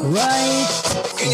right 0.00 0.68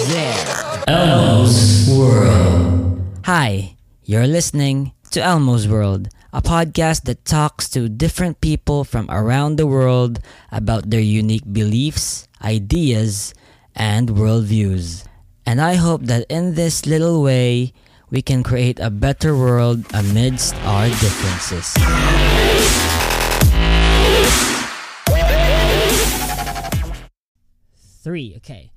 there. 0.09 0.85
Elmo's 0.89 1.89
World. 1.89 3.01
Hi, 3.25 3.77
you're 4.05 4.27
listening 4.27 4.93
to 5.11 5.23
Elmo's 5.23 5.69
World, 5.69 6.09
a 6.33 6.43
podcast 6.43 7.05
that 7.05 7.25
talks 7.25 7.69
to 7.71 7.89
different 7.89 8.41
people 8.41 8.85
from 8.85 9.07
around 9.11 9.57
the 9.57 9.67
world 9.67 10.21
about 10.51 10.91
their 10.91 11.01
unique 11.01 11.51
beliefs, 11.51 12.27
ideas, 12.43 13.35
and 13.75 14.11
worldviews. 14.11 15.07
And 15.47 15.61
I 15.61 15.75
hope 15.75 16.03
that 16.11 16.27
in 16.29 16.55
this 16.55 16.85
little 16.85 17.23
way, 17.23 17.73
we 18.11 18.23
can 18.23 18.43
create 18.43 18.81
a 18.81 18.91
better 18.91 19.37
world 19.37 19.85
amidst 19.95 20.55
our 20.65 20.89
differences. 20.89 21.77
Three, 28.09 28.33
okay. 28.39 28.73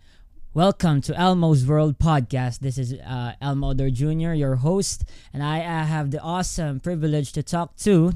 Welcome 0.54 1.00
to 1.04 1.16
Elmo's 1.16 1.66
World 1.66 1.98
Podcast. 1.98 2.60
This 2.60 2.78
is 2.78 2.92
uh, 2.96 3.32
Elmo 3.40 3.70
Odor 3.70 3.90
Jr., 3.90 4.34
your 4.34 4.58
host, 4.58 5.06
and 5.32 5.42
I 5.42 5.62
uh, 5.62 5.86
have 5.86 6.12
the 6.12 6.20
awesome 6.20 6.82
privilege 6.82 7.32
to 7.32 7.42
talk 7.42 7.78
to 7.78 8.12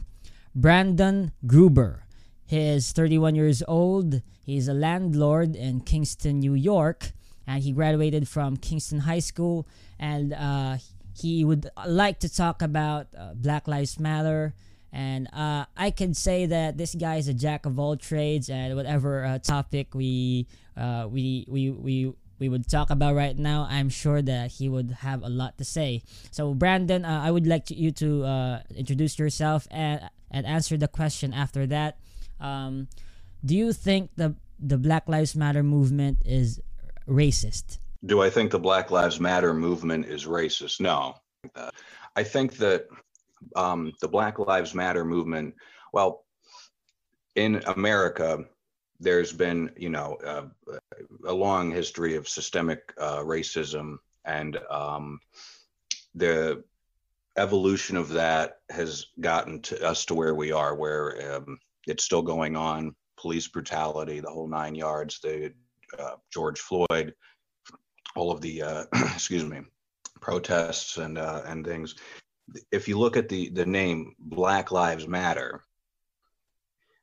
Brandon 0.54 1.32
Gruber. 1.48 2.04
He 2.46 2.58
is 2.58 2.92
31 2.92 3.34
years 3.36 3.64
old. 3.66 4.24
He's 4.46 4.68
a 4.68 4.74
landlord 4.74 5.56
in 5.56 5.80
Kingston, 5.80 6.42
New 6.42 6.54
York, 6.54 7.14
and 7.48 7.64
he 7.64 7.72
graduated 7.72 8.28
from 8.28 8.58
Kingston 8.58 9.00
High 9.00 9.20
School. 9.20 9.66
And 9.98 10.34
uh, 10.34 10.80
he 11.18 11.46
would 11.46 11.70
like 11.88 12.20
to 12.20 12.28
talk 12.28 12.62
about 12.62 13.08
uh, 13.18 13.36
Black 13.36 13.70
Lives 13.70 14.02
Matter. 14.02 14.54
And 14.96 15.28
uh, 15.34 15.66
I 15.76 15.92
can 15.92 16.14
say 16.14 16.46
that 16.46 16.78
this 16.78 16.96
guy 16.96 17.18
is 17.18 17.28
a 17.28 17.34
jack 17.34 17.66
of 17.66 17.78
all 17.78 17.98
trades, 17.98 18.50
and 18.50 18.78
whatever 18.78 19.26
uh, 19.26 19.40
topic 19.40 19.94
we 19.94 20.48
uh, 20.78 21.10
we 21.12 21.46
we 21.50 21.70
we 21.70 22.14
we 22.40 22.48
would 22.48 22.70
talk 22.70 22.90
about 22.90 23.14
right 23.14 23.38
now, 23.38 23.68
I'm 23.70 23.90
sure 23.90 24.22
that 24.22 24.52
he 24.52 24.70
would 24.70 24.92
have 25.00 25.22
a 25.22 25.28
lot 25.28 25.58
to 25.58 25.66
say. 25.66 26.04
So, 26.32 26.54
Brandon, 26.54 27.04
uh, 27.04 27.22
I 27.24 27.30
would 27.30 27.46
like 27.46 27.66
to, 27.66 27.76
you 27.76 27.92
to 27.92 28.24
uh, 28.24 28.60
introduce 28.74 29.20
yourself 29.20 29.68
and 29.70 30.00
and 30.32 30.46
answer 30.46 30.78
the 30.78 30.88
question 30.88 31.34
after 31.34 31.68
that. 31.68 32.00
Um, 32.40 32.88
do 33.44 33.54
you 33.54 33.74
think 33.74 34.12
the 34.16 34.36
the 34.60 34.78
Black 34.78 35.10
Lives 35.10 35.36
Matter 35.36 35.62
movement 35.62 36.20
is 36.24 36.62
racist? 37.06 37.80
Do 38.06 38.22
I 38.22 38.30
think 38.30 38.52
the 38.52 38.60
Black 38.60 38.92
Lives 38.92 39.20
Matter 39.20 39.54
movement 39.54 40.06
is 40.06 40.24
racist? 40.24 40.80
No. 40.80 41.16
I 42.16 42.24
think 42.24 42.58
that 42.58 42.88
um, 43.56 43.94
the 44.02 44.08
Black 44.08 44.40
Lives 44.40 44.74
Matter 44.74 45.06
movement, 45.06 45.56
well, 45.94 46.26
in 47.36 47.62
America, 47.68 48.46
there's 49.00 49.34
been, 49.34 49.72
you 49.78 49.90
know, 49.90 50.18
uh, 50.26 50.46
a 51.28 51.34
long 51.34 51.72
history 51.72 52.16
of 52.16 52.28
systemic 52.28 52.94
uh, 53.00 53.20
racism, 53.20 53.98
and 54.24 54.58
um, 54.70 55.20
the 56.16 56.64
evolution 57.38 57.98
of 57.98 58.10
that 58.10 58.60
has 58.70 59.08
gotten 59.20 59.62
to 59.62 59.86
us 59.86 60.06
to 60.06 60.14
where 60.14 60.36
we 60.36 60.52
are, 60.52 60.76
where 60.76 61.36
um, 61.36 61.60
it's 61.88 62.04
still 62.04 62.22
going 62.22 62.56
on. 62.56 62.96
Police 63.18 63.48
brutality, 63.48 64.20
the 64.20 64.30
whole 64.30 64.48
nine 64.48 64.76
yards. 64.76 65.20
The 65.20 65.54
uh, 65.98 66.16
George 66.32 66.60
Floyd, 66.60 67.14
all 68.16 68.32
of 68.32 68.42
the, 68.42 68.62
uh, 68.62 68.84
excuse 69.14 69.46
me, 69.46 69.62
protests 70.22 70.98
and 70.98 71.18
uh, 71.18 71.42
and 71.46 71.66
things. 71.66 71.96
If 72.72 72.88
you 72.88 72.98
look 72.98 73.18
at 73.18 73.30
the 73.30 73.50
the 73.50 73.66
name 73.66 74.16
Black 74.20 74.72
Lives 74.72 75.08
Matter, 75.08 75.64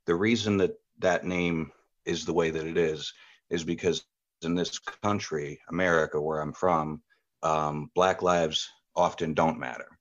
the 0.07 0.15
reason 0.15 0.57
that 0.59 0.79
that 0.99 1.25
name 1.25 1.73
is 2.05 2.25
the 2.25 2.33
way 2.33 2.51
that 2.51 2.67
it 2.67 2.77
is 2.77 3.12
is 3.51 3.65
because 3.65 4.05
in 4.43 4.55
this 4.55 4.79
country, 4.79 5.61
America, 5.69 6.21
where 6.21 6.41
I'm 6.41 6.53
from, 6.53 7.03
um, 7.43 7.91
Black 7.95 8.22
lives 8.22 8.69
often 8.94 9.34
don't 9.34 9.59
matter. 9.59 9.99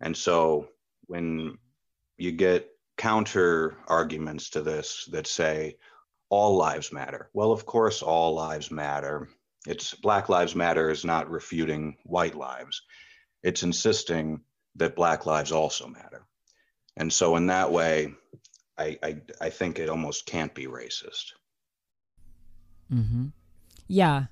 And 0.00 0.16
so 0.16 0.68
when 1.06 1.58
you 2.16 2.32
get 2.32 2.70
counter 2.96 3.76
arguments 3.86 4.50
to 4.50 4.62
this 4.62 5.08
that 5.12 5.26
say 5.26 5.76
all 6.28 6.56
lives 6.56 6.92
matter, 6.92 7.30
well, 7.34 7.52
of 7.52 7.66
course, 7.66 8.02
all 8.02 8.34
lives 8.34 8.70
matter. 8.70 9.28
It's 9.66 9.94
Black 9.94 10.28
Lives 10.28 10.54
Matter 10.54 10.90
is 10.90 11.04
not 11.04 11.30
refuting 11.30 11.96
white 12.04 12.36
lives, 12.36 12.82
it's 13.42 13.62
insisting 13.62 14.40
that 14.76 14.96
Black 14.96 15.26
lives 15.26 15.52
also 15.52 15.86
matter. 15.86 16.26
And 16.96 17.12
so, 17.12 17.36
in 17.36 17.46
that 17.46 17.70
way, 17.70 18.14
I, 18.78 18.98
I, 19.02 19.16
I 19.40 19.50
think 19.50 19.78
it 19.78 19.88
almost 19.88 20.26
can't 20.26 20.54
be 20.54 20.66
racist. 20.66 21.32
Mm-hmm. 22.92 23.26
Yeah, 23.88 24.24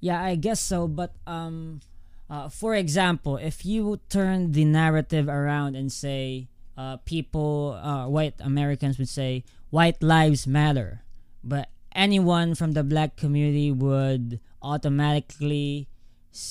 yeah, 0.00 0.22
I 0.22 0.34
guess 0.34 0.60
so. 0.60 0.88
But 0.88 1.14
um, 1.26 1.80
uh, 2.28 2.48
for 2.48 2.74
example, 2.74 3.36
if 3.36 3.64
you 3.64 4.00
turn 4.08 4.52
the 4.52 4.64
narrative 4.64 5.28
around 5.28 5.76
and 5.76 5.92
say, 5.92 6.48
uh, 6.76 6.98
people, 6.98 7.78
uh, 7.82 8.08
white 8.08 8.34
Americans 8.40 8.98
would 8.98 9.08
say, 9.08 9.44
white 9.70 10.02
lives 10.02 10.46
matter, 10.46 11.02
but 11.42 11.68
anyone 11.94 12.54
from 12.54 12.72
the 12.72 12.84
black 12.84 13.16
community 13.16 13.72
would 13.72 14.40
automatically 14.60 15.88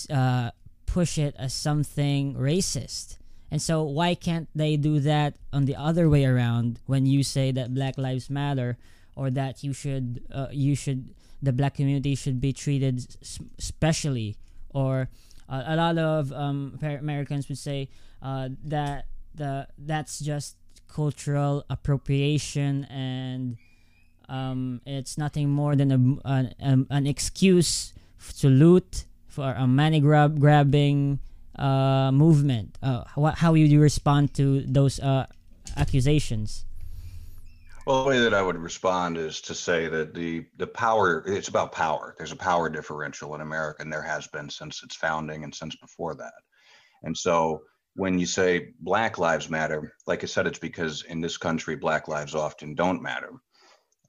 uh, 0.10 0.50
push 0.96 1.18
it 1.18 1.36
as 1.38 1.54
something 1.54 2.34
racist. 2.36 3.18
And 3.52 3.62
so, 3.62 3.84
why 3.84 4.16
can't 4.16 4.48
they 4.56 4.78
do 4.78 5.02
that 5.02 5.36
on 5.52 5.66
the 5.66 5.76
other 5.76 6.08
way 6.08 6.24
around 6.24 6.80
when 6.86 7.06
you 7.06 7.22
say 7.22 7.52
that 7.52 7.74
Black 7.74 7.98
Lives 7.98 8.30
Matter, 8.30 8.78
or 9.14 9.30
that 9.30 9.62
you 9.62 9.74
should, 9.74 10.24
uh, 10.32 10.48
you 10.52 10.74
should, 10.74 11.14
the 11.44 11.52
black 11.52 11.76
community 11.76 12.16
should 12.16 12.40
be 12.40 12.54
treated 12.54 12.96
specially, 13.60 14.38
or 14.70 15.10
uh, 15.50 15.64
a 15.68 15.76
lot 15.76 15.98
of 15.98 16.32
um, 16.32 16.80
Americans 16.82 17.50
would 17.50 17.58
say 17.58 17.90
uh, 18.22 18.48
that 18.64 19.08
the 19.36 19.68
that's 19.78 20.20
just 20.20 20.56
cultural 20.88 21.66
appropriation 21.70 22.86
and 22.86 23.58
um, 24.30 24.80
it's 24.86 25.18
nothing 25.18 25.50
more 25.50 25.76
than 25.76 25.92
a, 25.92 26.00
an, 26.24 26.88
an 26.90 27.06
excuse 27.06 27.94
to 28.40 28.48
loot 28.48 29.04
for 29.36 29.52
a 29.52 29.68
money 29.68 30.00
grab 30.00 30.40
grabbing 30.40 31.20
uh, 31.60 32.10
movement. 32.12 32.78
Uh, 32.82 33.04
how, 33.04 33.26
how 33.26 33.52
would 33.52 33.60
you 33.60 33.82
respond 33.82 34.34
to 34.36 34.62
those 34.62 35.00
uh, 35.00 35.26
accusations? 35.76 36.66
Well, 37.86 38.04
the 38.04 38.10
way 38.10 38.20
that 38.20 38.34
I 38.34 38.42
would 38.42 38.58
respond 38.58 39.18
is 39.18 39.42
to 39.42 39.54
say 39.54 39.88
that 39.90 40.16
the 40.16 40.46
the 40.58 40.66
power 40.66 41.24
it's 41.28 41.50
about 41.50 41.72
power. 41.72 42.16
There's 42.18 42.32
a 42.32 42.38
power 42.52 42.68
differential 42.70 43.36
in 43.36 43.42
America, 43.42 43.84
and 43.84 43.94
there 43.94 44.02
has 44.02 44.26
been 44.28 44.50
since 44.50 44.82
its 44.84 44.96
founding 44.96 45.44
and 45.44 45.54
since 45.54 45.76
before 45.76 46.16
that. 46.16 46.34
And 47.04 47.16
so 47.16 47.62
when 47.96 48.18
you 48.18 48.26
say 48.26 48.74
Black 48.80 49.18
Lives 49.18 49.50
Matter, 49.50 49.94
like 50.08 50.24
I 50.24 50.28
said, 50.28 50.48
it's 50.48 50.60
because 50.60 51.04
in 51.04 51.22
this 51.22 51.38
country, 51.38 51.76
Black 51.76 52.08
lives 52.08 52.34
often 52.34 52.74
don't 52.74 53.02
matter. 53.02 53.32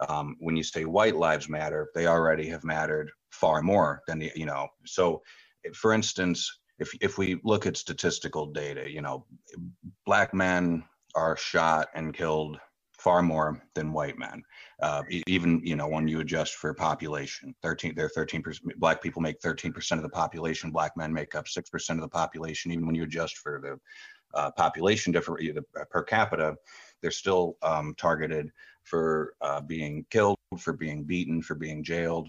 Um, 0.08 0.36
when 0.40 0.56
you 0.56 0.62
say 0.62 0.84
White 0.84 1.16
Lives 1.16 1.48
Matter, 1.48 1.88
they 1.94 2.06
already 2.06 2.48
have 2.48 2.64
mattered 2.64 3.10
far 3.30 3.62
more 3.62 4.02
than 4.06 4.18
the 4.18 4.30
you 4.34 4.46
know. 4.46 4.68
So, 4.84 5.22
for 5.74 5.92
instance, 5.92 6.50
if 6.78 6.92
if 7.00 7.18
we 7.18 7.40
look 7.44 7.66
at 7.66 7.76
statistical 7.76 8.46
data, 8.46 8.90
you 8.90 9.02
know, 9.02 9.26
black 10.04 10.34
men 10.34 10.84
are 11.14 11.36
shot 11.36 11.88
and 11.94 12.14
killed 12.14 12.58
far 12.92 13.22
more 13.22 13.62
than 13.74 13.92
white 13.92 14.18
men. 14.18 14.42
Uh, 14.82 15.02
even 15.26 15.60
you 15.64 15.76
know 15.76 15.88
when 15.88 16.08
you 16.08 16.20
adjust 16.20 16.54
for 16.54 16.72
population, 16.74 17.54
thirteen 17.62 17.94
they're 17.94 18.08
thirteen 18.08 18.42
percent. 18.42 18.78
Black 18.78 19.02
people 19.02 19.22
make 19.22 19.40
thirteen 19.40 19.72
percent 19.72 19.98
of 19.98 20.02
the 20.02 20.08
population. 20.08 20.70
Black 20.70 20.96
men 20.96 21.12
make 21.12 21.34
up 21.34 21.48
six 21.48 21.70
percent 21.70 21.98
of 21.98 22.02
the 22.02 22.08
population. 22.08 22.72
Even 22.72 22.86
when 22.86 22.94
you 22.94 23.04
adjust 23.04 23.38
for 23.38 23.60
the 23.62 24.38
uh, 24.38 24.50
population 24.52 25.12
different 25.12 25.58
per 25.90 26.02
capita, 26.02 26.54
they're 27.00 27.10
still 27.10 27.56
um, 27.62 27.94
targeted 27.96 28.50
for 28.86 29.34
uh, 29.40 29.60
being 29.60 30.06
killed, 30.10 30.38
for 30.58 30.72
being 30.72 31.04
beaten, 31.04 31.42
for 31.42 31.54
being 31.54 31.84
jailed. 31.84 32.28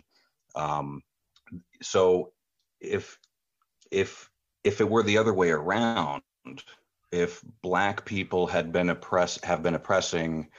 Um, 0.56 1.01
so 1.81 2.33
if 2.81 3.18
if 3.92 4.30
if 4.63 4.81
it 4.81 4.89
were 4.89 5.04
the 5.04 5.18
other 5.18 5.33
way 5.33 5.51
around, 5.51 6.21
if 7.12 7.42
black 7.62 8.04
people 8.06 8.48
had 8.48 8.71
been 8.71 8.89
oppress 8.89 9.42
have 9.44 9.63
been 9.63 9.75
oppressing 9.75 10.50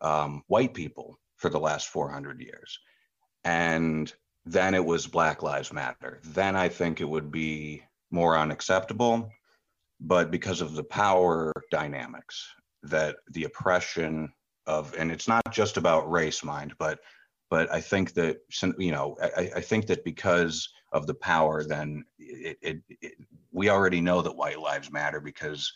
um, 0.00 0.42
white 0.46 0.74
people 0.74 1.18
for 1.36 1.50
the 1.50 1.58
last 1.58 1.88
400 1.88 2.40
years, 2.40 2.78
and 3.44 4.12
then 4.44 4.74
it 4.74 4.84
was 4.84 5.06
Black 5.06 5.42
Lives 5.42 5.72
Matter, 5.72 6.20
then 6.24 6.56
I 6.56 6.68
think 6.68 7.00
it 7.00 7.08
would 7.08 7.30
be 7.30 7.82
more 8.10 8.38
unacceptable. 8.38 9.30
But 10.00 10.30
because 10.30 10.60
of 10.60 10.74
the 10.74 10.84
power 10.84 11.52
dynamics 11.70 12.46
that 12.84 13.16
the 13.32 13.44
oppression 13.44 14.32
of, 14.68 14.94
and 14.96 15.10
it's 15.10 15.26
not 15.26 15.42
just 15.50 15.76
about 15.76 16.10
race, 16.10 16.44
mind, 16.44 16.74
but 16.78 17.00
but 17.50 17.72
I 17.72 17.80
think 17.80 18.12
that 18.14 18.38
you 18.78 18.92
know 18.92 19.16
I, 19.20 19.50
I 19.56 19.60
think 19.60 19.86
that 19.86 20.04
because 20.04 20.68
of 20.92 21.06
the 21.06 21.14
power, 21.14 21.64
then 21.64 22.04
it, 22.18 22.58
it, 22.62 22.78
it, 23.00 23.12
we 23.50 23.70
already 23.70 24.00
know 24.00 24.22
that 24.22 24.36
white 24.36 24.60
lives 24.60 24.92
matter 24.92 25.20
because 25.20 25.72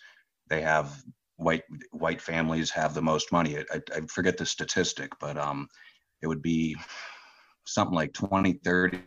they 0.49 0.61
have 0.61 1.03
white 1.37 1.65
white 1.91 2.21
families 2.21 2.71
have 2.71 2.95
the 2.95 3.03
most 3.03 3.33
money. 3.33 3.59
I, 3.59 3.81
I 3.95 4.01
forget 4.09 4.37
the 4.37 4.47
statistic, 4.47 5.11
but 5.19 5.39
um, 5.39 5.69
it 6.21 6.27
would 6.27 6.43
be 6.43 6.77
something 7.65 7.95
like 7.95 8.13
20, 8.13 8.55
30, 8.65 8.99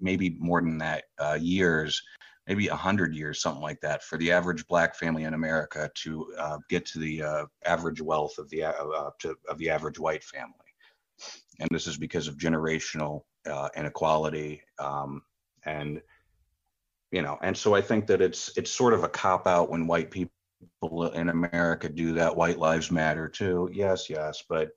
maybe 0.00 0.36
more 0.38 0.60
than 0.60 0.78
that 0.78 1.04
uh, 1.18 1.38
years, 1.40 2.02
maybe 2.50 2.68
100 2.68 3.14
years, 3.14 3.40
something 3.40 3.62
like 3.62 3.80
that, 3.80 4.02
for 4.02 4.18
the 4.18 4.32
average 4.32 4.66
black 4.66 4.96
family 4.96 5.22
in 5.22 5.34
America 5.34 5.88
to 5.94 6.34
uh, 6.36 6.58
get 6.68 6.84
to 6.84 6.98
the 6.98 7.22
uh, 7.22 7.46
average 7.64 8.02
wealth 8.02 8.38
of 8.38 8.50
the, 8.50 8.64
uh, 8.64 9.10
to, 9.20 9.36
of 9.48 9.56
the 9.58 9.70
average 9.70 10.00
white 10.00 10.24
family. 10.24 10.52
And 11.60 11.68
this 11.70 11.86
is 11.86 11.96
because 11.96 12.26
of 12.26 12.36
generational 12.38 13.22
uh, 13.48 13.68
inequality. 13.76 14.62
Um, 14.80 15.22
and, 15.64 16.02
you 17.12 17.22
know, 17.22 17.38
and 17.40 17.56
so 17.56 17.76
I 17.76 17.82
think 17.82 18.08
that 18.08 18.20
it's, 18.20 18.50
it's 18.56 18.72
sort 18.72 18.94
of 18.94 19.04
a 19.04 19.08
cop 19.08 19.46
out 19.46 19.70
when 19.70 19.86
white 19.86 20.10
people 20.10 20.32
in 21.14 21.28
America 21.28 21.88
do 21.88 22.14
that. 22.14 22.34
White 22.34 22.58
lives 22.58 22.90
matter 22.90 23.28
too. 23.28 23.70
Yes, 23.72 24.10
yes. 24.10 24.42
But 24.48 24.70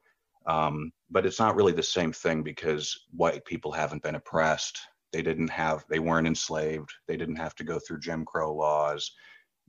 um, 0.46 0.92
but 1.10 1.26
it's 1.26 1.40
not 1.40 1.56
really 1.56 1.72
the 1.72 1.81
same 1.81 2.12
thing 2.12 2.44
because 2.44 3.06
white 3.16 3.46
people 3.46 3.72
haven't 3.72 4.04
been 4.04 4.16
oppressed. 4.16 4.78
They 5.13 5.21
didn't 5.21 5.50
have, 5.51 5.86
they 5.88 6.00
weren't 6.00 6.27
enslaved. 6.27 6.92
They 7.07 7.15
didn't 7.15 7.38
have 7.38 7.56
to 7.56 7.63
go 7.63 7.80
through 7.80 8.00
Jim 8.00 8.25
Crow 8.25 8.54
laws. 8.54 9.12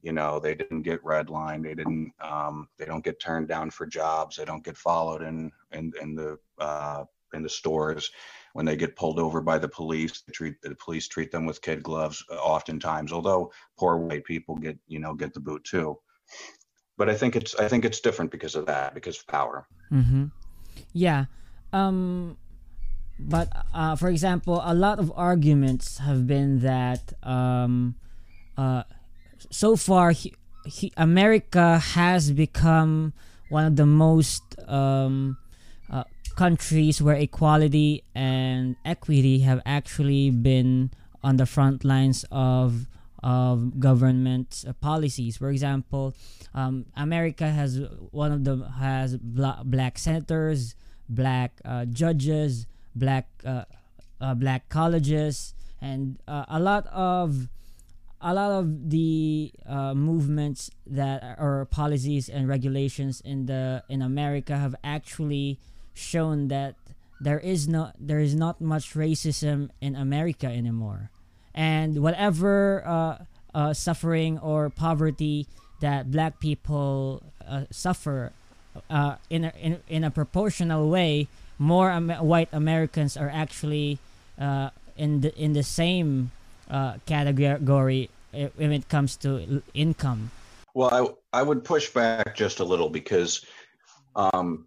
You 0.02 0.12
know, 0.12 0.40
they 0.40 0.54
didn't 0.54 0.82
get 0.82 1.04
redlined. 1.04 1.62
They 1.62 1.74
didn't, 1.74 2.12
um, 2.20 2.68
they 2.78 2.86
don't 2.86 3.04
get 3.04 3.20
turned 3.20 3.48
down 3.48 3.70
for 3.70 3.86
jobs. 3.86 4.36
They 4.36 4.44
don't 4.44 4.64
get 4.64 4.76
followed 4.76 5.22
in, 5.22 5.52
in, 5.72 5.92
in 6.00 6.14
the, 6.14 6.38
uh, 6.58 7.04
in 7.32 7.42
the 7.42 7.48
stores 7.48 8.10
when 8.54 8.64
they 8.64 8.76
get 8.76 8.96
pulled 8.96 9.18
over 9.18 9.40
by 9.40 9.58
the 9.58 9.68
police. 9.68 10.22
They 10.22 10.32
treat 10.32 10.60
the 10.62 10.74
police 10.76 11.08
treat 11.08 11.30
them 11.30 11.46
with 11.46 11.62
kid 11.62 11.82
gloves 11.82 12.24
uh, 12.30 12.36
oftentimes, 12.36 13.12
although 13.12 13.52
poor 13.78 13.96
white 13.96 14.24
people 14.24 14.56
get, 14.56 14.78
you 14.86 14.98
know, 14.98 15.14
get 15.14 15.34
the 15.34 15.40
boot 15.40 15.64
too. 15.64 15.98
But 16.96 17.10
I 17.10 17.14
think 17.14 17.36
it's, 17.36 17.54
I 17.56 17.68
think 17.68 17.84
it's 17.84 18.00
different 18.00 18.30
because 18.30 18.54
of 18.54 18.66
that, 18.66 18.94
because 18.94 19.18
of 19.18 19.26
power. 19.26 19.66
Mm-hmm. 19.92 20.26
Yeah. 20.92 21.24
Um, 21.72 22.36
but 23.18 23.48
uh, 23.72 23.96
for 23.96 24.08
example, 24.08 24.60
a 24.64 24.74
lot 24.74 24.98
of 24.98 25.12
arguments 25.14 25.98
have 25.98 26.26
been 26.26 26.60
that 26.60 27.12
um, 27.22 27.94
uh, 28.56 28.82
so 29.50 29.76
far 29.76 30.10
he, 30.10 30.34
he, 30.66 30.92
America 30.96 31.78
has 31.78 32.32
become 32.32 33.12
one 33.50 33.64
of 33.64 33.76
the 33.76 33.86
most 33.86 34.42
um, 34.68 35.36
uh, 35.90 36.04
countries 36.34 37.00
where 37.00 37.14
equality 37.14 38.02
and 38.14 38.76
equity 38.84 39.40
have 39.40 39.60
actually 39.64 40.30
been 40.30 40.90
on 41.22 41.36
the 41.36 41.46
front 41.46 41.84
lines 41.84 42.24
of 42.30 42.86
of 43.22 43.80
government 43.80 44.66
policies. 44.82 45.38
For 45.38 45.48
example, 45.48 46.14
um, 46.52 46.84
America 46.94 47.48
has 47.50 47.80
one 48.10 48.32
of 48.32 48.44
the 48.44 48.68
has 48.78 49.16
black, 49.16 49.64
black 49.64 49.98
senators, 49.98 50.74
black 51.08 51.58
uh, 51.64 51.86
judges, 51.86 52.66
black 52.94 53.28
uh, 53.44 53.64
uh, 54.20 54.34
black 54.34 54.68
colleges, 54.68 55.54
and 55.80 56.18
uh, 56.28 56.44
a 56.48 56.60
lot 56.60 56.86
of 56.88 57.48
a 58.20 58.32
lot 58.32 58.52
of 58.52 58.90
the 58.90 59.52
uh, 59.66 59.92
movements 59.94 60.70
that 60.86 61.36
or 61.38 61.66
policies 61.70 62.28
and 62.28 62.48
regulations 62.48 63.20
in 63.24 63.46
the 63.46 63.82
in 63.88 64.02
America 64.02 64.56
have 64.56 64.74
actually 64.82 65.58
shown 65.92 66.48
that 66.48 66.74
there 67.20 67.38
is 67.38 67.68
not 67.68 67.94
there 67.98 68.20
is 68.20 68.34
not 68.34 68.60
much 68.60 68.94
racism 68.94 69.70
in 69.80 69.94
America 69.94 70.46
anymore, 70.46 71.10
and 71.54 72.02
whatever 72.02 72.82
uh, 73.54 73.72
suffering 73.72 74.38
or 74.38 74.70
poverty 74.70 75.46
that 75.80 76.10
black 76.10 76.40
people 76.40 77.22
suffer 77.70 78.32
uh, 78.90 79.16
in, 79.30 79.44
a, 79.44 79.52
in 79.60 79.80
in 79.88 80.04
a 80.04 80.10
proportional 80.10 80.88
way, 80.88 81.28
more 81.58 81.90
Am- 81.90 82.10
white 82.10 82.48
Americans 82.52 83.16
are 83.16 83.30
actually 83.30 83.98
uh, 84.38 84.70
in 84.96 85.20
the 85.20 85.34
in 85.36 85.52
the 85.52 85.62
same 85.62 86.30
uh, 86.70 86.94
category 87.06 88.10
when 88.56 88.72
it 88.72 88.88
comes 88.88 89.16
to 89.16 89.62
income. 89.74 90.30
Well, 90.74 90.90
I 91.32 91.40
I 91.40 91.42
would 91.42 91.64
push 91.64 91.90
back 91.90 92.34
just 92.34 92.60
a 92.60 92.64
little 92.64 92.90
because 92.90 93.44
um, 94.16 94.66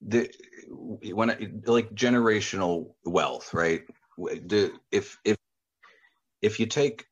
the 0.00 0.30
when 0.68 1.62
like 1.66 1.94
generational 1.94 2.94
wealth, 3.04 3.54
right? 3.54 3.82
The, 4.18 4.72
if 4.90 5.18
if 5.24 5.36
if 6.42 6.58
you 6.58 6.66
take 6.66 7.06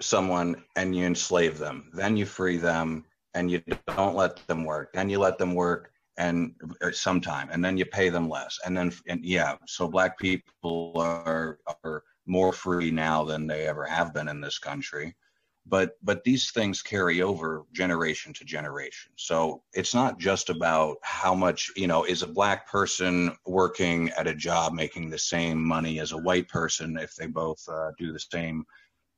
someone 0.00 0.64
and 0.76 0.94
you 0.94 1.04
enslave 1.04 1.58
them, 1.58 1.90
then 1.92 2.16
you 2.16 2.26
free 2.26 2.56
them, 2.56 3.04
and 3.34 3.50
you 3.50 3.62
don't 3.86 4.16
let 4.16 4.46
them 4.46 4.64
work. 4.64 4.92
Then 4.92 5.08
you 5.08 5.18
let 5.18 5.38
them 5.38 5.54
work 5.54 5.92
and 6.18 6.52
uh, 6.82 6.90
sometime, 6.90 7.48
and 7.50 7.64
then 7.64 7.78
you 7.78 7.86
pay 7.86 8.10
them 8.10 8.28
less. 8.28 8.58
And 8.66 8.76
then, 8.76 8.92
and 9.06 9.24
yeah, 9.24 9.56
so 9.66 9.88
black 9.88 10.18
people 10.18 10.92
are, 10.96 11.58
are 11.84 12.02
more 12.26 12.52
free 12.52 12.90
now 12.90 13.24
than 13.24 13.46
they 13.46 13.66
ever 13.66 13.86
have 13.86 14.12
been 14.12 14.28
in 14.28 14.40
this 14.40 14.58
country. 14.58 15.16
But 15.64 15.92
but 16.02 16.24
these 16.24 16.50
things 16.50 16.82
carry 16.82 17.20
over 17.20 17.64
generation 17.72 18.32
to 18.34 18.44
generation. 18.44 19.12
So 19.16 19.62
it's 19.74 19.94
not 19.94 20.18
just 20.18 20.48
about 20.48 20.96
how 21.02 21.34
much 21.34 21.70
you 21.76 21.86
know 21.86 22.04
is 22.04 22.22
a 22.22 22.26
black 22.26 22.68
person 22.70 23.36
working 23.46 24.10
at 24.10 24.26
a 24.26 24.34
job 24.34 24.72
making 24.72 25.10
the 25.10 25.18
same 25.18 25.62
money 25.62 26.00
as 26.00 26.12
a 26.12 26.18
white 26.18 26.48
person 26.48 26.96
if 26.96 27.14
they 27.14 27.26
both 27.26 27.62
uh, 27.68 27.90
do 27.98 28.12
the 28.12 28.24
same 28.32 28.64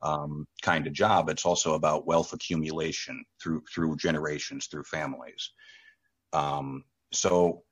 um, 0.02 0.46
kind 0.62 0.86
of 0.88 0.92
job. 0.92 1.28
It's 1.28 1.46
also 1.46 1.74
about 1.74 2.06
wealth 2.06 2.32
accumulation 2.32 3.24
through 3.40 3.62
through 3.72 3.96
generations, 3.96 4.66
through 4.66 4.84
families. 4.84 5.52
Um, 6.32 6.84
so 7.12 7.62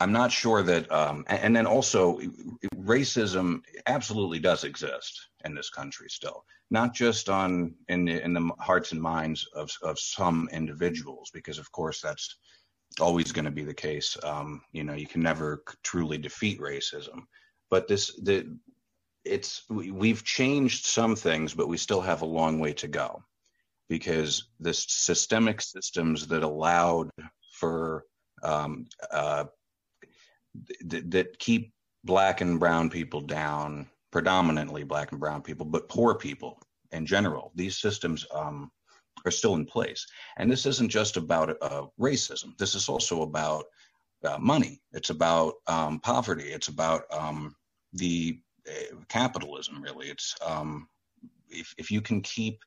I'm 0.00 0.12
not 0.12 0.30
sure 0.30 0.62
that, 0.62 0.90
um, 0.92 1.24
and, 1.28 1.56
then 1.56 1.66
also 1.66 2.18
racism 2.76 3.62
absolutely 3.86 4.38
does 4.38 4.64
exist 4.64 5.28
in 5.44 5.54
this 5.54 5.70
country 5.70 6.08
still, 6.10 6.44
not 6.70 6.94
just 6.94 7.28
on 7.28 7.74
in 7.88 8.04
the, 8.04 8.22
in 8.22 8.34
the 8.34 8.50
hearts 8.58 8.92
and 8.92 9.00
minds 9.00 9.46
of 9.54 9.70
of 9.82 9.98
some 9.98 10.48
individuals, 10.52 11.30
because 11.32 11.58
of 11.58 11.70
course 11.72 12.00
that's 12.00 12.36
always 13.00 13.32
going 13.32 13.44
to 13.44 13.50
be 13.50 13.64
the 13.64 13.74
case. 13.74 14.16
Um, 14.22 14.62
you 14.72 14.84
know, 14.84 14.94
you 14.94 15.06
can 15.06 15.22
never 15.22 15.62
truly 15.82 16.18
defeat 16.18 16.60
racism, 16.60 17.26
but 17.70 17.88
this 17.88 18.14
the 18.22 18.56
it's 19.24 19.62
we've 19.68 20.24
changed 20.24 20.84
some 20.84 21.16
things, 21.16 21.54
but 21.54 21.68
we 21.68 21.78
still 21.78 22.02
have 22.02 22.22
a 22.22 22.26
long 22.26 22.58
way 22.60 22.72
to 22.74 22.88
go 22.88 23.22
because 23.88 24.48
the 24.60 24.74
systemic 24.74 25.60
systems 25.60 26.26
that 26.26 26.42
allowed 26.42 27.10
for 27.58 28.04
um, 28.42 28.86
uh, 29.10 29.44
th- 30.90 31.04
that 31.08 31.38
keep 31.38 31.72
black 32.04 32.40
and 32.40 32.60
brown 32.60 32.90
people 32.90 33.20
down, 33.20 33.88
predominantly 34.12 34.84
black 34.84 35.10
and 35.10 35.20
brown 35.20 35.42
people, 35.42 35.66
but 35.66 35.88
poor 35.88 36.14
people 36.14 36.60
in 36.92 37.06
general. 37.06 37.52
These 37.54 37.78
systems 37.78 38.26
um, 38.32 38.70
are 39.24 39.30
still 39.30 39.54
in 39.54 39.64
place, 39.64 40.06
and 40.38 40.50
this 40.50 40.66
isn't 40.66 40.90
just 40.90 41.16
about 41.16 41.56
uh, 41.60 41.86
racism. 42.00 42.56
This 42.58 42.74
is 42.74 42.88
also 42.88 43.22
about 43.22 43.64
uh, 44.24 44.38
money. 44.38 44.80
It's 44.92 45.10
about 45.10 45.54
um, 45.66 46.00
poverty. 46.00 46.48
It's 46.48 46.68
about 46.68 47.02
um, 47.12 47.54
the 47.92 48.38
capitalism 49.08 49.82
really 49.82 50.08
it's 50.08 50.34
um, 50.44 50.88
if, 51.48 51.74
if 51.78 51.90
you 51.90 52.00
can 52.00 52.20
keep 52.22 52.58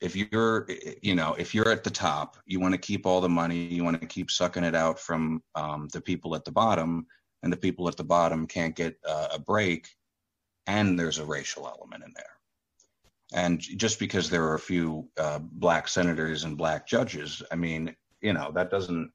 if 0.00 0.14
you're 0.14 0.68
you 1.02 1.14
know 1.14 1.34
if 1.38 1.54
you're 1.54 1.70
at 1.70 1.84
the 1.84 1.90
top 1.90 2.36
you 2.46 2.60
want 2.60 2.72
to 2.72 2.78
keep 2.78 3.06
all 3.06 3.20
the 3.20 3.28
money 3.28 3.66
you 3.66 3.82
want 3.82 4.00
to 4.00 4.06
keep 4.06 4.30
sucking 4.30 4.64
it 4.64 4.74
out 4.74 4.98
from 4.98 5.42
um, 5.54 5.88
the 5.92 6.00
people 6.00 6.34
at 6.34 6.44
the 6.44 6.52
bottom 6.52 7.06
and 7.42 7.52
the 7.52 7.56
people 7.56 7.88
at 7.88 7.96
the 7.96 8.04
bottom 8.04 8.46
can't 8.46 8.76
get 8.76 8.96
uh, 9.06 9.28
a 9.32 9.38
break 9.38 9.88
and 10.66 10.98
there's 10.98 11.18
a 11.18 11.24
racial 11.24 11.66
element 11.66 12.04
in 12.04 12.12
there. 12.14 12.24
And 13.32 13.60
just 13.60 13.98
because 13.98 14.28
there 14.28 14.44
are 14.44 14.54
a 14.54 14.60
few 14.60 15.08
uh, 15.16 15.38
black 15.40 15.88
senators 15.88 16.44
and 16.44 16.56
black 16.56 16.86
judges 16.86 17.42
i 17.50 17.56
mean 17.56 17.94
you 18.20 18.32
know 18.32 18.50
that 18.52 18.70
doesn't 18.70 19.10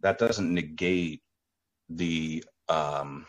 that 0.00 0.18
doesn't 0.18 0.52
negate 0.52 1.22
the 1.88 2.44
um, 2.68 3.26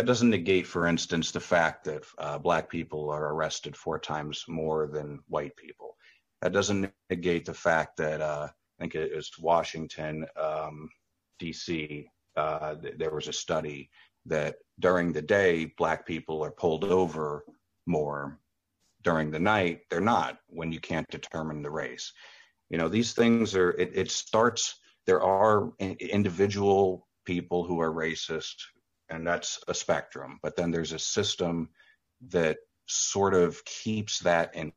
that 0.00 0.06
doesn't 0.06 0.30
negate, 0.30 0.66
for 0.66 0.86
instance, 0.86 1.30
the 1.30 1.38
fact 1.38 1.84
that 1.84 2.02
uh, 2.16 2.38
black 2.38 2.70
people 2.70 3.10
are 3.10 3.34
arrested 3.34 3.76
four 3.76 3.98
times 3.98 4.46
more 4.48 4.86
than 4.86 5.20
white 5.28 5.54
people. 5.56 5.94
That 6.40 6.54
doesn't 6.54 6.90
negate 7.10 7.44
the 7.44 7.52
fact 7.52 7.98
that 7.98 8.22
uh, 8.22 8.48
I 8.48 8.82
think 8.82 8.94
it 8.94 9.14
was 9.14 9.30
Washington, 9.38 10.24
um, 10.42 10.88
D.C. 11.38 12.08
Uh, 12.34 12.76
th- 12.76 12.94
there 12.96 13.10
was 13.10 13.28
a 13.28 13.32
study 13.34 13.90
that 14.24 14.56
during 14.78 15.12
the 15.12 15.20
day 15.20 15.66
black 15.76 16.06
people 16.06 16.42
are 16.42 16.50
pulled 16.50 16.84
over 16.84 17.44
more. 17.84 18.40
During 19.02 19.30
the 19.30 19.38
night, 19.38 19.80
they're 19.90 20.00
not 20.00 20.38
when 20.48 20.72
you 20.72 20.80
can't 20.80 21.10
determine 21.10 21.60
the 21.60 21.70
race. 21.70 22.10
You 22.70 22.78
know, 22.78 22.88
these 22.88 23.12
things 23.12 23.54
are. 23.54 23.72
It, 23.72 23.90
it 23.92 24.10
starts. 24.10 24.76
There 25.04 25.20
are 25.20 25.74
individual 25.78 27.06
people 27.26 27.64
who 27.64 27.82
are 27.82 27.92
racist 27.92 28.54
and 29.10 29.26
that's 29.26 29.60
a 29.68 29.74
spectrum. 29.74 30.38
But 30.42 30.56
then 30.56 30.70
there's 30.70 30.92
a 30.92 30.98
system 30.98 31.68
that 32.28 32.58
sort 32.86 33.34
of 33.34 33.64
keeps 33.64 34.20
that 34.20 34.54
in 34.54 34.72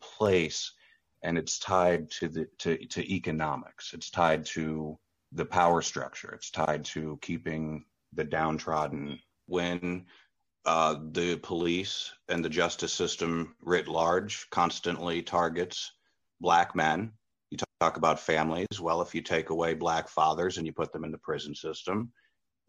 place, 0.00 0.72
and 1.22 1.36
it's 1.36 1.58
tied 1.58 2.10
to 2.12 2.28
the 2.28 2.46
to, 2.58 2.76
to 2.86 3.12
economics. 3.12 3.92
It's 3.92 4.10
tied 4.10 4.44
to 4.46 4.98
the 5.32 5.44
power 5.44 5.82
structure. 5.82 6.32
It's 6.32 6.50
tied 6.50 6.84
to 6.86 7.18
keeping 7.22 7.84
the 8.12 8.24
downtrodden, 8.24 9.18
when 9.46 10.06
uh, 10.64 10.96
the 11.12 11.36
police 11.36 12.12
and 12.28 12.44
the 12.44 12.48
justice 12.48 12.92
system 12.92 13.56
writ 13.60 13.88
large 13.88 14.48
constantly 14.50 15.22
targets 15.22 15.92
black 16.40 16.74
men. 16.76 17.12
You 17.50 17.58
talk 17.80 17.96
about 17.96 18.20
families. 18.20 18.80
Well, 18.80 19.02
if 19.02 19.14
you 19.14 19.22
take 19.22 19.50
away 19.50 19.74
black 19.74 20.08
fathers 20.08 20.58
and 20.58 20.66
you 20.66 20.72
put 20.72 20.92
them 20.92 21.04
in 21.04 21.10
the 21.10 21.18
prison 21.18 21.54
system, 21.54 22.12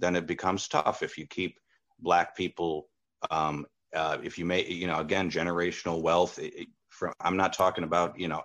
then 0.04 0.16
it 0.16 0.28
becomes 0.28 0.68
tough. 0.68 1.02
If 1.02 1.18
you 1.18 1.26
keep 1.28 1.58
black 2.00 2.36
people, 2.36 2.90
um, 3.32 3.66
uh, 3.96 4.18
if 4.24 4.38
you 4.38 4.46
make, 4.46 4.70
you 4.70 4.88
know, 4.88 5.00
again, 5.00 5.30
generational 5.30 6.02
wealth. 6.02 6.40
It, 6.40 6.68
from, 6.90 7.14
I'm 7.22 7.38
not 7.38 7.54
talking 7.54 7.84
about, 7.84 8.20
you 8.20 8.28
know, 8.28 8.44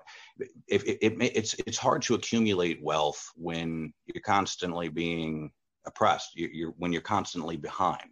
if 0.68 0.82
it, 0.84 0.98
it, 1.02 1.16
it's 1.20 1.54
it's 1.66 1.76
hard 1.76 2.00
to 2.02 2.14
accumulate 2.14 2.82
wealth 2.82 3.22
when 3.36 3.92
you're 4.06 4.22
constantly 4.22 4.88
being 4.88 5.50
oppressed. 5.86 6.30
You, 6.34 6.48
you're 6.50 6.74
when 6.78 6.92
you're 6.92 7.02
constantly 7.02 7.56
behind 7.56 8.10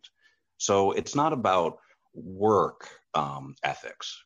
so 0.58 0.92
it's 0.92 1.14
not 1.14 1.32
about 1.32 1.78
work 2.14 2.88
um, 3.14 3.54
ethics. 3.62 4.22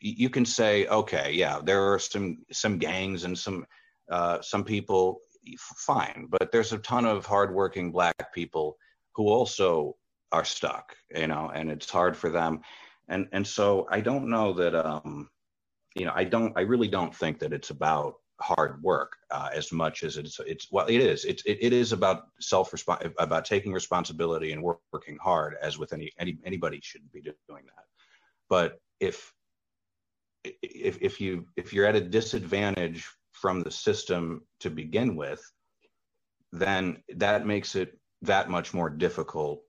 You 0.00 0.30
can 0.30 0.44
say, 0.44 0.86
okay, 0.86 1.32
yeah, 1.32 1.60
there 1.62 1.92
are 1.92 1.98
some 1.98 2.38
some 2.52 2.78
gangs 2.78 3.24
and 3.24 3.36
some 3.36 3.66
uh, 4.10 4.40
some 4.40 4.64
people, 4.64 5.20
fine, 5.58 6.28
but 6.30 6.50
there's 6.52 6.72
a 6.72 6.78
ton 6.78 7.04
of 7.04 7.26
hardworking 7.26 7.92
black 7.92 8.32
people 8.34 8.76
who 9.14 9.28
also 9.28 9.96
are 10.32 10.44
stuck, 10.44 10.96
you 11.14 11.26
know, 11.26 11.50
and 11.54 11.70
it's 11.70 11.90
hard 11.90 12.16
for 12.16 12.30
them. 12.30 12.60
And 13.08 13.28
and 13.32 13.46
so 13.46 13.86
I 13.90 14.00
don't 14.00 14.28
know 14.28 14.52
that 14.54 14.74
um, 14.74 15.28
you 15.94 16.06
know, 16.06 16.12
I 16.14 16.24
don't 16.24 16.56
I 16.56 16.62
really 16.62 16.88
don't 16.88 17.14
think 17.14 17.38
that 17.40 17.52
it's 17.52 17.70
about 17.70 18.14
hard 18.40 18.82
work 18.82 19.16
uh, 19.30 19.48
as 19.54 19.72
much 19.72 20.02
as 20.02 20.16
it's 20.16 20.40
it's 20.40 20.70
well 20.72 20.86
it 20.86 21.00
is 21.00 21.24
it's 21.24 21.42
it, 21.44 21.58
it 21.60 21.72
is 21.72 21.92
about 21.92 22.24
self 22.40 22.74
about 23.18 23.44
taking 23.44 23.72
responsibility 23.72 24.52
and 24.52 24.62
work, 24.62 24.80
working 24.92 25.16
hard 25.22 25.54
as 25.62 25.78
with 25.78 25.92
any, 25.92 26.10
any 26.18 26.36
anybody 26.44 26.80
should 26.82 27.00
be 27.12 27.22
doing 27.22 27.64
that 27.64 27.84
but 28.48 28.80
if 28.98 29.32
if 30.44 30.98
if 31.00 31.20
you 31.20 31.46
if 31.56 31.72
you're 31.72 31.86
at 31.86 31.94
a 31.94 32.00
disadvantage 32.00 33.08
from 33.44 33.60
the 33.60 33.70
system 33.70 34.40
to 34.58 34.70
begin 34.70 35.16
with 35.16 35.42
then 36.50 37.02
that 37.16 37.46
makes 37.46 37.74
it 37.74 37.98
that 38.22 38.48
much 38.48 38.72
more 38.72 38.88
difficult 38.88 39.60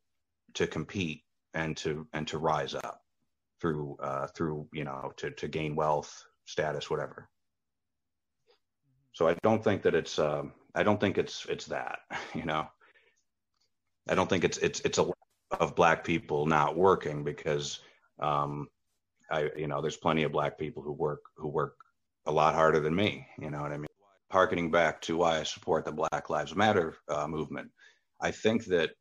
to 0.53 0.65
compete 0.65 1.23
and 1.53 1.75
to 1.75 2.07
and 2.13 2.25
to 2.25 2.37
rise 2.37 2.73
up 2.73 3.01
through 3.59 3.97
uh, 4.01 4.27
through 4.27 4.65
you 4.71 4.85
know 4.85 5.11
to 5.17 5.29
to 5.31 5.49
gain 5.49 5.75
wealth 5.75 6.23
status 6.45 6.89
whatever. 6.89 7.27
So 9.11 9.27
I 9.27 9.35
don't 9.43 9.61
think 9.61 9.81
that 9.81 9.93
it's 9.93 10.19
um, 10.19 10.53
I 10.73 10.83
don't 10.83 11.01
think 11.01 11.17
it's 11.17 11.45
it's 11.49 11.65
that 11.65 11.99
you 12.33 12.45
know? 12.45 12.67
I 14.07 14.15
don't 14.15 14.29
think 14.29 14.45
it's 14.45 14.59
it's 14.59 14.79
it's 14.81 14.99
a 14.99 15.11
of 15.59 15.75
black 15.75 16.05
people 16.05 16.45
not 16.45 16.77
working 16.77 17.25
because 17.25 17.79
um, 18.21 18.69
I 19.29 19.49
you 19.57 19.67
know 19.67 19.81
there's 19.81 19.97
plenty 19.97 20.23
of 20.23 20.31
black 20.31 20.57
people 20.57 20.81
who 20.81 20.93
work 20.93 21.23
who 21.35 21.49
work 21.49 21.75
a 22.25 22.31
lot 22.31 22.55
harder 22.55 22.79
than 22.79 22.95
me 22.95 23.27
you 23.39 23.49
know 23.49 23.61
what 23.61 23.71
I 23.71 23.77
mean? 23.77 23.87
Harkening 24.31 24.71
back 24.71 25.01
to 25.01 25.17
why 25.17 25.39
I 25.39 25.43
support 25.43 25.85
the 25.85 25.91
Black 25.91 26.29
Lives 26.29 26.55
Matter 26.55 26.95
uh, 27.07 27.27
movement 27.27 27.71
I 28.21 28.31
think 28.31 28.65
that 28.65 28.91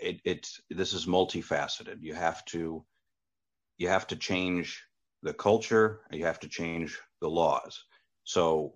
it, 0.00 0.20
it's 0.24 0.60
this 0.70 0.92
is 0.92 1.06
multifaceted. 1.06 1.98
You 2.00 2.14
have 2.14 2.44
to 2.46 2.84
you 3.78 3.88
have 3.88 4.06
to 4.08 4.16
change 4.16 4.82
the 5.22 5.34
culture 5.34 6.00
you 6.10 6.24
have 6.24 6.40
to 6.40 6.48
change 6.48 6.98
the 7.20 7.28
laws. 7.28 7.84
So 8.24 8.74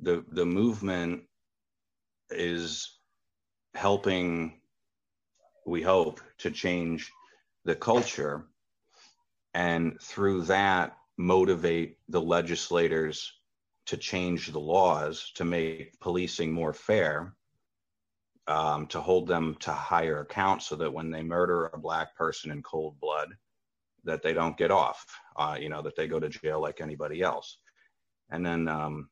the 0.00 0.24
the 0.32 0.46
movement 0.46 1.24
is 2.30 2.98
helping 3.74 4.60
we 5.66 5.82
hope 5.82 6.20
to 6.38 6.50
change 6.50 7.10
the 7.64 7.76
culture 7.76 8.46
and 9.54 10.00
through 10.00 10.42
that 10.42 10.96
motivate 11.18 11.98
the 12.08 12.20
legislators 12.20 13.32
to 13.92 13.96
change 13.98 14.48
the 14.48 14.58
laws 14.58 15.30
to 15.34 15.44
make 15.44 15.98
policing 16.00 16.50
more 16.50 16.72
fair 16.72 17.34
um, 18.48 18.86
to 18.88 19.00
hold 19.00 19.28
them 19.28 19.54
to 19.60 19.70
higher 19.70 20.20
account 20.20 20.62
so 20.62 20.74
that 20.74 20.92
when 20.92 21.10
they 21.10 21.22
murder 21.22 21.66
a 21.66 21.78
black 21.78 22.16
person 22.16 22.50
in 22.50 22.62
cold 22.62 22.98
blood 23.00 23.28
that 24.04 24.22
they 24.22 24.32
don't 24.32 24.56
get 24.56 24.70
off 24.70 25.06
uh, 25.36 25.56
you 25.60 25.68
know 25.68 25.82
that 25.82 25.94
they 25.94 26.08
go 26.08 26.18
to 26.18 26.28
jail 26.28 26.60
like 26.60 26.80
anybody 26.80 27.22
else. 27.22 27.58
And 28.30 28.44
then 28.44 28.66
um, 28.66 29.10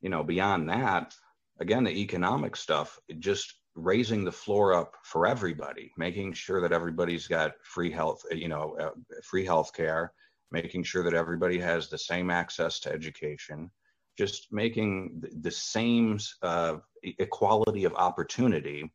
you 0.00 0.08
know, 0.08 0.22
beyond 0.22 0.68
that, 0.68 1.14
again, 1.60 1.84
the 1.84 2.00
economic 2.00 2.56
stuff, 2.56 2.98
just 3.18 3.54
raising 3.74 4.24
the 4.24 4.32
floor 4.32 4.74
up 4.74 4.96
for 5.04 5.26
everybody, 5.26 5.92
making 5.96 6.32
sure 6.32 6.60
that 6.60 6.72
everybody's 6.72 7.26
got 7.26 7.52
free 7.62 7.90
health, 7.90 8.22
you 8.30 8.48
know, 8.48 8.76
uh, 8.80 8.90
free 9.22 9.44
health 9.44 9.72
care, 9.74 10.12
making 10.50 10.82
sure 10.82 11.04
that 11.04 11.14
everybody 11.14 11.58
has 11.58 11.88
the 11.88 11.98
same 11.98 12.30
access 12.30 12.80
to 12.80 12.92
education, 12.92 13.70
just 14.18 14.52
making 14.52 15.22
the 15.40 15.50
same 15.50 16.18
uh, 16.42 16.76
equality 17.02 17.84
of 17.84 17.94
opportunity 17.94 18.90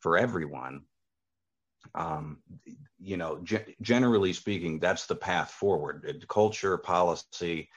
for 0.00 0.16
everyone. 0.16 0.82
Um, 1.94 2.38
you 2.98 3.16
know, 3.16 3.40
ge- 3.42 3.74
generally 3.80 4.32
speaking, 4.32 4.78
that's 4.78 5.06
the 5.06 5.16
path 5.16 5.50
forward. 5.50 6.24
Culture, 6.28 6.76
policy, 6.76 7.68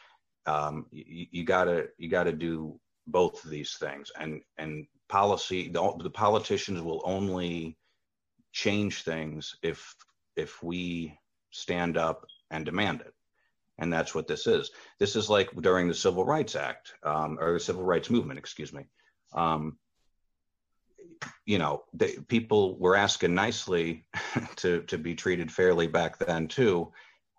um, 0.46 0.86
you, 0.92 1.28
you, 1.32 1.44
gotta 1.44 1.88
you 1.98 2.10
gotta 2.10 2.34
do 2.34 2.80
both 3.08 3.44
of 3.44 3.50
these 3.50 3.76
things 3.80 4.12
and 4.20 4.42
and 4.58 4.86
policy 5.10 5.70
the, 5.70 5.94
the 6.02 6.10
politicians 6.10 6.82
will 6.82 7.02
only 7.06 7.78
change 8.52 9.04
things 9.04 9.56
if 9.62 9.96
if 10.36 10.64
we 10.64 11.18
stand 11.52 11.98
up 11.98 12.26
and 12.52 12.66
demand 12.66 13.02
it 13.02 13.13
and 13.84 13.92
that's 13.92 14.16
what 14.16 14.28
this 14.28 14.48
is. 14.48 14.72
This 15.00 15.16
is 15.16 15.30
like 15.30 15.52
during 15.62 15.88
the 15.88 15.94
civil 15.94 16.26
rights 16.26 16.56
act 16.56 16.94
um, 17.04 17.38
or 17.40 17.54
the 17.54 17.60
civil 17.60 17.84
rights 17.84 18.10
movement 18.10 18.40
excuse 18.40 18.74
me. 18.74 18.86
Um, 19.34 19.78
you 21.46 21.58
know 21.58 21.84
they, 21.94 22.14
people 22.28 22.78
were 22.80 22.96
asking 22.96 23.36
nicely 23.36 24.06
to 24.56 24.82
to 24.84 24.98
be 24.98 25.16
treated 25.16 25.52
fairly 25.52 25.88
back 25.88 26.18
then 26.18 26.48
too 26.48 26.92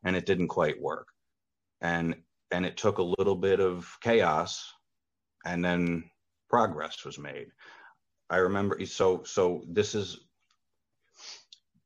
and 0.04 0.14
it 0.14 0.26
didn't 0.26 0.48
quite 0.48 0.80
work. 0.80 1.08
And 1.80 2.14
and 2.50 2.64
it 2.64 2.76
took 2.76 2.98
a 2.98 3.12
little 3.18 3.34
bit 3.34 3.58
of 3.58 3.90
chaos 4.02 4.70
and 5.44 5.64
then 5.64 6.04
progress 6.48 7.04
was 7.04 7.18
made. 7.18 7.48
I 8.28 8.36
remember 8.36 8.84
so 8.86 9.22
so 9.24 9.64
this 9.66 9.94
is 9.94 10.20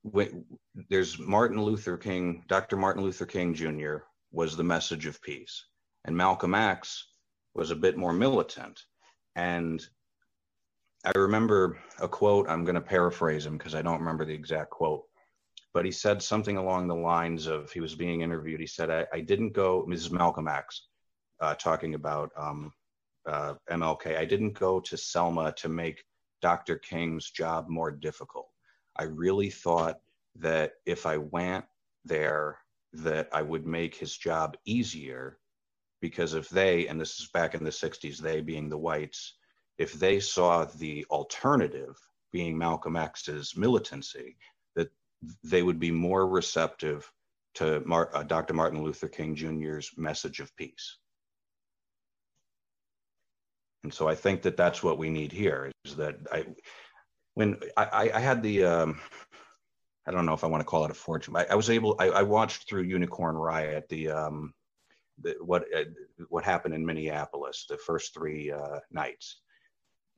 when 0.02 0.44
there's 0.88 1.18
martin 1.18 1.60
luther 1.60 1.96
king 1.96 2.44
dr 2.46 2.76
martin 2.76 3.02
luther 3.02 3.26
king 3.26 3.52
jr 3.52 3.96
was 4.32 4.56
the 4.56 4.64
message 4.64 5.06
of 5.06 5.22
peace 5.22 5.66
and 6.04 6.16
malcolm 6.16 6.54
x 6.54 7.08
was 7.54 7.70
a 7.70 7.76
bit 7.76 7.96
more 7.96 8.12
militant 8.12 8.80
and 9.36 9.86
i 11.04 11.12
remember 11.16 11.78
a 12.00 12.08
quote 12.08 12.48
i'm 12.48 12.64
going 12.64 12.74
to 12.74 12.80
paraphrase 12.80 13.46
him 13.46 13.56
because 13.56 13.74
i 13.74 13.82
don't 13.82 14.00
remember 14.00 14.24
the 14.24 14.34
exact 14.34 14.70
quote 14.70 15.04
but 15.74 15.84
he 15.84 15.92
said 15.92 16.22
something 16.22 16.56
along 16.56 16.88
the 16.88 16.94
lines 16.94 17.46
of 17.46 17.70
he 17.70 17.80
was 17.80 17.94
being 17.94 18.22
interviewed. 18.22 18.60
He 18.60 18.66
said, 18.66 18.90
I, 18.90 19.06
I 19.12 19.20
didn't 19.20 19.52
go, 19.52 19.86
Mrs. 19.88 20.10
Malcolm 20.10 20.48
X, 20.48 20.88
uh, 21.40 21.54
talking 21.54 21.94
about 21.94 22.30
um, 22.36 22.72
uh, 23.26 23.54
MLK, 23.70 24.16
I 24.16 24.24
didn't 24.24 24.58
go 24.58 24.80
to 24.80 24.96
Selma 24.96 25.52
to 25.52 25.68
make 25.68 26.02
Dr. 26.40 26.78
King's 26.78 27.30
job 27.30 27.68
more 27.68 27.90
difficult. 27.90 28.48
I 28.96 29.04
really 29.04 29.50
thought 29.50 29.98
that 30.36 30.72
if 30.86 31.06
I 31.06 31.18
went 31.18 31.64
there, 32.04 32.58
that 32.92 33.28
I 33.32 33.42
would 33.42 33.66
make 33.66 33.94
his 33.94 34.16
job 34.16 34.56
easier 34.64 35.38
because 36.00 36.34
if 36.34 36.48
they, 36.48 36.86
and 36.86 37.00
this 37.00 37.18
is 37.20 37.28
back 37.28 37.54
in 37.54 37.64
the 37.64 37.70
60s, 37.70 38.18
they 38.18 38.40
being 38.40 38.68
the 38.68 38.78
whites, 38.78 39.34
if 39.78 39.92
they 39.94 40.20
saw 40.20 40.64
the 40.64 41.04
alternative 41.10 41.96
being 42.32 42.56
Malcolm 42.56 42.96
X's 42.96 43.56
militancy, 43.56 44.36
that 44.76 44.90
they 45.42 45.62
would 45.62 45.78
be 45.78 45.90
more 45.90 46.28
receptive 46.28 47.10
to 47.54 47.80
Mar- 47.84 48.14
uh, 48.14 48.22
Dr. 48.22 48.54
Martin 48.54 48.82
Luther 48.82 49.08
King 49.08 49.34
Jr.'s 49.34 49.90
message 49.96 50.40
of 50.40 50.54
peace. 50.56 50.98
And 53.84 53.92
so 53.92 54.08
I 54.08 54.14
think 54.14 54.42
that 54.42 54.56
that's 54.56 54.82
what 54.82 54.98
we 54.98 55.10
need 55.10 55.32
here 55.32 55.70
is 55.84 55.96
that 55.96 56.16
I, 56.30 56.44
when 57.34 57.58
I, 57.76 58.10
I 58.14 58.20
had 58.20 58.42
the, 58.42 58.64
um, 58.64 59.00
I 60.08 60.10
don't 60.10 60.26
know 60.26 60.32
if 60.32 60.42
I 60.42 60.48
want 60.48 60.62
to 60.62 60.66
call 60.66 60.84
it 60.84 60.90
a 60.90 60.94
fortune. 60.94 61.36
I, 61.36 61.46
I 61.50 61.54
was 61.54 61.70
able, 61.70 61.94
I, 61.98 62.08
I, 62.08 62.22
watched 62.22 62.68
through 62.68 62.82
Unicorn 62.82 63.36
Riot, 63.36 63.88
the, 63.88 64.08
um, 64.08 64.54
the 65.20 65.36
what, 65.40 65.64
uh, 65.76 65.84
what 66.28 66.44
happened 66.44 66.74
in 66.74 66.84
Minneapolis, 66.84 67.66
the 67.68 67.76
first 67.76 68.14
three 68.14 68.50
uh, 68.50 68.80
nights 68.90 69.40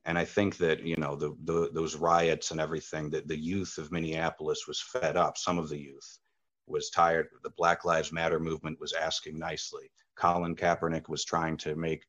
and 0.05 0.17
I 0.17 0.25
think 0.25 0.57
that 0.57 0.83
you 0.83 0.95
know 0.95 1.15
the, 1.15 1.35
the 1.43 1.69
those 1.73 1.95
riots 1.95 2.51
and 2.51 2.59
everything 2.59 3.09
that 3.11 3.27
the 3.27 3.37
youth 3.37 3.77
of 3.77 3.91
Minneapolis 3.91 4.67
was 4.67 4.81
fed 4.81 5.15
up. 5.15 5.37
Some 5.37 5.59
of 5.59 5.69
the 5.69 5.77
youth 5.77 6.19
was 6.67 6.89
tired. 6.89 7.27
The 7.43 7.51
Black 7.51 7.85
Lives 7.85 8.11
Matter 8.11 8.39
movement 8.39 8.79
was 8.79 8.93
asking 8.93 9.37
nicely. 9.37 9.91
Colin 10.15 10.55
Kaepernick 10.55 11.09
was 11.09 11.25
trying 11.25 11.57
to 11.57 11.75
make 11.75 12.05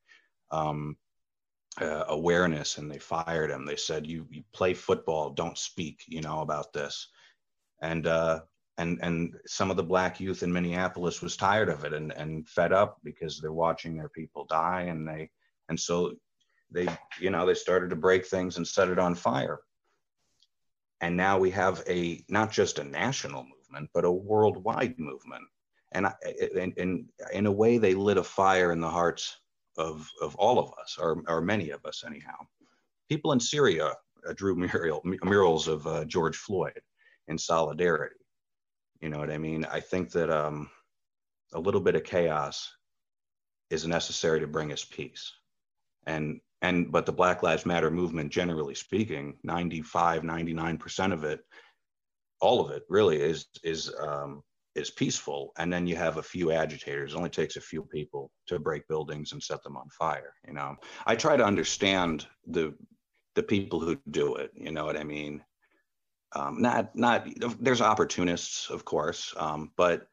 um, 0.50 0.96
uh, 1.80 2.04
awareness 2.08 2.78
and 2.78 2.90
they 2.90 2.98
fired 2.98 3.50
him. 3.50 3.64
They 3.64 3.76
said, 3.76 4.06
you, 4.06 4.26
you 4.30 4.42
play 4.52 4.74
football, 4.74 5.30
don't 5.30 5.56
speak, 5.56 6.04
you 6.06 6.20
know, 6.20 6.40
about 6.40 6.72
this. 6.72 7.08
And, 7.82 8.06
uh, 8.06 8.40
and, 8.78 8.98
and 9.02 9.34
some 9.44 9.70
of 9.70 9.76
the 9.76 9.82
black 9.82 10.20
youth 10.20 10.42
in 10.42 10.52
Minneapolis 10.52 11.20
was 11.20 11.36
tired 11.36 11.68
of 11.68 11.84
it 11.84 11.92
and, 11.92 12.12
and 12.12 12.48
fed 12.48 12.72
up 12.72 12.98
because 13.04 13.38
they're 13.38 13.52
watching 13.52 13.96
their 13.96 14.08
people 14.08 14.46
die. 14.46 14.82
And 14.82 15.06
they, 15.06 15.30
and 15.68 15.78
so 15.78 16.14
they, 16.70 16.88
you 17.20 17.30
know, 17.30 17.44
they 17.44 17.54
started 17.54 17.90
to 17.90 17.96
break 17.96 18.24
things 18.24 18.56
and 18.56 18.66
set 18.66 18.88
it 18.88 18.98
on 18.98 19.14
fire. 19.14 19.60
And 21.00 21.16
now 21.16 21.38
we 21.38 21.50
have 21.50 21.82
a, 21.88 22.24
not 22.28 22.52
just 22.52 22.78
a 22.78 22.84
national 22.84 23.44
movement, 23.44 23.90
but 23.92 24.04
a 24.04 24.10
worldwide 24.10 24.98
movement. 24.98 25.44
And, 25.90 26.06
I, 26.06 26.14
and, 26.58 26.72
and 26.78 27.04
in 27.32 27.46
a 27.46 27.52
way, 27.52 27.76
they 27.76 27.94
lit 27.94 28.16
a 28.16 28.22
fire 28.22 28.72
in 28.72 28.80
the 28.80 28.88
hearts 28.88 29.40
of, 29.76 30.08
of 30.22 30.34
all 30.36 30.58
of 30.58 30.72
us, 30.80 30.96
or, 30.98 31.22
or 31.26 31.40
many 31.40 31.70
of 31.70 31.84
us 31.84 32.04
anyhow. 32.06 32.36
People 33.08 33.32
in 33.32 33.40
Syria 33.40 33.94
drew 34.36 34.54
mural, 34.72 35.02
murals 35.24 35.66
of 35.66 35.86
uh, 35.86 36.04
George 36.04 36.36
Floyd 36.36 36.80
in 37.29 37.38
solidarity. 37.38 38.17
You 39.00 39.09
know 39.09 39.19
what 39.19 39.31
I 39.31 39.38
mean? 39.38 39.64
I 39.64 39.81
think 39.81 40.11
that 40.12 40.31
um, 40.31 40.71
a 41.52 41.61
little 41.61 41.81
bit 41.81 41.97
of 41.97 42.05
chaos 42.05 42.71
is 43.71 43.87
necessary 43.87 44.41
to 44.41 44.47
bring 44.47 44.73
us 44.73 44.85
peace. 44.85 45.33
And 46.07 46.41
and 46.61 46.93
but 46.93 47.07
the 47.07 47.12
Black 47.12 47.43
Lives 47.43 47.67
Matter 47.67 47.91
movement, 47.91 48.31
generally 48.31 48.75
speaking, 48.75 49.37
95, 49.43 50.23
99% 50.23 51.12
of 51.12 51.25
it, 51.25 51.41
all 52.41 52.61
of 52.61 52.71
it 52.71 52.85
really 52.88 53.21
is 53.21 53.47
is 53.64 53.93
um, 54.00 54.43
is 54.75 54.91
peaceful 54.91 55.52
and 55.59 55.73
then 55.73 55.87
you 55.87 55.97
have 55.97 56.17
a 56.17 56.23
few 56.23 56.50
agitators 56.50 57.12
it 57.12 57.17
only 57.17 57.29
takes 57.29 57.57
a 57.57 57.61
few 57.61 57.83
people 57.83 58.31
to 58.47 58.59
break 58.59 58.87
buildings 58.88 59.33
and 59.33 59.43
set 59.43 59.62
them 59.62 59.76
on 59.76 59.88
fire 59.91 60.33
you 60.47 60.55
know 60.55 60.75
i 61.07 61.14
try 61.14 61.37
to 61.37 61.45
understand 61.45 62.26
the 62.47 62.75
the 63.35 63.43
people 63.43 63.81
who 63.81 63.97
do 64.11 64.35
it 64.37 64.50
you 64.55 64.73
know 64.73 64.85
what 64.85 64.97
i 64.97 65.05
mean 65.05 65.43
um, 66.34 66.60
not 66.60 66.94
not 66.96 67.28
there's 67.60 67.80
opportunists 67.80 68.70
of 68.70 68.84
course 68.84 69.34
um, 69.36 69.70
but 69.76 70.08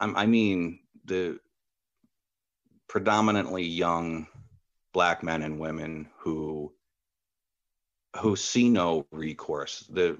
um, 0.00 0.14
i 0.16 0.26
mean 0.26 0.80
the 1.04 1.38
predominantly 2.88 3.64
young 3.64 4.26
black 4.92 5.22
men 5.22 5.42
and 5.42 5.58
women 5.58 6.08
who 6.18 6.72
who 8.16 8.34
see 8.34 8.68
no 8.68 9.06
recourse 9.12 9.86
the 9.90 10.18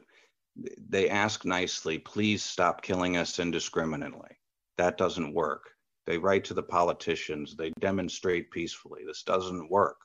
they 0.89 1.09
ask 1.09 1.45
nicely, 1.45 1.99
please 1.99 2.43
stop 2.43 2.83
killing 2.83 3.17
us 3.17 3.39
indiscriminately. 3.39 4.37
That 4.79 4.99
doesn't 4.99 5.35
work. 5.35 5.71
They 6.07 6.19
write 6.19 6.45
to 6.47 6.55
the 6.55 6.63
politicians, 6.63 7.55
they 7.57 7.73
demonstrate 7.81 8.51
peacefully. 8.51 9.03
This 9.07 9.23
doesn't 9.23 9.71
work. 9.71 9.97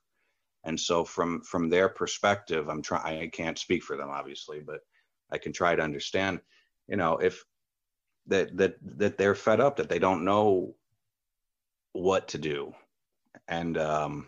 And 0.63 0.79
so 0.79 1.03
from 1.03 1.41
from 1.41 1.69
their 1.69 1.89
perspective, 1.89 2.69
I'm 2.69 2.81
trying 2.81 3.21
I 3.21 3.27
can't 3.27 3.57
speak 3.57 3.83
for 3.83 3.97
them 3.97 4.09
obviously, 4.09 4.59
but 4.59 4.81
I 5.35 5.37
can 5.37 5.53
try 5.53 5.75
to 5.75 5.83
understand, 5.83 6.39
you 6.87 6.95
know, 6.95 7.17
if 7.17 7.43
that 8.27 8.55
that 8.57 8.75
that 8.97 9.17
they're 9.17 9.35
fed 9.35 9.59
up, 9.59 9.75
that 9.75 9.89
they 9.89 9.99
don't 9.99 10.25
know 10.25 10.75
what 11.91 12.29
to 12.29 12.37
do. 12.37 12.73
And 13.47 13.77
um 13.77 14.27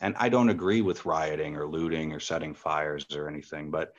and 0.00 0.14
I 0.16 0.28
don't 0.28 0.48
agree 0.56 0.80
with 0.80 1.04
rioting 1.04 1.56
or 1.56 1.66
looting 1.66 2.12
or 2.12 2.20
setting 2.20 2.54
fires 2.54 3.04
or 3.14 3.28
anything, 3.28 3.70
but 3.70 3.92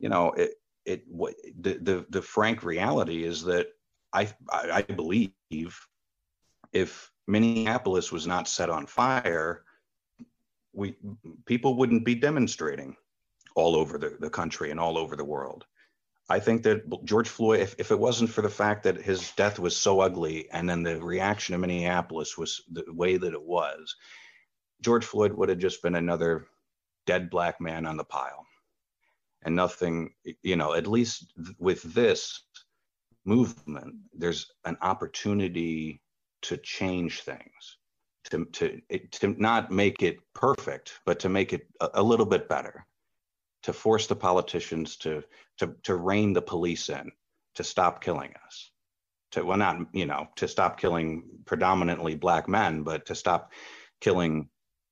you 0.00 0.08
know, 0.08 0.32
it, 0.32 0.54
it 0.84 1.04
what 1.06 1.34
the, 1.60 1.74
the 1.88 2.06
the 2.10 2.22
frank 2.22 2.64
reality 2.64 3.24
is 3.24 3.44
that 3.44 3.68
I 4.12 4.28
I 4.52 4.82
believe 4.82 5.30
if 6.72 7.10
Minneapolis 7.28 8.10
was 8.10 8.26
not 8.26 8.48
set 8.48 8.68
on 8.68 8.86
fire, 8.86 9.64
we 10.72 10.96
people 11.46 11.76
wouldn't 11.76 12.04
be 12.04 12.16
demonstrating 12.16 12.96
all 13.54 13.76
over 13.76 13.98
the, 13.98 14.16
the 14.20 14.30
country 14.30 14.70
and 14.70 14.80
all 14.80 14.98
over 14.98 15.16
the 15.16 15.24
world. 15.24 15.64
I 16.28 16.40
think 16.40 16.62
that 16.62 17.04
George 17.04 17.28
Floyd, 17.28 17.60
if, 17.60 17.74
if 17.78 17.90
it 17.90 17.98
wasn't 17.98 18.30
for 18.30 18.40
the 18.40 18.48
fact 18.48 18.84
that 18.84 18.96
his 18.96 19.32
death 19.32 19.58
was 19.58 19.76
so 19.76 20.00
ugly 20.00 20.48
and 20.50 20.68
then 20.68 20.82
the 20.82 21.00
reaction 21.02 21.54
in 21.54 21.60
Minneapolis 21.60 22.38
was 22.38 22.62
the 22.72 22.84
way 22.88 23.18
that 23.18 23.34
it 23.34 23.42
was, 23.42 23.94
George 24.80 25.04
Floyd 25.04 25.32
would 25.32 25.50
have 25.50 25.58
just 25.58 25.82
been 25.82 25.96
another 25.96 26.46
dead 27.06 27.28
black 27.28 27.60
man 27.60 27.84
on 27.84 27.96
the 27.96 28.04
pile. 28.04 28.46
And 29.42 29.54
nothing, 29.54 30.14
you 30.42 30.56
know, 30.56 30.72
at 30.72 30.86
least 30.86 31.34
with 31.58 31.82
this 31.82 32.44
movement, 33.26 33.94
there's 34.14 34.50
an 34.64 34.78
opportunity 34.80 36.00
to 36.42 36.56
change 36.56 37.20
things, 37.20 37.78
to, 38.30 38.46
to, 38.46 38.80
to 39.12 39.34
not 39.38 39.70
make 39.70 40.02
it 40.02 40.18
perfect, 40.34 41.00
but 41.04 41.18
to 41.20 41.28
make 41.28 41.52
it 41.52 41.66
a, 41.80 41.90
a 41.94 42.02
little 42.02 42.24
bit 42.24 42.48
better, 42.48 42.86
to 43.62 43.74
force 43.74 44.06
the 44.06 44.16
politicians 44.16 44.96
to, 44.96 45.22
to, 45.58 45.74
to 45.84 45.96
rein 45.96 46.32
the 46.32 46.42
police 46.42 46.88
in, 46.88 47.12
to 47.54 47.64
stop 47.64 48.02
killing 48.02 48.32
us. 48.46 48.70
To, 49.32 49.44
well, 49.44 49.58
not, 49.58 49.78
you 49.92 50.06
know, 50.06 50.28
to 50.36 50.46
stop 50.48 50.78
killing 50.78 51.24
predominantly 51.44 52.14
black 52.14 52.48
men, 52.48 52.82
but 52.82 53.06
to 53.06 53.14
stop 53.14 53.52
killing 54.00 54.48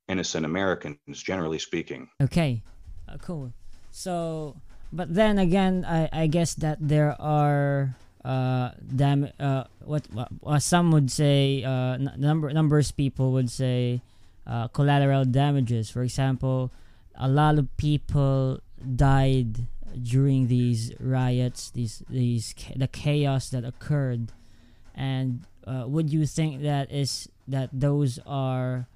innocent 0.08 0.44
Americans, 0.44 1.22
generally 1.22 1.58
speaking. 1.58 2.08
Okay, 2.20 2.62
uh, 3.08 3.18
cool. 3.18 3.52
So, 3.90 4.56
but 4.92 5.14
then 5.14 5.38
again, 5.38 5.84
I, 5.88 6.08
I 6.12 6.26
guess 6.26 6.54
that 6.54 6.78
there 6.80 7.16
are 7.20 7.96
uh 8.24 8.70
dam 8.94 9.26
uh 9.40 9.64
what 9.84 10.06
uh, 10.46 10.56
some 10.60 10.92
would 10.92 11.10
say 11.10 11.64
uh 11.64 11.94
n- 11.94 12.14
number 12.18 12.52
numbers 12.52 12.92
people 12.92 13.32
would 13.32 13.50
say 13.50 14.00
uh 14.46 14.68
collateral 14.68 15.24
damages. 15.24 15.90
For 15.90 16.02
example, 16.02 16.70
a 17.18 17.26
lot 17.26 17.58
of 17.58 17.66
people 17.76 18.60
died 18.94 19.66
during 20.00 20.48
these 20.48 20.92
riots, 21.00 21.70
these 21.70 22.02
these 22.08 22.54
the 22.76 22.88
chaos 22.88 23.50
that 23.50 23.64
occurred, 23.64 24.32
and 24.94 25.44
uh, 25.66 25.84
would 25.86 26.12
you 26.12 26.26
think 26.26 26.62
that 26.62 26.90
is 26.90 27.28
that 27.48 27.70
those 27.72 28.18
are 28.26 28.86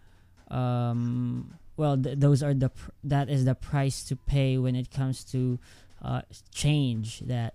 um 0.50 1.58
well 1.76 1.96
th- 1.98 2.18
those 2.18 2.42
are 2.42 2.54
the 2.54 2.68
pr- 2.68 2.90
that 3.02 3.28
is 3.28 3.44
the 3.44 3.54
price 3.54 4.04
to 4.04 4.14
pay 4.14 4.56
when 4.56 4.76
it 4.76 4.90
comes 4.90 5.24
to 5.24 5.58
uh, 6.02 6.22
change 6.54 7.20
that 7.20 7.54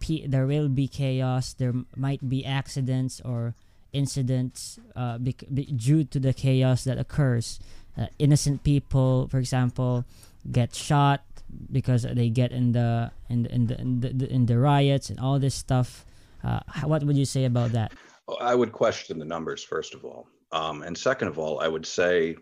p- 0.00 0.26
there 0.26 0.46
will 0.46 0.68
be 0.68 0.88
chaos 0.88 1.52
there 1.54 1.72
might 1.96 2.28
be 2.28 2.44
accidents 2.44 3.20
or 3.24 3.54
incidents 3.92 4.78
uh, 4.96 5.18
be- 5.18 5.32
due 5.76 6.04
to 6.04 6.18
the 6.18 6.32
chaos 6.32 6.84
that 6.84 6.98
occurs. 6.98 7.60
Uh, 7.96 8.06
innocent 8.18 8.64
people 8.64 9.28
for 9.28 9.38
example 9.38 10.04
get 10.50 10.74
shot 10.74 11.22
because 11.70 12.02
they 12.02 12.28
get 12.28 12.52
in 12.52 12.72
the 12.72 13.10
in 13.28 13.46
in 13.46 13.66
the, 13.66 13.80
in 13.80 14.00
the, 14.00 14.28
in 14.32 14.46
the 14.46 14.58
riots 14.58 15.10
and 15.10 15.18
all 15.20 15.38
this 15.38 15.54
stuff 15.54 16.04
uh, 16.44 16.60
what 16.84 17.02
would 17.04 17.16
you 17.16 17.24
say 17.24 17.44
about 17.44 17.72
that 17.72 17.92
i 18.40 18.54
would 18.54 18.72
question 18.72 19.18
the 19.18 19.24
numbers 19.24 19.62
first 19.62 19.94
of 19.94 20.04
all 20.04 20.26
um, 20.52 20.82
and 20.82 20.96
second 20.96 21.28
of 21.28 21.38
all 21.38 21.60
i 21.60 21.68
would 21.68 21.86
say 21.86 22.36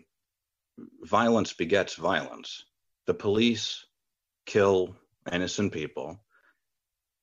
violence 1.03 1.53
begets 1.53 1.95
violence. 1.95 2.65
The 3.07 3.13
police 3.13 3.85
kill 4.45 4.95
innocent 5.31 5.71
people. 5.73 6.19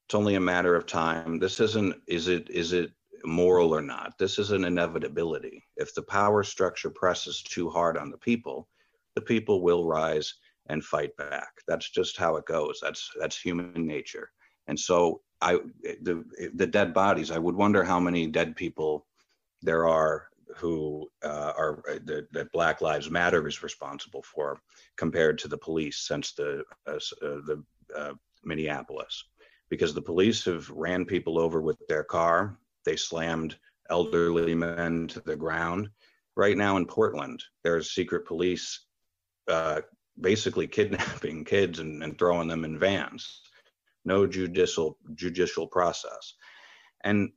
It's 0.06 0.14
only 0.14 0.34
a 0.36 0.40
matter 0.40 0.74
of 0.74 0.86
time. 0.86 1.38
This 1.38 1.60
isn't 1.60 1.96
is 2.06 2.28
it 2.28 2.48
is 2.50 2.72
it 2.72 2.92
moral 3.24 3.74
or 3.74 3.82
not? 3.82 4.18
This 4.18 4.38
is 4.38 4.50
an 4.52 4.64
inevitability. 4.64 5.64
If 5.76 5.94
the 5.94 6.02
power 6.02 6.42
structure 6.42 6.90
presses 6.90 7.42
too 7.42 7.68
hard 7.68 7.96
on 7.96 8.10
the 8.10 8.18
people, 8.18 8.68
the 9.14 9.20
people 9.20 9.62
will 9.62 9.86
rise 9.86 10.34
and 10.68 10.84
fight 10.84 11.16
back. 11.16 11.52
That's 11.66 11.90
just 11.90 12.16
how 12.16 12.36
it 12.36 12.46
goes. 12.46 12.78
That's 12.82 13.10
that's 13.20 13.40
human 13.40 13.86
nature. 13.86 14.30
And 14.66 14.78
so 14.78 15.22
I 15.40 15.58
the 16.02 16.24
the 16.54 16.66
dead 16.66 16.92
bodies, 16.92 17.30
I 17.30 17.38
would 17.38 17.56
wonder 17.56 17.84
how 17.84 18.00
many 18.00 18.26
dead 18.26 18.56
people 18.56 19.06
there 19.62 19.86
are 19.88 20.28
who 20.56 21.08
uh, 21.22 21.52
are 21.56 21.82
uh, 21.90 21.98
that, 22.04 22.26
that, 22.32 22.52
Black 22.52 22.80
Lives 22.80 23.10
Matter 23.10 23.46
is 23.46 23.62
responsible 23.62 24.22
for, 24.22 24.60
compared 24.96 25.38
to 25.38 25.48
the 25.48 25.58
police 25.58 26.06
since 26.06 26.32
the 26.32 26.64
uh, 26.86 26.92
uh 26.92 27.40
the 27.46 27.62
uh, 27.96 28.14
Minneapolis, 28.44 29.24
because 29.68 29.94
the 29.94 30.02
police 30.02 30.44
have 30.44 30.68
ran 30.70 31.04
people 31.04 31.38
over 31.38 31.60
with 31.60 31.78
their 31.88 32.04
car. 32.04 32.58
They 32.84 32.96
slammed 32.96 33.56
elderly 33.90 34.54
men 34.54 35.06
to 35.08 35.20
the 35.20 35.36
ground. 35.36 35.90
Right 36.36 36.56
now 36.56 36.76
in 36.76 36.86
Portland, 36.86 37.42
there's 37.64 37.90
secret 37.90 38.26
police 38.26 38.86
uh, 39.48 39.80
basically 40.20 40.66
kidnapping 40.66 41.44
kids 41.44 41.78
and, 41.78 42.02
and 42.02 42.18
throwing 42.18 42.48
them 42.48 42.64
in 42.64 42.78
vans. 42.78 43.40
No 44.04 44.26
judicial 44.26 44.96
judicial 45.14 45.66
process, 45.66 46.34
and 47.04 47.30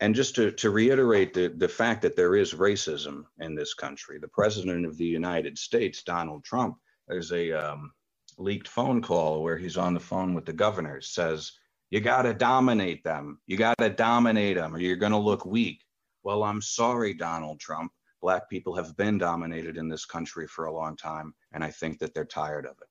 and 0.00 0.14
just 0.14 0.34
to, 0.36 0.50
to 0.52 0.70
reiterate 0.70 1.34
the, 1.34 1.48
the 1.48 1.68
fact 1.68 2.02
that 2.02 2.16
there 2.16 2.34
is 2.34 2.54
racism 2.54 3.24
in 3.38 3.54
this 3.54 3.74
country, 3.74 4.18
the 4.18 4.28
president 4.28 4.86
of 4.86 4.96
the 4.96 5.04
United 5.04 5.58
States, 5.58 6.02
Donald 6.02 6.42
Trump, 6.42 6.78
there's 7.06 7.32
a 7.32 7.52
um, 7.52 7.92
leaked 8.38 8.66
phone 8.66 9.02
call 9.02 9.42
where 9.42 9.58
he's 9.58 9.76
on 9.76 9.92
the 9.92 10.00
phone 10.00 10.32
with 10.32 10.46
the 10.46 10.54
governor, 10.54 11.02
says, 11.02 11.52
You 11.90 12.00
got 12.00 12.22
to 12.22 12.32
dominate 12.32 13.04
them. 13.04 13.40
You 13.46 13.58
got 13.58 13.76
to 13.78 13.90
dominate 13.90 14.56
them 14.56 14.74
or 14.74 14.78
you're 14.78 14.96
going 14.96 15.12
to 15.12 15.18
look 15.18 15.44
weak. 15.44 15.84
Well, 16.22 16.44
I'm 16.44 16.62
sorry, 16.62 17.12
Donald 17.12 17.60
Trump, 17.60 17.92
Black 18.22 18.48
people 18.48 18.74
have 18.76 18.96
been 18.96 19.18
dominated 19.18 19.76
in 19.76 19.88
this 19.88 20.06
country 20.06 20.46
for 20.46 20.64
a 20.64 20.74
long 20.74 20.96
time, 20.96 21.34
and 21.52 21.64
I 21.64 21.70
think 21.70 21.98
that 21.98 22.14
they're 22.14 22.24
tired 22.24 22.66
of 22.66 22.72
it. 22.80 22.88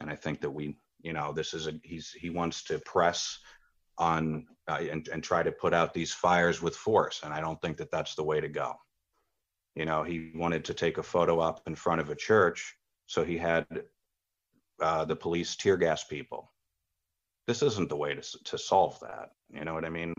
And 0.00 0.10
I 0.10 0.16
think 0.16 0.40
that 0.40 0.50
we, 0.50 0.76
you 1.00 1.12
know, 1.12 1.32
this 1.32 1.54
is 1.54 1.66
a 1.66 1.74
he's 1.82 2.10
he 2.10 2.30
wants 2.30 2.64
to 2.64 2.78
press 2.80 3.38
on 3.98 4.46
uh, 4.68 4.78
and 4.90 5.08
and 5.08 5.22
try 5.22 5.42
to 5.42 5.52
put 5.52 5.72
out 5.72 5.94
these 5.94 6.12
fires 6.12 6.60
with 6.60 6.76
force, 6.76 7.20
and 7.24 7.32
I 7.32 7.40
don't 7.40 7.60
think 7.62 7.76
that 7.78 7.90
that's 7.90 8.14
the 8.14 8.24
way 8.24 8.40
to 8.40 8.48
go. 8.48 8.74
You 9.74 9.84
know, 9.84 10.02
he 10.02 10.32
wanted 10.34 10.64
to 10.66 10.74
take 10.74 10.98
a 10.98 11.02
photo 11.02 11.38
up 11.38 11.60
in 11.66 11.74
front 11.74 12.00
of 12.00 12.10
a 12.10 12.16
church, 12.16 12.76
so 13.06 13.24
he 13.24 13.38
had 13.38 13.66
uh, 14.80 15.04
the 15.04 15.16
police 15.16 15.56
tear 15.56 15.76
gas 15.76 16.04
people. 16.04 16.52
This 17.46 17.62
isn't 17.62 17.88
the 17.88 17.96
way 17.96 18.14
to 18.14 18.22
to 18.44 18.58
solve 18.58 18.98
that. 19.00 19.30
You 19.50 19.64
know 19.64 19.74
what 19.74 19.84
I 19.84 19.90
mean? 19.90 20.14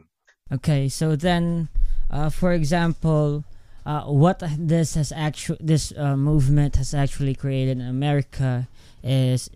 Okay, 0.52 0.88
so 0.88 1.16
then, 1.16 1.68
uh, 2.10 2.30
for 2.30 2.54
example, 2.54 3.44
uh, 3.88 4.04
what 4.04 4.44
this 4.58 4.96
has 4.96 5.14
actually 5.16 5.58
this 5.62 5.94
uh, 5.96 6.18
movement 6.18 6.76
has 6.76 6.94
actually 6.94 7.34
created 7.34 7.80
in 7.80 7.88
America 7.88 8.68
is, 9.02 9.50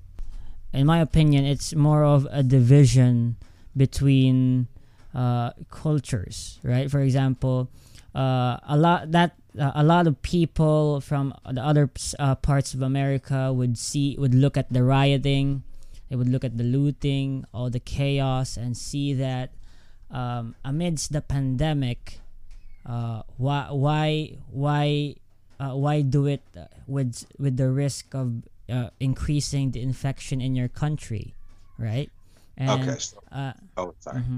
in 0.72 0.88
my 0.88 1.02
opinion, 1.02 1.44
it's 1.44 1.76
more 1.76 2.06
of 2.06 2.26
a 2.32 2.42
division 2.42 3.36
between 3.76 4.68
uh, 5.14 5.52
cultures, 5.70 6.60
right? 6.64 6.90
For 6.90 7.02
example, 7.02 7.68
uh, 8.16 8.56
a 8.64 8.78
lot 8.78 9.12
that 9.12 9.36
uh, 9.60 9.74
a 9.76 9.84
lot 9.84 10.08
of 10.08 10.22
people 10.22 11.02
from 11.02 11.36
the 11.52 11.62
other 11.62 11.92
uh, 12.18 12.36
parts 12.36 12.74
of 12.74 12.82
America 12.82 13.52
would 13.52 13.78
see 13.78 14.16
would 14.18 14.34
look 14.34 14.56
at 14.56 14.72
the 14.72 14.82
rioting, 14.82 15.64
they 16.08 16.16
would 16.16 16.30
look 16.30 16.46
at 16.46 16.58
the 16.58 16.64
looting, 16.64 17.44
all 17.54 17.70
the 17.70 17.84
chaos, 17.84 18.56
and 18.56 18.78
see 18.78 19.12
that 19.12 19.52
um, 20.10 20.56
amidst 20.64 21.12
the 21.12 21.20
pandemic, 21.20 22.21
uh, 22.86 23.24
why 23.38 23.68
why 23.70 24.38
why 24.50 25.16
uh, 25.60 25.76
why 25.76 26.02
do 26.02 26.26
it 26.26 26.44
with 26.88 27.26
with 27.38 27.58
the 27.58 27.70
risk 27.70 28.14
of 28.14 28.44
uh, 28.70 28.90
increasing 29.00 29.72
the 29.72 29.82
infection 29.82 30.42
in 30.42 30.56
your 30.56 30.68
country, 30.68 31.36
right? 31.78 32.10
And, 32.58 32.82
okay. 32.82 33.00
So, 33.00 33.18
uh, 33.32 33.54
oh, 33.78 33.94
sorry. 34.00 34.22
Mm-hmm. 34.22 34.38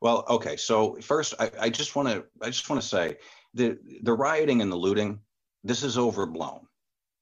Well, 0.00 0.24
okay. 0.28 0.56
So 0.56 0.96
first, 1.00 1.34
I, 1.38 1.50
I 1.60 1.70
just 1.70 1.96
want 1.96 2.08
to 2.08 2.24
I 2.42 2.46
just 2.46 2.68
want 2.70 2.80
to 2.80 2.88
say 2.88 3.16
the 3.54 3.78
the 4.02 4.12
rioting 4.12 4.62
and 4.62 4.70
the 4.70 4.76
looting. 4.76 5.20
This 5.62 5.82
is 5.82 5.98
overblown. 5.98 6.66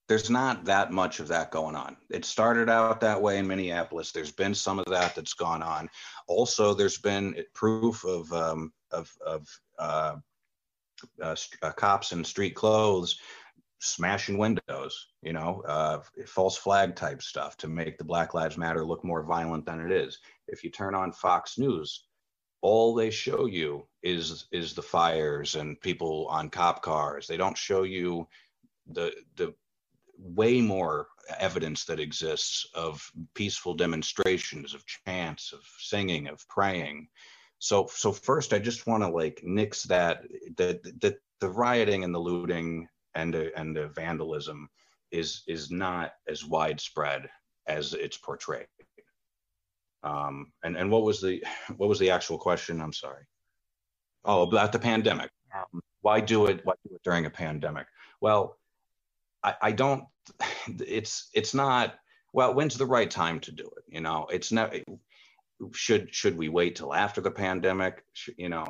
There's 0.08 0.30
not 0.30 0.64
that 0.64 0.90
much 0.90 1.20
of 1.20 1.28
that 1.28 1.50
going 1.50 1.76
on. 1.76 1.96
It 2.08 2.24
started 2.24 2.70
out 2.70 3.00
that 3.00 3.20
way 3.20 3.38
in 3.38 3.46
Minneapolis. 3.46 4.10
There's 4.10 4.32
been 4.32 4.54
some 4.54 4.78
of 4.78 4.86
that 4.86 5.14
that's 5.14 5.34
gone 5.34 5.62
on. 5.62 5.90
Also, 6.28 6.72
there's 6.72 6.98
been 6.98 7.34
proof 7.52 8.04
of 8.04 8.32
um, 8.32 8.72
of 8.90 9.12
of 9.24 9.46
uh, 9.78 10.16
uh, 11.22 11.36
uh, 11.62 11.72
cops 11.72 12.12
in 12.12 12.24
street 12.24 12.54
clothes 12.54 13.18
smashing 13.80 14.38
windows, 14.38 15.08
you 15.22 15.32
know, 15.32 15.62
uh, 15.66 16.00
false 16.26 16.56
flag 16.56 16.96
type 16.96 17.22
stuff 17.22 17.56
to 17.58 17.68
make 17.68 17.96
the 17.96 18.04
Black 18.04 18.34
Lives 18.34 18.58
Matter 18.58 18.84
look 18.84 19.04
more 19.04 19.22
violent 19.22 19.64
than 19.66 19.80
it 19.80 19.92
is. 19.92 20.18
If 20.48 20.64
you 20.64 20.70
turn 20.70 20.94
on 20.94 21.12
Fox 21.12 21.58
News, 21.58 22.04
all 22.60 22.94
they 22.94 23.10
show 23.10 23.46
you 23.46 23.86
is 24.02 24.46
is 24.50 24.74
the 24.74 24.82
fires 24.82 25.54
and 25.54 25.80
people 25.80 26.26
on 26.28 26.50
cop 26.50 26.82
cars. 26.82 27.26
They 27.26 27.36
don't 27.36 27.56
show 27.56 27.84
you 27.84 28.26
the 28.88 29.12
the 29.36 29.54
way 30.18 30.60
more 30.60 31.06
evidence 31.38 31.84
that 31.84 32.00
exists 32.00 32.68
of 32.74 33.08
peaceful 33.34 33.74
demonstrations, 33.74 34.74
of 34.74 34.84
chants, 34.86 35.52
of 35.52 35.60
singing, 35.78 36.26
of 36.26 36.46
praying. 36.48 37.08
So 37.58 37.88
so 37.92 38.12
first 38.12 38.52
I 38.52 38.58
just 38.58 38.86
want 38.86 39.02
to 39.02 39.08
like 39.08 39.40
nix 39.42 39.82
that 39.84 40.22
that 40.56 40.82
that 41.00 41.18
the 41.40 41.48
rioting 41.48 42.04
and 42.04 42.14
the 42.14 42.18
looting 42.18 42.88
and 43.14 43.34
the, 43.34 43.56
and 43.58 43.76
the 43.76 43.88
vandalism 43.88 44.68
is 45.10 45.42
is 45.46 45.70
not 45.70 46.12
as 46.28 46.44
widespread 46.44 47.28
as 47.66 47.94
it's 47.94 48.16
portrayed. 48.16 48.66
Um, 50.02 50.52
and 50.62 50.76
and 50.76 50.90
what 50.90 51.02
was 51.02 51.20
the 51.20 51.42
what 51.76 51.88
was 51.88 51.98
the 51.98 52.10
actual 52.10 52.38
question? 52.38 52.80
I'm 52.80 52.92
sorry. 52.92 53.24
Oh, 54.24 54.42
about 54.42 54.72
the 54.72 54.78
pandemic. 54.78 55.30
Um, 55.54 55.80
why 56.02 56.20
do 56.20 56.46
it? 56.46 56.60
Why 56.64 56.74
do 56.86 56.94
it 56.94 57.02
during 57.02 57.26
a 57.26 57.30
pandemic? 57.30 57.86
Well, 58.20 58.58
I, 59.42 59.54
I 59.62 59.72
don't. 59.72 60.04
It's 60.68 61.30
it's 61.34 61.54
not. 61.54 61.94
Well, 62.32 62.54
when's 62.54 62.76
the 62.76 62.86
right 62.86 63.10
time 63.10 63.40
to 63.40 63.52
do 63.52 63.64
it? 63.64 63.84
You 63.88 64.00
know, 64.00 64.26
it's 64.30 64.52
not. 64.52 64.74
Should 65.72 66.14
should 66.14 66.36
we 66.36 66.48
wait 66.48 66.76
till 66.76 66.94
after 66.94 67.20
the 67.20 67.30
pandemic? 67.30 68.04
You 68.36 68.48
know, 68.48 68.66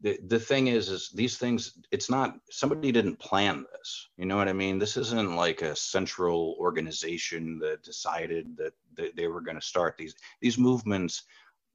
the, 0.00 0.18
the 0.26 0.38
thing 0.38 0.68
is 0.68 0.88
is 0.88 1.10
these 1.14 1.38
things 1.38 1.78
it's 1.90 2.10
not 2.10 2.34
somebody 2.50 2.92
didn't 2.92 3.18
plan 3.18 3.64
this. 3.72 4.08
You 4.16 4.26
know 4.26 4.36
what 4.36 4.48
i 4.48 4.52
mean? 4.52 4.78
This 4.78 4.96
isn't 4.96 5.36
like 5.36 5.62
a 5.62 5.76
central 5.76 6.56
organization 6.58 7.58
that 7.60 7.82
decided 7.82 8.56
that, 8.58 8.72
that 8.96 9.16
they 9.16 9.26
were 9.26 9.40
going 9.40 9.58
to 9.58 9.66
start 9.66 9.96
these 9.96 10.14
these 10.40 10.58
movements 10.58 11.24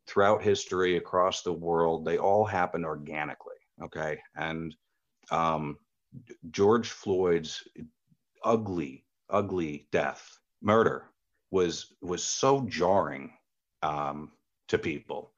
throughout 0.08 0.44
history 0.44 0.98
across 0.98 1.42
the 1.42 1.54
world 1.54 2.04
they 2.04 2.18
all 2.18 2.46
happen 2.46 2.84
organically 2.84 3.54
okay? 3.82 4.20
And 4.36 4.76
um, 5.32 5.78
george 6.52 6.90
floyd's 6.90 7.68
ugly 8.44 9.04
ugly 9.30 9.88
death 9.92 10.38
murder 10.62 11.10
was 11.50 11.94
was 12.02 12.24
so 12.24 12.62
jarring 12.68 13.34
um, 13.82 14.32
to 14.74 14.80
people 14.80 15.32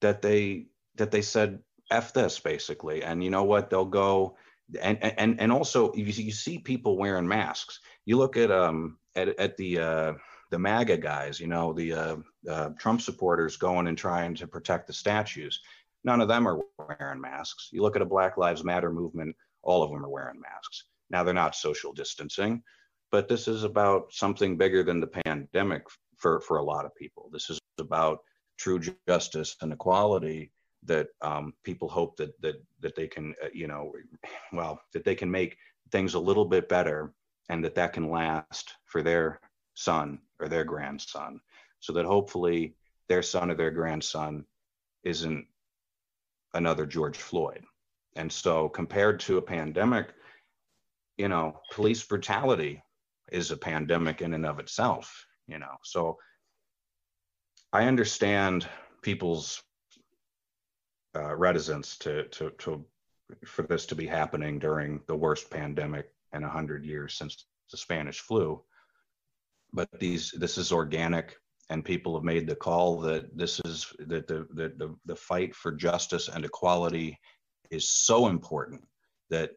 that 0.00 0.22
they 0.22 0.66
that 0.94 1.10
they 1.10 1.22
said 1.22 1.58
f 1.90 2.12
this 2.12 2.38
basically. 2.38 3.02
And 3.02 3.22
you 3.22 3.30
know 3.30 3.44
what? 3.44 3.70
They'll 3.70 3.84
go 3.84 4.36
and 4.80 5.02
and 5.02 5.40
and 5.40 5.52
also 5.52 5.92
you, 5.94 6.04
you 6.04 6.32
see 6.32 6.58
people 6.58 6.96
wearing 6.96 7.26
masks. 7.26 7.80
You 8.04 8.16
look 8.18 8.36
at 8.36 8.50
um 8.50 8.98
at, 9.16 9.28
at 9.38 9.56
the 9.56 9.78
uh 9.78 10.12
the 10.50 10.58
maga 10.60 10.96
guys 10.96 11.40
you 11.40 11.48
know 11.48 11.72
the 11.72 11.92
uh, 11.92 12.16
uh 12.48 12.68
trump 12.78 13.00
supporters 13.00 13.56
going 13.56 13.88
and 13.88 13.98
trying 13.98 14.34
to 14.36 14.46
protect 14.46 14.86
the 14.86 14.92
statues. 14.92 15.60
None 16.04 16.20
of 16.20 16.28
them 16.28 16.46
are 16.46 16.60
wearing 16.78 17.20
masks. 17.20 17.70
You 17.72 17.82
look 17.82 17.96
at 17.96 18.02
a 18.02 18.06
black 18.06 18.36
lives 18.36 18.62
matter 18.62 18.92
movement 18.92 19.34
all 19.62 19.82
of 19.82 19.90
them 19.90 20.04
are 20.04 20.08
wearing 20.08 20.40
masks. 20.40 20.84
Now 21.10 21.24
they're 21.24 21.34
not 21.34 21.56
social 21.56 21.92
distancing 21.92 22.62
but 23.10 23.28
this 23.28 23.48
is 23.48 23.64
about 23.64 24.12
something 24.12 24.56
bigger 24.56 24.82
than 24.82 25.00
the 25.00 25.06
pandemic 25.24 25.84
for 26.16 26.40
for 26.40 26.58
a 26.58 26.62
lot 26.62 26.84
of 26.84 26.94
people. 26.94 27.28
This 27.32 27.50
is 27.50 27.58
about 27.78 28.18
true 28.56 28.80
justice 29.08 29.56
and 29.60 29.72
equality 29.72 30.52
that 30.84 31.08
um, 31.22 31.52
people 31.64 31.88
hope 31.88 32.16
that 32.16 32.40
that 32.40 32.56
that 32.80 32.94
they 32.94 33.06
can 33.06 33.34
uh, 33.42 33.48
you 33.52 33.66
know 33.66 33.92
well 34.52 34.80
that 34.92 35.04
they 35.04 35.14
can 35.14 35.30
make 35.30 35.56
things 35.90 36.14
a 36.14 36.18
little 36.18 36.44
bit 36.44 36.68
better 36.68 37.12
and 37.48 37.64
that 37.64 37.74
that 37.74 37.92
can 37.92 38.10
last 38.10 38.74
for 38.86 39.02
their 39.02 39.40
son 39.74 40.18
or 40.40 40.48
their 40.48 40.64
grandson. 40.64 41.40
So 41.80 41.92
that 41.92 42.04
hopefully 42.04 42.74
their 43.08 43.22
son 43.22 43.50
or 43.50 43.54
their 43.54 43.70
grandson 43.70 44.44
isn't 45.04 45.46
another 46.54 46.86
George 46.86 47.16
Floyd. 47.16 47.62
And 48.16 48.32
so 48.32 48.68
compared 48.68 49.20
to 49.20 49.38
a 49.38 49.42
pandemic 49.42 50.12
you 51.16 51.28
know 51.28 51.60
police 51.72 52.02
brutality 52.04 52.82
is 53.32 53.50
a 53.50 53.56
pandemic 53.56 54.22
in 54.22 54.34
and 54.34 54.46
of 54.46 54.58
itself 54.58 55.26
you 55.46 55.58
know. 55.58 55.76
So 55.82 56.18
i 57.76 57.84
understand 57.84 58.66
people's 59.02 59.62
uh, 61.16 61.34
reticence 61.36 61.96
to, 61.98 62.24
to, 62.28 62.50
to, 62.58 62.84
for 63.46 63.62
this 63.62 63.86
to 63.86 63.94
be 63.94 64.06
happening 64.06 64.58
during 64.58 65.00
the 65.06 65.16
worst 65.16 65.50
pandemic 65.50 66.10
in 66.32 66.42
100 66.42 66.84
years 66.84 67.14
since 67.14 67.46
the 67.70 67.76
Spanish 67.76 68.20
flu. 68.20 68.62
But 69.72 69.88
these, 69.98 70.32
this 70.32 70.58
is 70.58 70.72
organic, 70.72 71.36
and 71.70 71.84
people 71.84 72.14
have 72.14 72.24
made 72.24 72.46
the 72.46 72.56
call 72.56 72.98
that 73.00 73.36
this 73.36 73.60
is 73.64 73.92
that 73.98 74.26
the, 74.26 74.46
the, 74.52 74.68
the, 74.76 74.96
the 75.04 75.16
fight 75.16 75.54
for 75.54 75.72
justice 75.72 76.28
and 76.28 76.44
equality 76.44 77.18
is 77.70 77.88
so 77.88 78.28
important 78.28 78.82
that 79.30 79.50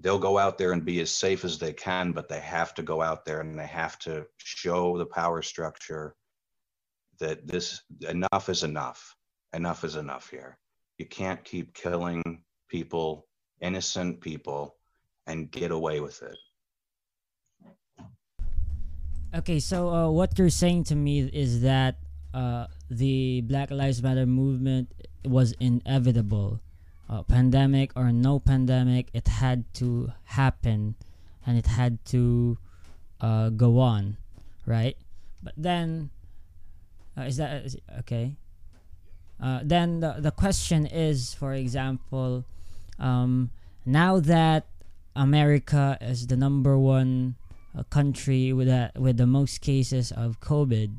they'll 0.00 0.18
go 0.18 0.38
out 0.38 0.58
there 0.58 0.72
and 0.72 0.84
be 0.84 1.00
as 1.00 1.10
safe 1.10 1.44
as 1.44 1.58
they 1.58 1.72
can, 1.72 2.12
but 2.12 2.28
they 2.28 2.40
have 2.40 2.74
to 2.74 2.82
go 2.82 3.00
out 3.00 3.24
there 3.24 3.40
and 3.40 3.58
they 3.58 3.66
have 3.66 3.98
to 4.00 4.26
show 4.38 4.98
the 4.98 5.06
power 5.06 5.42
structure 5.42 6.14
that 7.18 7.46
this 7.46 7.82
enough 8.08 8.48
is 8.48 8.62
enough. 8.62 9.16
Enough 9.52 9.84
is 9.84 9.96
enough 9.96 10.30
here. 10.30 10.58
You 10.98 11.06
can't 11.06 11.44
keep 11.44 11.74
killing 11.74 12.42
people, 12.68 13.26
innocent 13.60 14.20
people, 14.20 14.76
and 15.26 15.50
get 15.50 15.70
away 15.70 16.00
with 16.00 16.22
it. 16.22 16.36
Okay, 19.34 19.58
so 19.58 19.88
uh, 19.88 20.10
what 20.10 20.38
you're 20.38 20.50
saying 20.50 20.84
to 20.84 20.94
me 20.94 21.26
is 21.26 21.62
that 21.62 21.96
uh, 22.32 22.66
the 22.90 23.40
Black 23.42 23.70
Lives 23.70 24.02
Matter 24.02 24.26
movement 24.26 24.90
was 25.24 25.54
inevitable. 25.58 26.60
Uh, 27.10 27.22
pandemic 27.22 27.90
or 27.96 28.12
no 28.12 28.38
pandemic, 28.38 29.10
it 29.12 29.28
had 29.28 29.64
to 29.74 30.12
happen 30.24 30.94
and 31.46 31.58
it 31.58 31.66
had 31.66 31.98
to 32.06 32.56
uh, 33.20 33.50
go 33.50 33.78
on, 33.78 34.16
right? 34.66 34.96
But 35.42 35.54
then, 35.56 36.10
uh, 37.16 37.22
is 37.22 37.36
that 37.36 37.64
is, 37.64 37.76
okay? 38.00 38.36
Uh, 39.42 39.60
then 39.62 40.00
the, 40.00 40.16
the 40.18 40.30
question 40.30 40.86
is, 40.86 41.34
for 41.34 41.54
example, 41.54 42.44
um, 42.98 43.50
now 43.84 44.20
that 44.20 44.66
America 45.16 45.98
is 46.00 46.26
the 46.26 46.36
number 46.36 46.78
one 46.78 47.36
uh, 47.76 47.82
country 47.84 48.52
with 48.52 48.68
with 48.96 49.16
the 49.16 49.26
most 49.26 49.60
cases 49.60 50.12
of 50.12 50.40
COVID, 50.40 50.98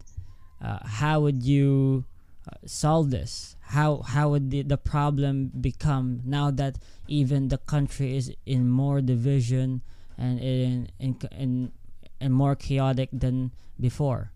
uh, 0.62 0.80
how 0.86 1.22
would 1.22 1.44
you 1.44 2.06
uh, 2.48 2.56
solve 2.66 3.12
this? 3.12 3.56
How 3.62 4.02
how 4.02 4.30
would 4.30 4.52
the, 4.52 4.62
the 4.62 4.78
problem 4.78 5.52
become 5.60 6.22
now 6.26 6.52
that 6.52 6.78
even 7.08 7.48
the 7.48 7.58
country 7.58 8.16
is 8.16 8.34
in 8.46 8.70
more 8.70 9.02
division 9.02 9.82
and 10.18 10.40
in 10.40 10.90
in 11.00 11.18
in, 11.32 11.72
in 12.20 12.32
more 12.32 12.56
chaotic 12.56 13.10
than 13.12 13.52
before? 13.80 14.32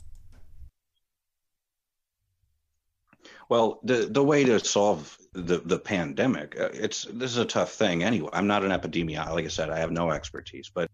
Well, 3.50 3.82
the 3.84 4.06
the 4.06 4.24
way 4.24 4.46
to 4.46 4.64
solve 4.64 5.18
the 5.34 5.58
the 5.58 5.80
pandemic, 5.80 6.56
uh, 6.60 6.70
it's 6.72 7.06
this 7.06 7.32
is 7.32 7.38
a 7.38 7.46
tough 7.46 7.74
thing 7.74 8.04
anyway. 8.04 8.30
I'm 8.32 8.46
not 8.46 8.64
an 8.64 8.70
epidemiologist. 8.72 9.34
Like 9.34 9.46
I 9.46 9.50
said, 9.50 9.72
I 9.72 9.80
have 9.80 9.92
no 9.92 10.12
expertise, 10.12 10.70
but 10.74 10.92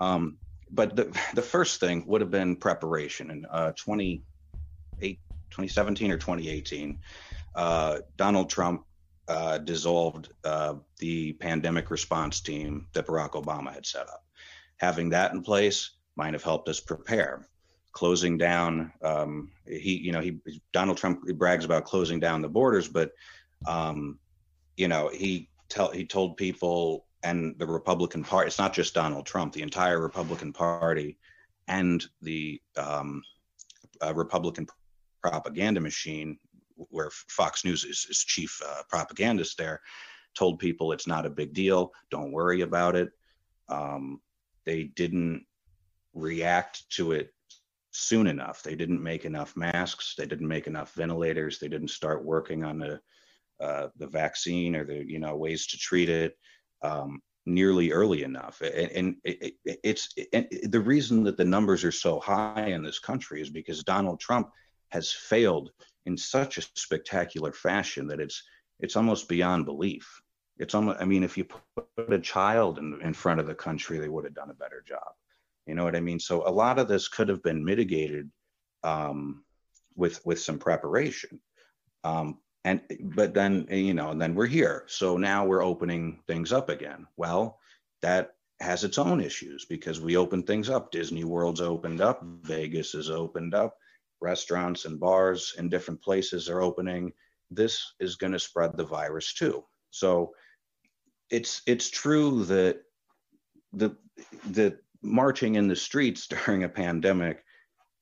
um, 0.00 0.38
but 0.72 0.96
the 0.96 1.16
the 1.34 1.42
first 1.42 1.78
thing 1.78 2.04
would 2.08 2.20
have 2.20 2.32
been 2.32 2.56
preparation 2.56 3.30
in 3.30 3.46
uh, 3.46 3.70
2017 3.72 6.10
or 6.10 6.18
2018. 6.18 6.98
Uh, 7.54 7.98
Donald 8.16 8.50
Trump 8.50 8.84
uh, 9.28 9.58
dissolved 9.58 10.32
uh, 10.44 10.74
the 10.98 11.34
pandemic 11.34 11.92
response 11.92 12.40
team 12.40 12.88
that 12.94 13.06
Barack 13.06 13.30
Obama 13.32 13.72
had 13.72 13.86
set 13.86 14.08
up. 14.08 14.24
Having 14.78 15.10
that 15.10 15.32
in 15.32 15.42
place 15.42 15.92
might 16.16 16.32
have 16.32 16.42
helped 16.42 16.68
us 16.68 16.80
prepare 16.80 17.46
closing 17.96 18.36
down. 18.36 18.92
Um, 19.02 19.50
he, 19.66 19.96
you 19.96 20.12
know, 20.12 20.20
he 20.20 20.38
Donald 20.74 20.98
Trump 20.98 21.22
brags 21.38 21.64
about 21.64 21.86
closing 21.86 22.20
down 22.20 22.42
the 22.42 22.48
borders, 22.48 22.88
but 22.88 23.12
um, 23.66 24.18
you 24.76 24.86
know, 24.86 25.08
he 25.08 25.48
tell 25.70 25.90
he 25.90 26.04
told 26.04 26.36
people 26.36 27.06
and 27.22 27.58
the 27.58 27.66
Republican 27.66 28.22
Party. 28.22 28.48
It's 28.48 28.58
not 28.58 28.74
just 28.74 28.92
Donald 28.92 29.24
Trump. 29.24 29.54
The 29.54 29.62
entire 29.62 29.98
Republican 29.98 30.52
Party 30.52 31.16
and 31.68 32.04
the 32.20 32.60
um, 32.76 33.22
uh, 34.04 34.12
Republican 34.14 34.66
propaganda 35.22 35.80
machine, 35.80 36.38
where 36.76 37.10
Fox 37.10 37.64
News 37.64 37.82
is, 37.82 38.06
is 38.10 38.22
chief 38.22 38.60
uh, 38.68 38.82
propagandist 38.90 39.56
there, 39.56 39.80
told 40.34 40.58
people 40.58 40.92
it's 40.92 41.06
not 41.06 41.24
a 41.24 41.30
big 41.30 41.54
deal. 41.54 41.92
Don't 42.10 42.30
worry 42.30 42.60
about 42.60 42.94
it. 42.94 43.08
Um, 43.70 44.20
they 44.66 44.84
didn't 44.84 45.46
react 46.12 46.88
to 46.90 47.12
it 47.12 47.32
soon 47.96 48.26
enough. 48.26 48.62
They 48.62 48.74
didn't 48.74 49.02
make 49.02 49.24
enough 49.24 49.56
masks. 49.56 50.14
They 50.16 50.26
didn't 50.26 50.48
make 50.48 50.66
enough 50.66 50.92
ventilators. 50.94 51.58
They 51.58 51.68
didn't 51.68 51.88
start 51.88 52.24
working 52.24 52.64
on 52.64 52.78
the 52.78 53.00
uh, 53.58 53.88
the 53.96 54.06
vaccine 54.06 54.76
or 54.76 54.84
the 54.84 55.04
you 55.06 55.18
know 55.18 55.36
ways 55.36 55.66
to 55.68 55.78
treat 55.78 56.08
it 56.08 56.36
um, 56.82 57.22
nearly 57.46 57.92
early 57.92 58.22
enough. 58.22 58.60
And, 58.60 58.90
and 58.92 59.16
it, 59.24 59.54
it, 59.64 59.78
it's 59.82 60.14
and 60.32 60.46
the 60.64 60.80
reason 60.80 61.24
that 61.24 61.36
the 61.36 61.44
numbers 61.44 61.84
are 61.84 61.92
so 61.92 62.20
high 62.20 62.66
in 62.66 62.82
this 62.82 62.98
country 62.98 63.40
is 63.40 63.50
because 63.50 63.82
Donald 63.82 64.20
Trump 64.20 64.50
has 64.90 65.12
failed 65.12 65.70
in 66.04 66.16
such 66.16 66.58
a 66.58 66.62
spectacular 66.74 67.52
fashion 67.52 68.06
that 68.08 68.20
it's 68.20 68.42
it's 68.80 68.96
almost 68.96 69.28
beyond 69.28 69.64
belief. 69.64 70.20
It's 70.58 70.74
almost 70.74 71.00
I 71.00 71.04
mean, 71.04 71.24
if 71.24 71.38
you 71.38 71.44
put 71.44 72.12
a 72.12 72.18
child 72.18 72.78
in, 72.78 73.00
in 73.02 73.14
front 73.14 73.40
of 73.40 73.46
the 73.46 73.54
country, 73.54 73.98
they 73.98 74.08
would 74.08 74.24
have 74.24 74.34
done 74.34 74.50
a 74.50 74.54
better 74.54 74.84
job. 74.86 75.14
You 75.66 75.74
know 75.74 75.84
what 75.84 75.96
I 75.96 76.00
mean? 76.00 76.20
So 76.20 76.46
a 76.46 76.50
lot 76.50 76.78
of 76.78 76.88
this 76.88 77.08
could 77.08 77.28
have 77.28 77.42
been 77.42 77.64
mitigated 77.64 78.30
um, 78.84 79.44
with 79.94 80.24
with 80.24 80.40
some 80.40 80.58
preparation. 80.58 81.40
Um, 82.04 82.38
and 82.64 82.80
but 83.14 83.34
then 83.34 83.66
you 83.70 83.94
know, 83.94 84.10
and 84.10 84.20
then 84.20 84.34
we're 84.34 84.46
here. 84.46 84.84
So 84.86 85.16
now 85.16 85.44
we're 85.44 85.64
opening 85.64 86.20
things 86.26 86.52
up 86.52 86.68
again. 86.68 87.06
Well, 87.16 87.58
that 88.02 88.34
has 88.60 88.84
its 88.84 88.98
own 88.98 89.20
issues 89.20 89.64
because 89.64 90.00
we 90.00 90.16
open 90.16 90.42
things 90.42 90.70
up. 90.70 90.90
Disney 90.90 91.24
World's 91.24 91.60
opened 91.60 92.00
up, 92.00 92.22
Vegas 92.42 92.94
is 92.94 93.10
opened 93.10 93.54
up, 93.54 93.76
restaurants 94.20 94.84
and 94.84 94.98
bars 94.98 95.54
in 95.58 95.68
different 95.68 96.02
places 96.02 96.48
are 96.48 96.62
opening. 96.62 97.12
This 97.50 97.94
is 98.00 98.16
going 98.16 98.32
to 98.32 98.38
spread 98.38 98.76
the 98.76 98.84
virus 98.84 99.34
too. 99.34 99.64
So 99.90 100.32
it's 101.30 101.62
it's 101.66 101.90
true 101.90 102.44
that 102.44 102.82
the 103.72 103.96
the 104.50 104.78
marching 105.02 105.56
in 105.56 105.68
the 105.68 105.76
streets 105.76 106.26
during 106.46 106.64
a 106.64 106.68
pandemic 106.68 107.44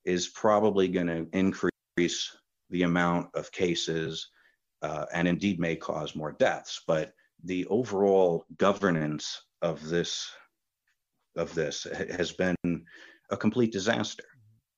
is 0.05 0.29
probably 0.29 0.89
going 0.89 1.07
to 1.07 1.27
increase 1.33 2.37
the 2.71 2.83
amount 2.83 3.29
of 3.35 3.53
cases 3.53 4.29
uh, 4.83 5.07
and 5.13 5.27
indeed 5.27 5.59
may 5.59 5.77
cause 5.77 6.15
more 6.15 6.33
deaths. 6.33 6.83
But 6.87 7.13
the 7.43 7.67
overall 7.67 8.45
governance 8.57 9.43
of 9.63 9.87
this 9.89 10.31
of 11.37 11.53
this 11.55 11.85
has 12.11 12.33
been 12.33 12.57
a 13.31 13.37
complete 13.37 13.73
disaster, 13.73 14.25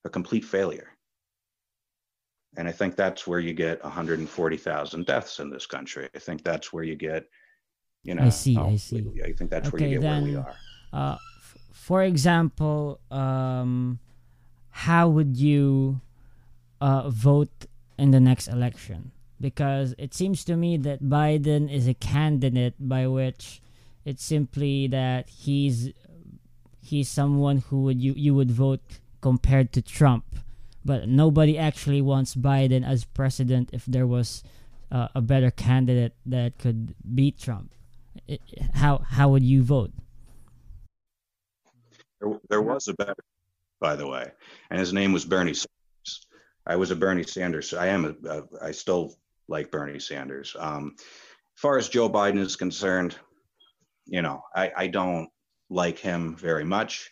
a 0.05 0.09
complete 0.09 0.44
failure. 0.44 0.88
And 2.57 2.66
I 2.66 2.72
think 2.72 2.96
that's 2.96 3.26
where 3.26 3.40
you 3.40 3.52
get 3.52 3.83
140,000 3.85 5.07
deaths 5.07 5.40
in 5.40 5.50
this 5.50 5.66
country. 5.66 6.09
I 6.14 6.18
think 6.18 6.42
that's 6.42 6.72
where 6.72 6.85
you 6.85 6.96
get, 6.96 7.26
you 8.02 8.14
know. 8.14 8.22
I 8.22 8.31
see. 8.31 8.57
Oh, 8.57 8.70
I 8.70 8.76
see. 8.76 9.05
I 9.22 9.33
think 9.33 9.50
that's 9.50 9.68
okay, 9.68 9.76
where 9.76 9.88
you 9.90 10.00
get 10.00 10.02
then, 10.02 10.22
where 10.22 10.33
we 10.33 10.37
are. 10.37 10.55
Uh, 10.92 11.16
for 11.77 12.03
example, 12.03 12.99
um, 13.11 14.01
how 14.71 15.09
would 15.09 15.37
you 15.37 16.01
uh, 16.81 17.09
vote 17.11 17.67
in 17.99 18.11
the 18.11 18.19
next 18.19 18.49
election? 18.49 19.12
Because 19.41 19.95
it 19.99 20.15
seems 20.15 20.43
to 20.47 20.57
me 20.57 20.79
that 20.79 21.05
Biden 21.05 21.71
is 21.73 21.87
a 21.87 21.95
candidate 21.95 22.75
by 22.81 23.07
which 23.07 23.61
it's 24.07 24.25
simply 24.25 24.89
that 24.89 25.29
he's 25.29 25.93
he's 26.81 27.09
someone 27.09 27.59
who 27.59 27.83
would 27.83 28.01
you, 28.01 28.15
you 28.17 28.35
would 28.35 28.51
vote 28.51 28.81
compared 29.21 29.71
to 29.75 29.83
Trump. 29.83 30.25
But 30.83 31.09
nobody 31.09 31.59
actually 31.59 32.01
wants 32.01 32.35
Biden 32.35 32.85
as 32.85 33.05
president 33.05 33.71
if 33.73 33.85
there 33.85 34.07
was 34.07 34.43
uh, 34.91 35.09
a 35.15 35.21
better 35.21 35.51
candidate 35.51 36.15
that 36.25 36.59
could 36.59 36.95
beat 37.15 37.39
Trump. 37.39 37.71
It, 38.27 38.41
how 38.75 39.05
how 39.07 39.29
would 39.29 39.45
you 39.45 39.62
vote? 39.62 39.93
There, 42.20 42.40
there 42.48 42.62
was 42.62 42.88
a 42.88 42.94
better, 42.94 43.14
by 43.81 43.96
the 43.96 44.07
way, 44.07 44.31
and 44.70 44.81
his 44.81 44.92
name 44.92 45.12
was 45.12 45.24
Bernie 45.24 45.55
Sanders. 45.55 46.26
I 46.66 46.76
was 46.76 46.90
a 46.90 46.96
Bernie 46.96 47.22
Sanders. 47.22 47.74
I 47.74 47.88
am 47.88 48.05
a, 48.05 48.29
a 48.29 48.42
I 48.62 48.70
still 48.72 49.14
like 49.48 49.70
Bernie 49.70 50.00
Sanders. 50.00 50.57
Um, 50.59 50.96
as 50.98 51.61
far 51.61 51.79
as 51.79 51.88
Joe 51.88 52.11
Biden 52.11 52.38
is 52.38 52.57
concerned, 52.57 53.16
you 54.07 54.22
know, 54.22 54.42
I, 54.55 54.72
I 54.76 54.87
don't 54.87 55.29
like 55.68 55.98
him 55.98 56.37
very 56.37 56.64
much 56.64 57.11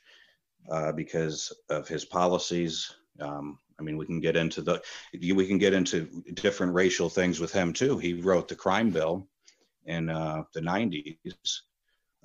uh, 0.70 0.92
because 0.92 1.52
of 1.68 1.88
his 1.88 2.04
policies. 2.04 2.94
Um, 3.20 3.58
I 3.78 3.82
mean, 3.82 3.96
we 3.96 4.06
can 4.06 4.20
get 4.20 4.36
into 4.36 4.62
the 4.62 4.82
we 5.12 5.46
can 5.46 5.58
get 5.58 5.74
into 5.74 6.22
different 6.34 6.74
racial 6.74 7.08
things 7.08 7.40
with 7.40 7.52
him 7.52 7.72
too. 7.72 7.98
He 7.98 8.14
wrote 8.14 8.48
the 8.48 8.54
crime 8.54 8.90
bill 8.90 9.28
in 9.86 10.08
uh, 10.08 10.44
the 10.52 10.60
'90s 10.60 11.60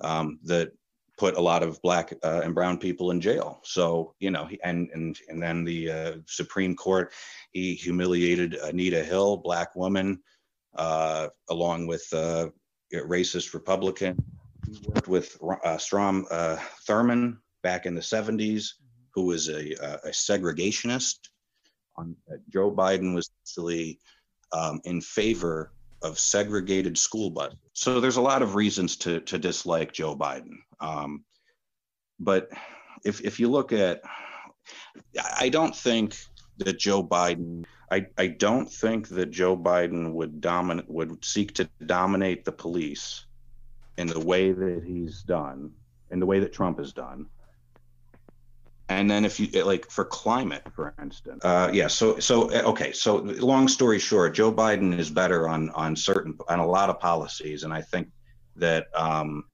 um, 0.00 0.38
that 0.44 0.72
put 1.20 1.36
a 1.36 1.40
lot 1.40 1.62
of 1.62 1.80
black 1.82 2.14
uh, 2.22 2.40
and 2.42 2.54
brown 2.54 2.78
people 2.78 3.10
in 3.10 3.20
jail. 3.20 3.60
So 3.62 4.14
you 4.20 4.30
know, 4.30 4.48
and 4.64 4.88
and 4.94 5.18
and 5.28 5.40
then 5.40 5.64
the 5.64 5.90
uh, 5.90 6.12
Supreme 6.26 6.74
Court, 6.74 7.12
he 7.52 7.74
humiliated 7.74 8.54
Anita 8.54 9.04
Hill, 9.04 9.36
black 9.36 9.76
woman, 9.76 10.22
uh, 10.76 11.28
along 11.50 11.86
with 11.86 12.06
uh, 12.14 12.48
racist 12.94 13.52
Republican. 13.52 14.16
He 14.66 14.80
worked 14.86 15.08
with 15.08 15.36
uh, 15.62 15.76
Strom 15.76 16.26
uh, 16.30 16.56
Thurmond 16.88 17.36
back 17.62 17.84
in 17.84 17.94
the 17.94 18.00
70s, 18.00 18.68
who 19.14 19.26
was 19.26 19.48
a, 19.48 19.72
a 20.08 20.12
segregationist. 20.12 21.18
On, 21.96 22.16
Joe 22.48 22.72
Biden 22.72 23.14
was 23.14 23.30
actually 23.42 23.98
um, 24.52 24.80
in 24.84 25.02
favor 25.02 25.72
of 26.02 26.18
segregated 26.18 26.96
school 26.96 27.30
buses. 27.30 27.58
So 27.72 28.00
there's 28.00 28.16
a 28.16 28.22
lot 28.22 28.42
of 28.42 28.54
reasons 28.54 28.96
to 28.98 29.20
to 29.20 29.38
dislike 29.38 29.92
Joe 29.92 30.16
Biden. 30.16 30.58
Um, 30.80 31.24
but 32.18 32.48
if 33.04 33.20
if 33.20 33.40
you 33.40 33.48
look 33.50 33.72
at, 33.72 34.02
I 35.38 35.48
don't 35.48 35.74
think 35.74 36.16
that 36.58 36.78
Joe 36.78 37.02
Biden. 37.02 37.64
I, 37.92 38.06
I 38.16 38.28
don't 38.28 38.70
think 38.70 39.08
that 39.08 39.32
Joe 39.32 39.56
Biden 39.56 40.12
would 40.12 40.40
dominate 40.40 40.88
would 40.88 41.24
seek 41.24 41.54
to 41.54 41.68
dominate 41.84 42.44
the 42.44 42.52
police 42.52 43.26
in 43.98 44.06
the 44.06 44.20
way 44.20 44.52
that 44.52 44.84
he's 44.86 45.22
done, 45.22 45.72
in 46.12 46.20
the 46.20 46.26
way 46.26 46.38
that 46.38 46.52
Trump 46.52 46.78
has 46.78 46.92
done. 46.92 47.26
And 48.90 49.08
then 49.08 49.24
if 49.24 49.38
you 49.38 49.46
like 49.64 49.88
for 49.88 50.04
climate, 50.04 50.66
for 50.74 50.92
instance, 51.00 51.44
uh, 51.44 51.70
yeah. 51.72 51.86
So 51.86 52.18
so 52.18 52.50
okay. 52.50 52.90
So 52.90 53.18
long 53.18 53.68
story 53.68 54.00
short, 54.00 54.34
Joe 54.34 54.52
Biden 54.52 54.98
is 54.98 55.08
better 55.10 55.48
on 55.48 55.70
on 55.70 55.94
certain 55.94 56.36
on 56.48 56.58
a 56.58 56.66
lot 56.66 56.90
of 56.90 56.98
policies, 56.98 57.62
and 57.62 57.72
I 57.72 57.82
think 57.82 58.08
that 58.56 58.88
um, 58.96 59.44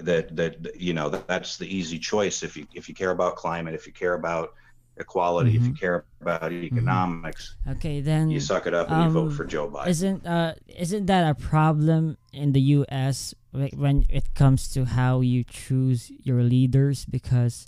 that 0.00 0.34
that 0.36 0.74
you 0.74 0.94
know 0.94 1.10
that, 1.10 1.28
that's 1.28 1.58
the 1.58 1.68
easy 1.68 1.98
choice 1.98 2.42
if 2.42 2.56
you 2.56 2.66
if 2.72 2.88
you 2.88 2.94
care 2.94 3.10
about 3.10 3.36
climate, 3.36 3.74
if 3.74 3.86
you 3.86 3.92
care 3.92 4.14
about 4.14 4.54
equality, 4.96 5.50
mm-hmm. 5.50 5.56
if 5.58 5.62
you 5.62 5.74
mm-hmm. 5.74 5.78
care 5.78 6.06
about 6.22 6.50
mm-hmm. 6.50 6.64
economics. 6.64 7.56
Okay, 7.68 8.00
then 8.00 8.30
you 8.30 8.40
suck 8.40 8.66
it 8.66 8.72
up 8.72 8.88
and 8.88 8.96
um, 8.96 9.06
you 9.06 9.12
vote 9.12 9.30
um, 9.32 9.36
for 9.36 9.44
Joe 9.44 9.68
Biden. 9.68 9.88
Isn't 9.88 10.26
uh 10.26 10.54
isn't 10.66 11.04
that 11.04 11.28
a 11.28 11.34
problem 11.34 12.16
in 12.32 12.52
the 12.52 12.60
U.S. 12.80 13.34
when 13.52 14.06
it 14.08 14.32
comes 14.32 14.68
to 14.72 14.86
how 14.86 15.20
you 15.20 15.44
choose 15.44 16.10
your 16.24 16.42
leaders 16.42 17.04
because 17.04 17.66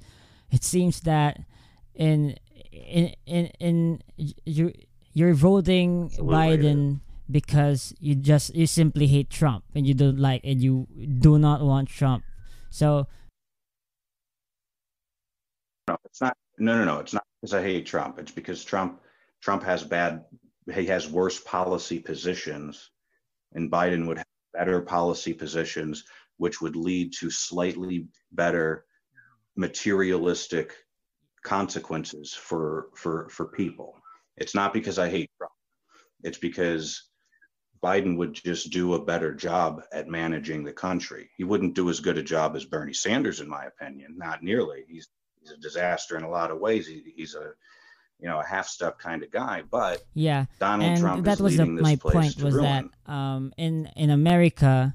it 0.51 0.65
seems 0.65 1.01
that 1.03 1.41
in 1.95 2.37
in 2.73 3.15
in, 3.27 3.47
in 3.61 4.03
you 4.17 4.73
you're 5.13 5.35
voting 5.35 6.05
Absolutely. 6.05 6.35
Biden 6.35 7.01
because 7.31 7.95
you 8.01 8.15
just 8.15 8.55
you 8.55 8.67
simply 8.67 9.07
hate 9.07 9.31
Trump 9.31 9.65
and 9.75 9.87
you 9.87 9.95
don't 9.95 10.19
like 10.19 10.41
and 10.45 10.63
you 10.63 10.87
do 11.19 11.39
not 11.39 11.61
want 11.61 11.89
Trump. 11.89 12.25
So 12.71 13.07
no, 15.89 15.97
it's 16.05 16.21
not. 16.21 16.37
No, 16.59 16.77
no, 16.77 16.85
no. 16.85 16.99
It's 16.99 17.15
not 17.15 17.25
because 17.41 17.55
I 17.55 17.63
hate 17.63 17.87
Trump. 17.87 18.19
It's 18.19 18.33
because 18.33 18.65
Trump 18.65 19.01
Trump 19.41 19.63
has 19.63 19.83
bad. 19.85 20.25
He 20.73 20.87
has 20.87 21.09
worse 21.09 21.41
policy 21.41 21.99
positions, 21.99 22.91
and 23.55 23.71
Biden 23.71 24.07
would 24.07 24.19
have 24.19 24.27
better 24.53 24.81
policy 24.83 25.33
positions, 25.33 26.05
which 26.37 26.61
would 26.61 26.77
lead 26.77 27.13
to 27.21 27.31
slightly 27.31 28.09
better 28.33 28.85
materialistic 29.59 30.73
consequences 31.43 32.33
for 32.33 32.89
for 32.95 33.29
for 33.29 33.47
people. 33.49 33.95
It's 34.37 34.55
not 34.55 34.73
because 34.73 34.99
I 34.99 35.11
hate 35.11 35.31
Trump. 35.37 35.53
It's 36.23 36.39
because 36.39 37.11
Biden 37.83 38.17
would 38.17 38.35
just 38.35 38.71
do 38.71 38.95
a 38.95 39.05
better 39.05 39.35
job 39.35 39.83
at 39.93 40.09
managing 40.09 40.65
the 40.65 40.73
country. 40.73 41.29
He 41.37 41.45
wouldn't 41.45 41.75
do 41.75 41.91
as 41.91 42.01
good 42.01 42.19
a 42.19 42.23
job 42.23 42.57
as 42.57 42.65
Bernie 42.65 42.93
Sanders, 42.93 43.41
in 43.41 43.49
my 43.49 43.65
opinion. 43.65 44.17
Not 44.17 44.43
nearly. 44.43 44.85
He's 44.89 45.09
he's 45.41 45.51
a 45.51 45.57
disaster 45.57 46.17
in 46.17 46.23
a 46.23 46.31
lot 46.31 46.53
of 46.53 46.61
ways. 46.61 46.87
He, 46.87 47.03
he's 47.17 47.35
a 47.35 47.51
you 48.21 48.29
know 48.29 48.39
a 48.39 48.47
half 48.47 48.69
step 48.69 48.99
kind 49.01 49.25
of 49.25 49.33
guy. 49.33 49.65
But 49.69 50.05
yeah, 50.15 50.47
Donald 50.61 50.93
and 50.93 51.01
Trump 51.01 51.25
that 51.25 51.41
was 51.41 51.57
the, 51.57 51.67
my 51.67 51.97
point 51.97 52.41
was 52.41 52.55
ruin. 52.55 52.91
that 53.07 53.13
um, 53.13 53.53
in 53.57 53.91
in 53.97 54.11
America, 54.11 54.95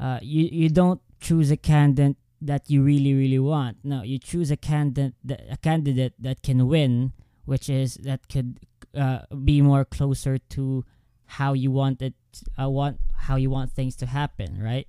uh, 0.00 0.18
you 0.20 0.48
you 0.50 0.68
don't 0.68 1.00
choose 1.20 1.52
a 1.52 1.56
candidate 1.56 2.16
that 2.40 2.70
you 2.70 2.82
really 2.82 3.14
really 3.14 3.38
want. 3.38 3.78
No, 3.84 4.02
you 4.02 4.18
choose 4.18 4.50
a 4.50 4.56
candidate 4.56 5.14
that, 5.24 5.42
a 5.50 5.56
candidate 5.56 6.14
that 6.18 6.42
can 6.42 6.68
win, 6.68 7.12
which 7.44 7.68
is 7.68 7.94
that 8.02 8.28
could 8.28 8.60
uh, 8.94 9.20
be 9.44 9.60
more 9.60 9.84
closer 9.84 10.38
to 10.38 10.84
how 11.26 11.52
you 11.52 11.70
want 11.70 12.02
it 12.02 12.14
uh, 12.60 12.68
want 12.68 12.98
how 13.14 13.36
you 13.36 13.50
want 13.50 13.70
things 13.70 13.94
to 13.94 14.06
happen 14.06 14.60
right 14.60 14.88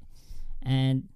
and 0.63 1.07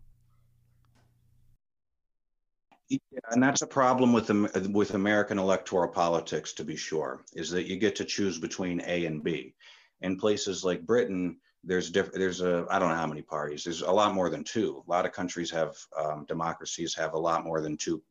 yeah, 2.90 3.00
and 3.32 3.42
that's 3.42 3.64
a 3.64 3.68
problem 3.68 4.14
with 4.14 4.30
with 4.70 4.94
American 4.94 5.40
electoral 5.40 5.88
politics, 5.88 6.54
to 6.54 6.64
be 6.64 6.76
sure, 6.76 7.22
is 7.34 7.50
that 7.50 7.66
you 7.66 7.78
get 7.78 7.96
to 7.96 8.06
choose 8.06 8.38
between 8.38 8.82
A 8.86 9.06
and 9.06 9.24
B. 9.24 9.56
In 10.02 10.18
places 10.18 10.64
like 10.64 10.86
Britain, 10.86 11.38
there's 11.66 11.90
diff- 11.90 12.14
there's 12.14 12.42
a 12.42 12.66
I 12.70 12.80
don't 12.80 12.90
know 12.90 12.96
how 12.96 13.08
many 13.08 13.22
parties. 13.22 13.64
There's 13.64 13.82
a 13.82 13.92
lot 13.92 14.14
more 14.14 14.30
than 14.30 14.44
two. 14.44 14.84
A 14.88 14.92
lot 14.92 15.06
of 15.06 15.12
countries 15.12 15.50
have 15.52 15.76
um, 15.98 16.26
democracies 16.28 16.96
have 16.96 17.14
a 17.14 17.20
lot 17.20 17.44
more 17.44 17.62
than 17.62 17.78
two 17.78 18.02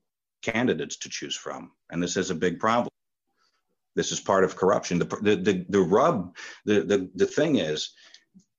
candidates 0.43 0.97
to 0.99 1.09
choose 1.09 1.37
from, 1.37 1.73
and 1.91 2.03
this 2.03 2.17
is 2.17 2.31
a 2.31 2.35
big 2.35 2.59
problem. 2.59 2.89
This 3.95 4.11
is 4.11 4.21
part 4.21 4.43
of 4.43 4.57
corruption. 4.57 4.99
The, 4.99 5.05
the, 5.05 5.37
the, 5.37 5.67
the 5.69 5.81
rub, 5.81 6.37
the, 6.65 6.81
the, 6.81 7.11
the 7.15 7.27
thing 7.27 7.59
is, 7.59 7.93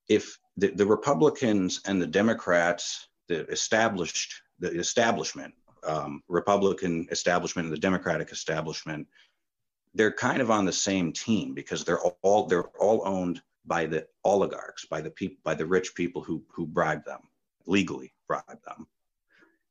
if 0.07 0.37
the, 0.55 0.67
the 0.67 0.85
Republicans 0.85 1.81
and 1.85 2.01
the 2.01 2.07
Democrats, 2.07 3.09
the 3.27 3.45
established, 3.47 4.33
the 4.59 4.71
establishment, 4.71 5.53
um, 5.85 6.23
Republican 6.29 7.07
establishment 7.11 7.65
and 7.65 7.73
the 7.73 7.79
Democratic 7.81 8.31
establishment, 8.31 9.07
they're 9.93 10.11
kind 10.11 10.41
of 10.41 10.49
on 10.49 10.65
the 10.65 10.71
same 10.71 11.11
team 11.11 11.53
because 11.53 11.83
they're 11.83 12.01
all 12.21 12.47
they're 12.47 12.69
all 12.79 13.01
owned 13.05 13.41
by 13.67 13.85
the 13.85 14.05
oligarchs, 14.23 14.85
by 14.85 15.01
the 15.01 15.09
people, 15.09 15.37
by 15.43 15.55
the 15.55 15.65
rich 15.65 15.95
people 15.95 16.21
who 16.21 16.43
who 16.53 16.65
bribe 16.65 17.03
them 17.05 17.21
legally, 17.65 18.13
bribe 18.27 18.61
them, 18.65 18.87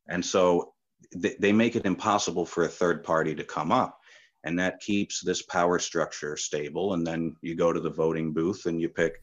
and 0.08 0.24
so 0.24 0.72
they, 1.14 1.36
they 1.38 1.52
make 1.52 1.76
it 1.76 1.86
impossible 1.86 2.46
for 2.46 2.64
a 2.64 2.68
third 2.68 3.04
party 3.04 3.34
to 3.34 3.44
come 3.44 3.70
up 3.70 4.00
and 4.44 4.58
that 4.58 4.80
keeps 4.80 5.20
this 5.20 5.42
power 5.42 5.78
structure 5.78 6.36
stable. 6.36 6.94
And 6.94 7.06
then 7.06 7.34
you 7.40 7.54
go 7.54 7.72
to 7.72 7.80
the 7.80 7.90
voting 7.90 8.32
booth 8.32 8.66
and 8.66 8.80
you 8.80 8.88
pick, 8.88 9.20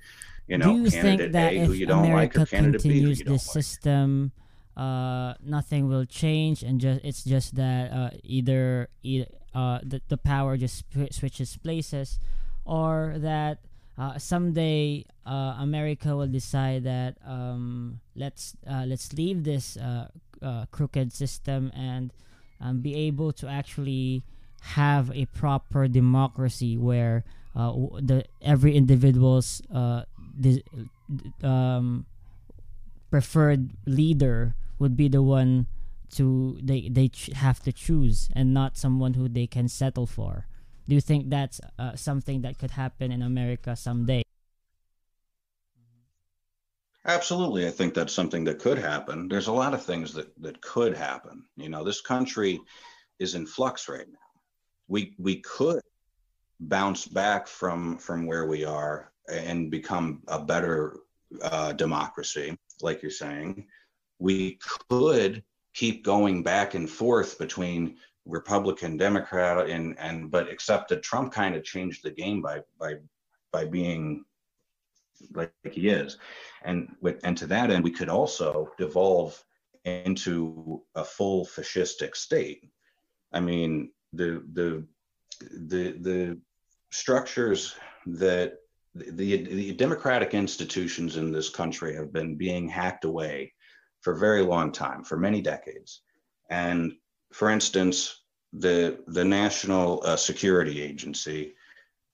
you 0.47 0.57
know, 0.57 0.73
Do 0.73 0.83
you 0.83 0.89
candidate 0.89 1.19
think 1.19 1.33
that 1.33 1.53
A 1.53 1.65
who 1.65 1.73
you 1.73 1.85
don't 1.85 2.05
America 2.05 2.39
like 2.39 2.47
or 2.47 2.49
candidate 2.49 2.83
B 2.83 2.89
who 2.89 2.93
continues 2.95 3.19
you 3.19 3.25
don't 3.25 3.33
this 3.33 3.47
like. 3.47 3.53
system, 3.53 4.31
uh, 4.75 5.35
nothing 5.43 5.87
will 5.87 6.05
change, 6.05 6.63
and 6.63 6.81
just 6.81 7.01
it's 7.03 7.23
just 7.23 7.55
that 7.55 7.91
uh, 7.91 8.09
either 8.23 8.89
either 9.03 9.27
uh, 9.53 9.79
the 9.83 10.01
the 10.07 10.17
power 10.17 10.57
just 10.57 10.79
sw- 10.91 11.13
switches 11.13 11.55
places, 11.57 12.19
or 12.65 13.15
that 13.17 13.59
uh, 14.01 14.17
someday 14.17 15.05
uh, 15.27 15.55
America 15.59 16.15
will 16.15 16.27
decide 16.27 16.83
that 16.83 17.17
um, 17.23 18.01
let's 18.15 18.57
uh, 18.67 18.83
let's 18.87 19.13
leave 19.13 19.43
this 19.43 19.77
uh, 19.77 20.07
uh, 20.41 20.65
crooked 20.71 21.13
system 21.13 21.71
and 21.75 22.11
um, 22.59 22.81
be 22.81 22.95
able 22.95 23.31
to 23.31 23.47
actually 23.47 24.23
have 24.61 25.11
a 25.13 25.25
proper 25.27 25.87
democracy 25.87 26.77
where 26.77 27.23
uh, 27.55 27.71
the 28.01 28.25
every 28.41 28.75
individual's 28.75 29.61
um, 31.43 32.05
preferred 33.11 33.69
leader 33.85 34.55
would 34.79 34.97
be 34.97 35.07
the 35.09 35.21
one 35.21 35.67
to 36.09 36.57
they 36.59 36.89
they 36.89 37.07
ch- 37.07 37.29
have 37.35 37.61
to 37.61 37.71
choose 37.71 38.29
and 38.33 38.51
not 38.51 38.77
someone 38.77 39.13
who 39.13 39.29
they 39.29 39.45
can 39.45 39.67
settle 39.67 40.07
for. 40.07 40.47
Do 40.91 40.95
you 40.95 41.01
think 41.01 41.29
that's 41.29 41.61
uh, 41.79 41.95
something 41.95 42.41
that 42.41 42.59
could 42.59 42.71
happen 42.71 43.13
in 43.13 43.21
America 43.21 43.77
someday? 43.77 44.23
Absolutely, 47.05 47.65
I 47.65 47.71
think 47.71 47.93
that's 47.93 48.11
something 48.11 48.43
that 48.43 48.59
could 48.59 48.77
happen. 48.77 49.29
There's 49.29 49.47
a 49.47 49.53
lot 49.53 49.73
of 49.73 49.81
things 49.81 50.11
that 50.15 50.29
that 50.41 50.59
could 50.59 50.93
happen. 50.93 51.45
You 51.55 51.69
know, 51.69 51.85
this 51.85 52.01
country 52.01 52.59
is 53.19 53.35
in 53.35 53.45
flux 53.45 53.87
right 53.87 54.05
now 54.05 54.21
we 54.91 55.15
we 55.17 55.37
could 55.37 55.81
bounce 56.59 57.07
back 57.07 57.47
from 57.47 57.97
from 57.97 58.27
where 58.27 58.45
we 58.45 58.65
are 58.65 59.13
and 59.31 59.71
become 59.71 60.21
a 60.27 60.39
better 60.43 60.97
uh, 61.41 61.71
democracy, 61.71 62.57
like 62.81 63.01
you're 63.01 63.09
saying. 63.09 63.65
We 64.19 64.59
could 64.89 65.43
keep 65.73 66.03
going 66.03 66.43
back 66.43 66.73
and 66.73 66.89
forth 66.89 67.39
between 67.39 67.95
Republican, 68.25 68.97
Democrat, 68.97 69.69
and 69.69 69.97
and 69.99 70.29
but 70.29 70.49
except 70.49 70.89
that 70.89 71.03
Trump 71.03 71.33
kind 71.33 71.55
of 71.55 71.63
changed 71.63 72.03
the 72.03 72.11
game 72.11 72.41
by 72.41 72.61
by 72.79 72.95
by 73.51 73.65
being 73.65 74.23
like 75.33 75.51
he 75.71 75.89
is, 75.89 76.17
and 76.63 76.95
with 77.01 77.19
and 77.23 77.37
to 77.37 77.47
that 77.47 77.71
end, 77.71 77.83
we 77.83 77.91
could 77.91 78.09
also 78.09 78.71
devolve 78.77 79.43
into 79.85 80.81
a 80.95 81.03
full 81.03 81.45
fascistic 81.45 82.15
state. 82.15 82.69
I 83.33 83.39
mean, 83.39 83.91
the 84.13 84.43
the 84.53 84.85
the 85.39 85.91
the 85.93 86.37
structures 86.91 87.75
that 88.05 88.57
the, 88.93 89.43
the 89.45 89.73
democratic 89.73 90.33
institutions 90.33 91.15
in 91.15 91.31
this 91.31 91.49
country 91.49 91.95
have 91.95 92.11
been 92.11 92.35
being 92.35 92.67
hacked 92.67 93.05
away 93.05 93.53
for 94.01 94.13
a 94.13 94.19
very 94.19 94.41
long 94.41 94.71
time, 94.71 95.03
for 95.03 95.17
many 95.17 95.41
decades. 95.41 96.01
And 96.49 96.93
for 97.31 97.49
instance, 97.49 98.21
the 98.53 98.99
the 99.07 99.23
National 99.25 100.01
uh, 100.05 100.15
Security 100.15 100.81
Agency, 100.81 101.55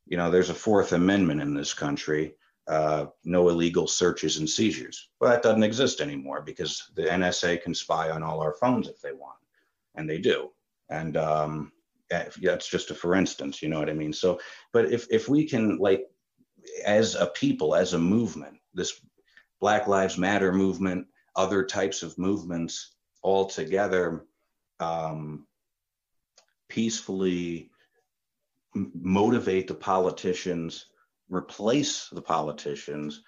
you 0.05 0.17
know, 0.17 0.29
there's 0.29 0.49
a 0.49 0.55
Fourth 0.55 0.93
Amendment 0.93 1.41
in 1.41 1.53
this 1.53 1.73
country, 1.73 2.35
uh, 2.67 3.07
no 3.23 3.49
illegal 3.49 3.87
searches 3.87 4.37
and 4.37 4.49
seizures. 4.49 5.09
Well, 5.19 5.31
that 5.31 5.43
doesn't 5.43 5.63
exist 5.63 6.01
anymore 6.01 6.41
because 6.41 6.91
the 6.95 7.03
NSA 7.03 7.61
can 7.61 7.73
spy 7.73 8.11
on 8.11 8.23
all 8.23 8.39
our 8.39 8.53
phones 8.53 8.87
if 8.87 9.01
they 9.01 9.13
want, 9.13 9.39
and 9.95 10.09
they 10.09 10.19
do. 10.19 10.51
And 10.89 11.17
um, 11.17 11.71
that's 12.09 12.69
just 12.69 12.91
a 12.91 12.95
for 12.95 13.15
instance 13.15 13.61
you 13.61 13.69
know 13.69 13.79
what 13.79 13.89
i 13.89 13.93
mean 13.93 14.13
so 14.13 14.39
but 14.71 14.91
if 14.91 15.07
if 15.11 15.27
we 15.27 15.45
can 15.45 15.77
like 15.77 16.05
as 16.85 17.15
a 17.15 17.27
people 17.27 17.75
as 17.75 17.93
a 17.93 17.99
movement 17.99 18.57
this 18.73 19.01
black 19.59 19.87
lives 19.87 20.17
matter 20.17 20.51
movement 20.51 21.05
other 21.35 21.63
types 21.63 22.03
of 22.03 22.17
movements 22.17 22.95
all 23.21 23.45
together 23.45 24.25
um, 24.79 25.47
peacefully 26.69 27.71
m- 28.75 28.91
motivate 28.93 29.67
the 29.67 29.73
politicians 29.73 30.87
replace 31.29 32.07
the 32.09 32.21
politicians 32.21 33.23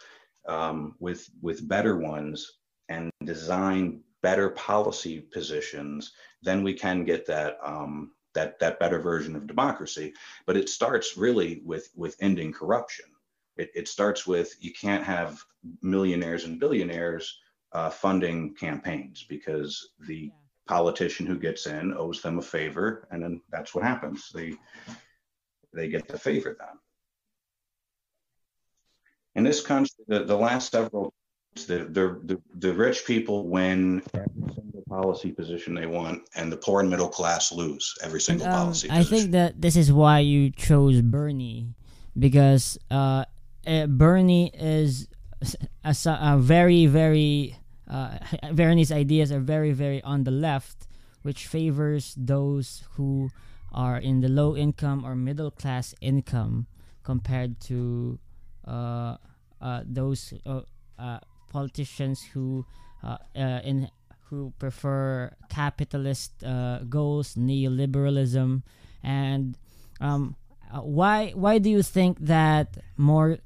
um, 0.48 0.96
with 1.00 1.30
with 1.42 1.68
better 1.68 1.98
ones 1.98 2.54
and 2.88 3.12
design 3.24 4.02
better 4.22 4.50
policy 4.52 5.20
positions 5.20 6.14
then 6.42 6.64
we 6.64 6.74
can 6.74 7.04
get 7.04 7.26
that 7.26 7.58
um, 7.64 8.12
that 8.34 8.60
that 8.60 8.80
better 8.80 9.00
version 9.00 9.36
of 9.36 9.48
democracy. 9.48 10.14
But 10.46 10.58
it 10.58 10.70
starts 10.70 11.18
really 11.18 11.62
with 11.66 11.90
with 11.96 12.16
ending 12.20 12.54
corruption. 12.54 13.06
It, 13.58 13.72
it 13.76 13.88
starts 13.88 14.26
with 14.26 14.56
you 14.60 14.72
can't 14.74 15.04
have 15.04 15.44
millionaires 15.82 16.46
and 16.46 16.60
billionaires 16.60 17.40
uh, 17.74 17.90
funding 17.90 18.56
campaigns 18.56 19.26
because 19.28 19.90
the 20.08 20.32
politician 20.70 21.26
who 21.26 21.38
gets 21.38 21.66
in 21.66 21.96
owes 21.96 22.22
them 22.22 22.38
a 22.38 22.42
favor, 22.42 23.08
and 23.10 23.24
then 23.24 23.42
that's 23.50 23.74
what 23.74 23.84
happens. 23.84 24.30
They 24.34 24.54
they 25.74 25.90
get 25.90 26.08
the 26.08 26.18
favor 26.18 26.56
then. 26.60 26.78
In 29.36 29.44
this 29.44 29.62
country, 29.62 30.06
the, 30.08 30.24
the 30.26 30.38
last 30.38 30.72
several 30.72 31.14
the, 31.68 31.80
the, 31.86 32.20
the, 32.24 32.42
the 32.56 32.74
rich 32.74 33.06
people 33.06 33.48
win 33.48 34.04
every 34.14 34.54
single 34.54 34.84
policy 34.88 35.32
position 35.32 35.74
they 35.74 35.88
want, 35.88 36.22
and 36.36 36.52
the 36.52 36.58
poor 36.58 36.82
and 36.82 36.90
middle 36.90 37.10
class 37.10 37.52
lose 37.52 37.96
every 38.04 38.22
single 38.22 38.46
um, 38.48 38.54
policy. 38.54 38.88
I 38.92 39.04
think 39.04 39.32
that 39.32 39.60
this 39.60 39.76
is 39.76 39.92
why 39.92 40.20
you 40.20 40.52
chose 40.52 41.02
Bernie, 41.02 41.74
because 42.18 42.78
uh, 42.92 43.26
uh 43.66 43.88
Bernie 43.88 44.52
is 44.54 45.08
a, 45.84 45.96
a 46.06 46.38
very 46.38 46.86
very 46.86 47.59
uh, 47.90 48.18
ideas 48.92 49.32
are 49.32 49.40
very 49.40 49.72
very 49.72 50.02
on 50.04 50.24
the 50.24 50.32
left, 50.32 50.88
which 51.22 51.48
favors 51.48 52.16
those 52.18 52.84
who 52.96 53.30
are 53.72 53.98
in 53.98 54.22
the 54.22 54.30
low 54.30 54.56
income 54.56 55.06
or 55.06 55.16
middle 55.16 55.52
class 55.52 55.94
income 56.02 56.66
compared 57.04 57.60
to 57.60 58.20
uh, 58.68 59.18
uh, 59.62 59.82
those 59.86 60.34
uh, 60.46 60.62
uh, 60.98 61.20
politicians 61.52 62.24
who 62.34 62.66
uh, 63.04 63.18
in 63.36 63.90
who 64.30 64.54
prefer 64.60 65.32
capitalist 65.50 66.32
goals, 66.88 67.34
neoliberalism, 67.36 68.62
and 69.04 69.58
um, 70.00 70.36
why 70.72 71.32
why 71.32 71.58
do 71.58 71.70
you 71.70 71.82
think 71.82 72.20
that 72.20 72.78
more 72.96 73.40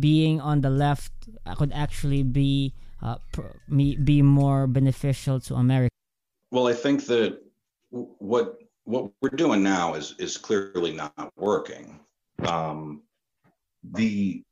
being 0.00 0.40
on 0.40 0.60
the 0.60 0.70
left 0.70 1.12
could 1.56 1.72
actually 1.72 2.22
be 2.22 2.74
pr- 3.32 3.58
be 3.68 4.22
more 4.22 4.66
beneficial 4.66 5.40
to 5.40 5.54
America? 5.54 5.90
Well, 6.50 6.66
I 6.66 6.74
think 6.74 7.06
that 7.06 7.40
what 7.90 8.58
what 8.84 9.10
we're 9.20 9.30
doing 9.30 9.62
now 9.62 9.94
is 9.94 10.14
is 10.18 10.36
clearly 10.36 10.92
not 10.92 11.32
working. 11.36 12.00
Um, 12.46 13.02
the 13.92 14.42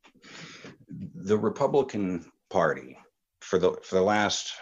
the 0.88 1.36
Republican 1.36 2.30
Party 2.50 2.98
for 3.40 3.58
the 3.58 3.72
for 3.82 3.96
the 3.96 4.02
last 4.02 4.52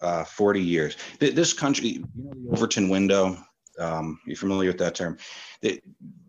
uh, 0.00 0.24
40 0.24 0.60
years. 0.60 0.96
This 1.18 1.52
country, 1.52 1.88
you 1.88 2.06
know, 2.16 2.32
the 2.34 2.56
Overton 2.56 2.88
window. 2.88 3.36
Um, 3.78 4.18
you 4.26 4.34
familiar 4.34 4.70
with 4.70 4.78
that 4.78 4.96
term? 4.96 5.18
The, 5.60 5.80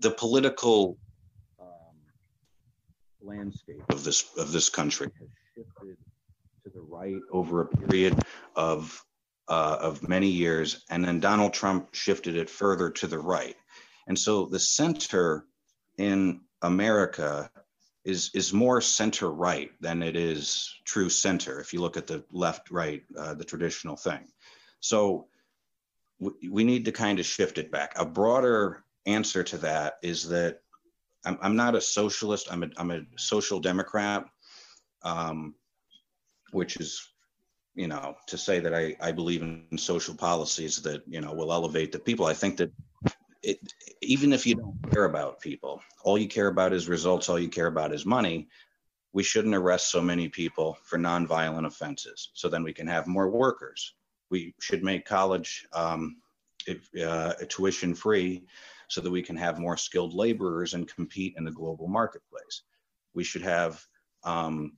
the 0.02 0.12
political 0.12 0.98
um, 1.60 1.68
landscape 3.22 3.84
of 3.90 4.04
this 4.04 4.26
of 4.38 4.52
this 4.52 4.70
country 4.70 5.10
has 5.20 5.30
shifted 5.56 5.98
the 6.80 6.86
right 6.96 7.22
over 7.32 7.62
a 7.62 7.68
period 7.68 8.22
of 8.56 9.04
uh, 9.48 9.78
of 9.82 10.08
many 10.08 10.28
years, 10.28 10.86
and 10.92 11.04
then 11.04 11.20
Donald 11.20 11.54
Trump 11.54 11.94
shifted 11.94 12.36
it 12.36 12.50
further 12.50 12.92
to 12.92 13.08
the 13.08 13.18
right, 13.18 13.56
and 14.08 14.18
so 14.18 14.46
the 14.46 14.60
center 14.60 15.46
in 15.98 16.42
America 16.62 17.50
is 18.06 18.32
is 18.34 18.54
more 18.54 18.80
center 18.80 19.32
right 19.32 19.72
than 19.82 20.02
it 20.02 20.16
is 20.16 20.74
true 20.86 21.10
center 21.10 21.60
if 21.60 21.74
you 21.74 21.82
look 21.82 21.98
at 21.98 22.08
the 22.08 22.24
left 22.32 22.72
right 22.72 23.04
uh, 23.18 23.34
the 23.34 23.44
traditional 23.44 23.98
thing. 23.98 24.28
So 24.80 25.28
w- 26.22 26.52
we 26.52 26.64
need 26.64 26.86
to 26.86 26.92
kind 26.92 27.20
of 27.20 27.26
shift 27.26 27.58
it 27.58 27.72
back. 27.72 27.94
A 27.98 28.06
broader 28.06 28.84
answer 29.06 29.44
to 29.44 29.58
that 29.58 29.96
is 30.02 30.30
that 30.30 30.62
i'm, 31.26 31.38
I'm 31.42 31.56
not 31.56 31.76
a 31.76 31.82
socialist. 31.82 32.48
I'm 32.52 32.64
a, 32.64 32.70
I'm 32.78 32.92
a 32.92 33.02
social 33.18 33.60
democrat. 33.60 34.26
Um, 35.02 35.56
which 36.52 36.78
is 36.78 37.08
you 37.76 37.88
know 37.88 38.16
to 38.28 38.38
say 38.38 38.60
that 38.60 38.74
I, 38.74 38.96
I 39.00 39.12
believe 39.12 39.42
in 39.42 39.78
social 39.78 40.16
policies 40.16 40.82
that 40.84 41.04
you 41.08 41.22
know 41.22 41.34
will 41.34 41.54
elevate 41.54 41.92
the 41.92 42.00
people 42.00 42.26
i 42.26 42.34
think 42.34 42.58
that 42.58 42.72
it, 43.42 43.60
even 44.02 44.34
if 44.34 44.46
you 44.46 44.56
don't 44.56 44.92
care 44.92 45.06
about 45.06 45.40
people, 45.40 45.82
all 46.04 46.18
you 46.18 46.28
care 46.28 46.48
about 46.48 46.74
is 46.74 46.88
results, 46.88 47.30
all 47.30 47.40
you 47.40 47.50
care 47.50 47.68
about 47.68 47.94
is 47.94 48.06
money, 48.06 48.48
we 49.14 49.24
shouldn't 49.24 49.56
arrest 49.56 49.90
so 49.92 50.02
many 50.02 50.30
people 50.30 50.78
for 50.84 50.98
nonviolent 50.98 51.66
offenses. 51.66 52.30
So 52.34 52.50
then 52.50 52.64
we 52.64 52.74
can 52.74 52.88
have 52.88 53.08
more 53.08 53.30
workers. 53.30 53.96
We 54.30 54.54
should 54.60 54.84
make 54.84 55.06
college 55.06 55.66
um, 55.74 56.18
uh, 57.04 57.34
tuition 57.48 57.96
free 57.96 58.44
so 58.88 59.02
that 59.02 59.12
we 59.12 59.24
can 59.24 59.38
have 59.38 59.60
more 59.60 59.78
skilled 59.78 60.14
laborers 60.14 60.74
and 60.74 60.94
compete 60.94 61.36
in 61.38 61.44
the 61.44 61.52
global 61.52 61.88
marketplace. 61.88 62.64
We 63.14 63.24
should 63.24 63.42
have 63.42 63.84
um, 64.24 64.78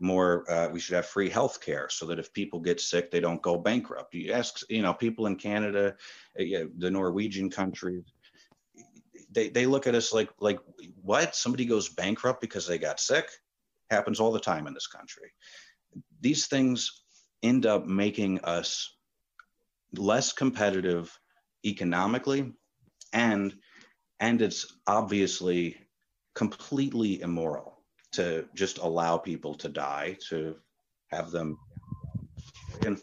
more 0.00 0.50
uh, 0.50 0.68
we 0.68 0.80
should 0.80 0.94
have 0.94 1.06
free 1.06 1.28
health 1.28 1.60
care 1.60 1.88
so 1.90 2.06
that 2.06 2.18
if 2.18 2.32
people 2.32 2.60
get 2.60 2.80
sick 2.80 3.10
they 3.10 3.20
don't 3.20 3.42
go 3.42 3.56
bankrupt. 3.56 4.14
You 4.14 4.32
ask 4.32 4.60
you 4.68 4.82
know 4.82 4.94
people 4.94 5.26
in 5.26 5.36
canada 5.36 5.96
uh, 6.38 6.64
the 6.76 6.90
norwegian 6.90 7.50
countries 7.50 8.04
they, 9.30 9.48
they 9.48 9.66
look 9.66 9.86
at 9.86 9.94
us 9.94 10.12
like 10.12 10.30
like 10.40 10.58
what? 11.02 11.34
Somebody 11.34 11.64
goes 11.64 11.88
bankrupt 11.88 12.40
because 12.40 12.66
they 12.66 12.78
got 12.78 13.00
sick? 13.00 13.28
Happens 13.90 14.20
all 14.20 14.32
the 14.32 14.40
time 14.40 14.66
in 14.66 14.74
this 14.74 14.86
country. 14.86 15.32
These 16.20 16.46
things 16.46 17.02
end 17.42 17.66
up 17.66 17.86
making 17.86 18.40
us 18.40 18.96
less 19.94 20.32
competitive 20.32 21.16
economically 21.64 22.52
and 23.12 23.54
and 24.20 24.42
it's 24.42 24.76
obviously 24.86 25.76
completely 26.34 27.20
immoral 27.20 27.77
to 28.12 28.46
just 28.54 28.78
allow 28.78 29.18
people 29.18 29.54
to 29.54 29.68
die, 29.68 30.16
to 30.28 30.56
have 31.08 31.30
them. 31.30 31.58
And, 32.84 33.00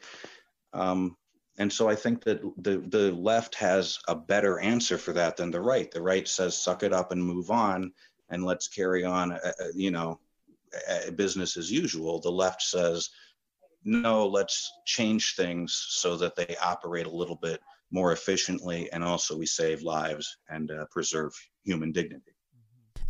um, 0.74 1.16
and 1.58 1.72
so 1.72 1.88
I 1.88 1.95
think 1.95 2.24
that 2.24 2.41
the, 2.58 2.78
the 2.88 3.12
left 3.12 3.56
has 3.56 3.99
a 4.08 4.16
better 4.16 4.60
answer 4.60 4.97
for 4.97 5.14
that 5.14 5.38
than 5.38 5.51
the 5.51 5.62
right. 5.62 5.89
The 5.89 6.01
right 6.01 6.28
says, 6.28 6.58
suck 6.58 6.84
it 6.84 6.93
up 6.93 7.12
and 7.12 7.24
move 7.24 7.49
on 7.51 7.91
and 8.30 8.43
let's 8.43 8.68
carry 8.68 9.06
on, 9.06 9.32
uh, 9.32 9.39
uh 9.60 9.66
you 9.74 9.91
know, 9.91 10.20
business 11.16 11.56
as 11.58 11.72
usual. 11.72 12.20
The 12.20 12.32
left 12.32 12.62
says, 12.62 13.10
no, 13.84 14.28
let's 14.28 14.72
change 14.86 15.36
things 15.36 15.86
so 15.89 16.18
that 16.18 16.36
they 16.36 16.56
operate 16.62 17.06
a 17.06 17.16
little 17.16 17.38
bit 17.38 17.62
more 17.91 18.12
efficiently 18.12 18.91
and 18.91 19.03
also 19.03 19.38
we 19.38 19.45
save 19.45 19.84
lives 19.84 20.38
and 20.49 20.72
uh, 20.72 20.86
preserve 20.91 21.32
human 21.64 21.91
dignity. 21.91 22.34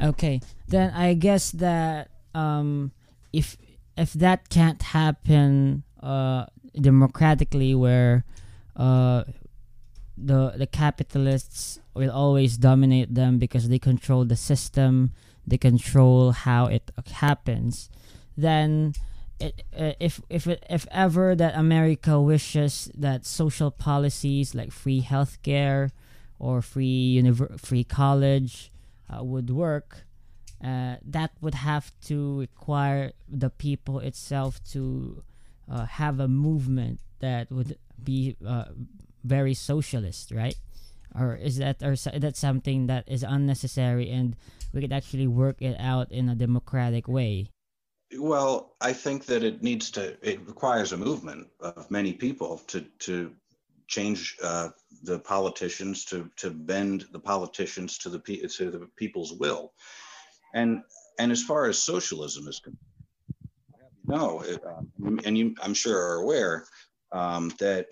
Okay, 0.02 0.42
then 0.68 0.92
I 0.94 1.14
guess 1.14 1.52
that 1.52 2.10
um, 2.34 2.92
if 3.32 3.58
if 3.98 4.14
that 4.14 4.50
can't 4.50 4.82
happen 4.82 5.84
uh, 6.04 6.46
democratically, 6.80 7.74
where 7.74 8.26
uh, 8.76 9.24
the 10.18 10.54
the 10.58 10.68
capitalists 10.68 11.80
will 11.94 12.12
always 12.12 12.58
dominate 12.58 13.16
them 13.16 13.38
because 13.40 13.70
they 13.70 13.80
control 13.80 14.26
the 14.26 14.36
system, 14.36 15.12
they 15.48 15.58
control 15.58 16.32
how 16.32 16.66
it 16.68 16.92
happens, 17.14 17.90
then. 18.38 18.94
It, 19.38 19.64
uh, 19.78 19.92
if 20.00 20.22
if 20.30 20.48
if 20.48 20.88
ever 20.92 21.36
that 21.36 21.58
America 21.58 22.22
wishes 22.22 22.90
that 22.96 23.26
social 23.26 23.70
policies 23.70 24.56
like 24.56 24.72
free 24.72 25.02
healthcare 25.02 25.92
or 26.40 26.62
free 26.62 27.20
univer- 27.22 27.60
free 27.60 27.84
college 27.84 28.72
uh, 29.10 29.24
would 29.24 29.50
work, 29.50 30.06
uh, 30.64 30.96
that 31.06 31.32
would 31.42 31.56
have 31.56 31.92
to 32.06 32.40
require 32.40 33.12
the 33.28 33.50
people 33.50 34.00
itself 34.00 34.64
to 34.72 35.24
uh, 35.70 35.86
have 35.86 36.20
a 36.20 36.28
movement 36.28 37.00
that 37.20 37.52
would 37.52 37.78
be 38.04 38.36
uh, 38.46 38.66
very 39.24 39.54
socialist, 39.54 40.32
right? 40.32 40.56
Or 41.18 41.36
is 41.36 41.58
that 41.58 41.82
or 41.82 41.96
that 41.96 42.36
something 42.36 42.88
that 42.88 43.06
is 43.08 43.24
unnecessary 43.24 44.10
and 44.10 44.36
we 44.74 44.82
could 44.82 44.92
actually 44.92 45.28
work 45.28 45.62
it 45.62 45.78
out 45.80 46.12
in 46.12 46.30
a 46.30 46.36
democratic 46.36 47.08
way? 47.08 47.50
Well, 48.18 48.76
I 48.82 48.94
think 48.94 49.26
that 49.26 49.44
it 49.44 49.64
needs 49.64 49.92
to. 49.92 50.18
It 50.22 50.46
requires 50.46 50.92
a 50.92 50.98
movement 50.98 51.48
of 51.60 51.90
many 51.90 52.14
people 52.14 52.62
to 52.68 52.82
to 53.00 53.34
change 53.88 54.38
uh, 54.44 54.70
the 55.04 55.20
politicians 55.20 56.06
to 56.06 56.30
to 56.38 56.50
bend 56.50 57.06
the 57.12 57.20
politicians 57.20 57.98
to 58.00 58.10
the 58.10 58.20
to 58.20 58.72
the 58.72 58.88
people's 58.96 59.34
will, 59.34 59.74
and 60.54 60.82
and 61.20 61.32
as 61.32 61.44
far 61.44 61.66
as 61.66 61.82
socialism 61.82 62.48
is 62.48 62.60
concerned, 62.60 62.80
no, 64.08 64.42
it, 64.42 64.64
um, 64.66 65.20
and 65.26 65.38
you 65.38 65.56
I'm 65.62 65.74
sure 65.74 66.00
are 66.00 66.22
aware 66.22 66.66
um, 67.12 67.52
that 67.60 67.88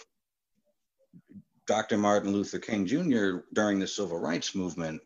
Dr. 1.66 1.98
Martin 1.98 2.32
Luther 2.32 2.60
King 2.60 2.86
Jr. 2.86 3.40
during 3.54 3.80
the 3.80 3.88
civil 3.88 4.20
rights 4.20 4.54
movement, 4.54 5.02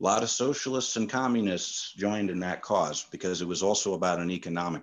a 0.00 0.04
lot 0.04 0.22
of 0.22 0.30
socialists 0.30 0.96
and 0.96 1.08
communists 1.08 1.92
joined 1.92 2.30
in 2.30 2.40
that 2.40 2.62
cause 2.62 3.06
because 3.10 3.40
it 3.40 3.48
was 3.48 3.62
also 3.62 3.94
about 3.94 4.18
an 4.18 4.30
economic 4.30 4.82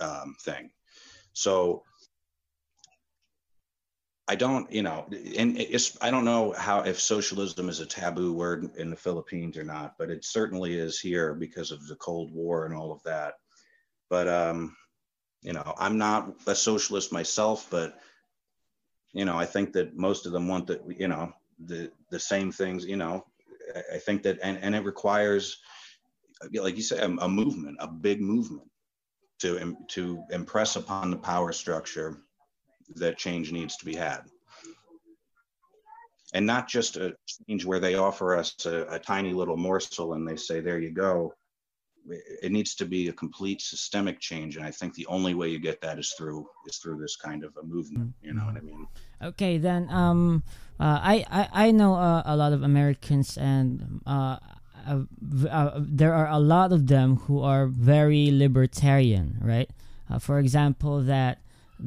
um, 0.00 0.34
thing. 0.40 0.70
So 1.34 1.82
I 4.28 4.36
don't, 4.36 4.70
you 4.72 4.82
know, 4.82 5.06
and 5.36 5.58
it's, 5.58 5.98
I 6.00 6.10
don't 6.10 6.24
know 6.24 6.52
how, 6.56 6.82
if 6.82 7.00
socialism 7.00 7.68
is 7.68 7.80
a 7.80 7.86
taboo 7.86 8.32
word 8.32 8.76
in 8.76 8.88
the 8.88 8.96
Philippines 8.96 9.56
or 9.56 9.64
not, 9.64 9.98
but 9.98 10.10
it 10.10 10.24
certainly 10.24 10.74
is 10.74 11.00
here 11.00 11.34
because 11.34 11.72
of 11.72 11.86
the 11.88 11.96
Cold 11.96 12.32
War 12.32 12.64
and 12.64 12.74
all 12.74 12.92
of 12.92 13.02
that. 13.02 13.34
But, 14.08 14.28
um, 14.28 14.76
you 15.42 15.52
know, 15.52 15.74
I'm 15.76 15.98
not 15.98 16.34
a 16.46 16.54
socialist 16.54 17.12
myself, 17.12 17.66
but, 17.68 17.98
you 19.12 19.24
know, 19.24 19.36
I 19.36 19.44
think 19.44 19.72
that 19.72 19.96
most 19.96 20.24
of 20.24 20.32
them 20.32 20.46
want 20.46 20.68
that, 20.68 20.82
you 20.88 21.08
know, 21.08 21.32
the, 21.58 21.90
the 22.10 22.20
same 22.20 22.52
things, 22.52 22.84
you 22.84 22.96
know, 22.96 23.26
I, 23.92 23.98
think 23.98 24.22
that, 24.22 24.38
and, 24.42 24.56
and 24.62 24.74
it 24.74 24.84
requires, 24.84 25.58
like 26.52 26.76
you 26.76 26.82
said, 26.82 27.00
a, 27.00 27.24
a 27.24 27.28
movement, 27.28 27.78
a 27.80 27.88
big 27.88 28.20
movement 28.20 28.68
to 29.40 29.76
to 29.88 30.22
impress 30.30 30.76
upon 30.76 31.10
the 31.10 31.16
power 31.16 31.52
structure 31.52 32.18
that 32.96 33.18
change 33.18 33.52
needs 33.52 33.76
to 33.76 33.84
be 33.84 33.94
had. 33.94 34.22
And 36.34 36.46
not 36.46 36.66
just 36.66 36.96
a 36.96 37.14
change 37.46 37.64
where 37.64 37.80
they 37.80 37.94
offer 37.94 38.34
us 38.34 38.54
a, 38.64 38.86
a, 38.88 38.98
tiny 38.98 39.34
little 39.34 39.56
morsel 39.56 40.14
and 40.14 40.26
they 40.26 40.36
say 40.36 40.60
there 40.60 40.78
you 40.78 40.90
go. 40.90 41.34
It 42.06 42.50
needs 42.50 42.74
to 42.76 42.86
be 42.86 43.08
a 43.08 43.12
complete 43.12 43.60
systemic 43.60 44.18
change 44.18 44.56
and 44.56 44.66
i 44.66 44.72
think 44.72 44.92
the 44.94 45.06
only 45.06 45.34
way 45.34 45.48
you 45.48 45.60
get 45.60 45.80
that 45.82 46.00
is 46.00 46.12
through 46.18 46.48
is 46.66 46.78
through 46.78 46.98
this 46.98 47.14
kind 47.14 47.44
of 47.44 47.56
a 47.56 47.62
movement 47.64 48.12
you 48.20 48.34
know 48.34 48.44
what 48.44 48.56
i 48.56 48.60
mean? 48.60 48.88
Okay 49.22 49.56
then 49.56 49.88
um 49.88 50.42
uh, 50.80 50.98
I, 51.00 51.24
I 51.30 51.66
i 51.66 51.70
know 51.70 51.94
uh, 51.94 52.24
a 52.26 52.36
lot 52.36 52.52
of 52.52 52.64
americans 52.64 53.38
and 53.38 54.00
uh, 54.04 54.38
uh, 54.86 55.02
uh, 55.48 55.70
there 55.76 56.14
are 56.14 56.28
a 56.28 56.40
lot 56.40 56.72
of 56.72 56.88
them 56.88 57.16
who 57.16 57.40
are 57.40 57.66
very 57.66 58.30
libertarian 58.32 59.38
right? 59.40 59.70
Uh, 60.10 60.18
for 60.18 60.38
example 60.38 61.00
that 61.02 61.38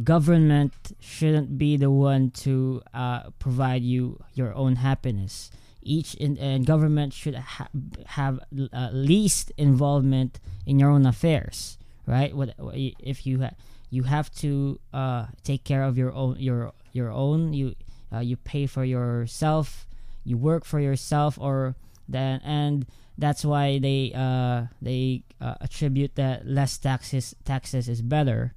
government 0.04 0.74
shouldn't 1.00 1.58
be 1.58 1.78
the 1.78 1.92
one 1.92 2.32
to 2.32 2.82
uh, 2.94 3.30
provide 3.40 3.84
you 3.84 4.20
your 4.34 4.54
own 4.54 4.78
happiness. 4.78 5.52
Each 5.82 6.16
in, 6.16 6.38
and 6.40 6.66
government 6.66 7.14
should 7.14 7.36
ha- 7.36 7.70
have 8.08 8.40
uh, 8.74 8.90
least 8.92 9.52
involvement 9.58 10.40
in 10.66 10.80
your 10.80 10.90
own 10.90 11.06
affairs 11.06 11.78
right? 12.06 12.36
What 12.36 12.54
if 13.00 13.26
you 13.26 13.42
ha- 13.42 13.56
you 13.90 14.04
have 14.04 14.32
to 14.36 14.80
uh, 14.94 15.28
take 15.44 15.64
care 15.64 15.84
of 15.84 15.98
your 15.98 16.14
own 16.14 16.38
your 16.40 16.74
your 16.92 17.12
own 17.12 17.54
you 17.54 17.76
uh, 18.14 18.20
you 18.20 18.38
pay 18.38 18.66
for 18.66 18.84
yourself 18.84 19.88
you 20.24 20.38
work 20.38 20.66
for 20.66 20.80
yourself 20.80 21.38
or 21.40 21.76
then 22.08 22.42
and 22.44 22.86
that's 23.18 23.46
why 23.46 23.80
they 23.80 24.12
uh, 24.16 24.66
they 24.82 25.24
uh, 25.42 25.56
attribute 25.62 26.16
that 26.16 26.48
less 26.48 26.78
taxes 26.78 27.36
taxes 27.46 27.90
is 27.90 28.02
better 28.02 28.54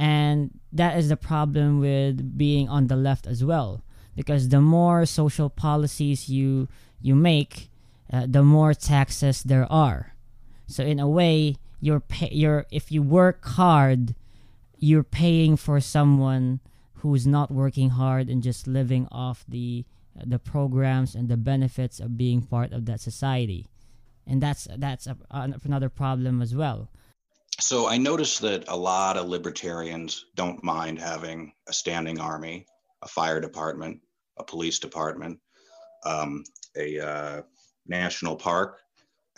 and 0.00 0.58
that 0.72 0.96
is 0.96 1.10
the 1.10 1.16
problem 1.16 1.78
with 1.78 2.38
being 2.38 2.70
on 2.70 2.86
the 2.86 2.96
left 2.96 3.26
as 3.26 3.44
well 3.44 3.84
because 4.16 4.48
the 4.48 4.60
more 4.62 5.04
social 5.04 5.50
policies 5.50 6.30
you 6.30 6.68
you 7.02 7.14
make, 7.14 7.68
uh, 8.10 8.24
the 8.26 8.42
more 8.42 8.72
taxes 8.72 9.42
there 9.42 9.70
are. 9.70 10.14
So 10.66 10.82
in 10.84 10.98
a 10.98 11.08
way, 11.08 11.56
you're 11.80 12.00
pay- 12.00 12.32
you're 12.32 12.64
if 12.70 12.90
you 12.90 13.02
work 13.02 13.44
hard, 13.44 14.14
you're 14.78 15.04
paying 15.04 15.58
for 15.58 15.80
someone 15.80 16.60
who's 17.00 17.26
not 17.26 17.50
working 17.50 17.90
hard 17.90 18.30
and 18.30 18.42
just 18.42 18.66
living 18.66 19.06
off 19.12 19.44
the 19.46 19.84
the 20.16 20.38
programs 20.38 21.14
and 21.14 21.28
the 21.28 21.36
benefits 21.36 22.00
of 22.00 22.16
being 22.16 22.40
part 22.40 22.72
of 22.72 22.86
that 22.86 23.00
society. 23.00 23.66
And 24.26 24.42
that's 24.42 24.66
that's 24.78 25.06
a, 25.06 25.16
another 25.30 25.90
problem 25.90 26.40
as 26.40 26.54
well. 26.54 26.88
So 27.60 27.86
I 27.86 27.98
noticed 27.98 28.40
that 28.40 28.64
a 28.68 28.76
lot 28.76 29.16
of 29.16 29.28
libertarians 29.28 30.24
don't 30.34 30.64
mind 30.64 30.98
having 30.98 31.52
a 31.68 31.72
standing 31.72 32.18
army, 32.18 32.66
a 33.02 33.08
fire 33.08 33.38
department, 33.40 34.00
a 34.38 34.44
police 34.44 34.78
department, 34.78 35.38
um, 36.04 36.42
a 36.76 36.98
uh, 36.98 37.42
national 37.86 38.36
park, 38.36 38.78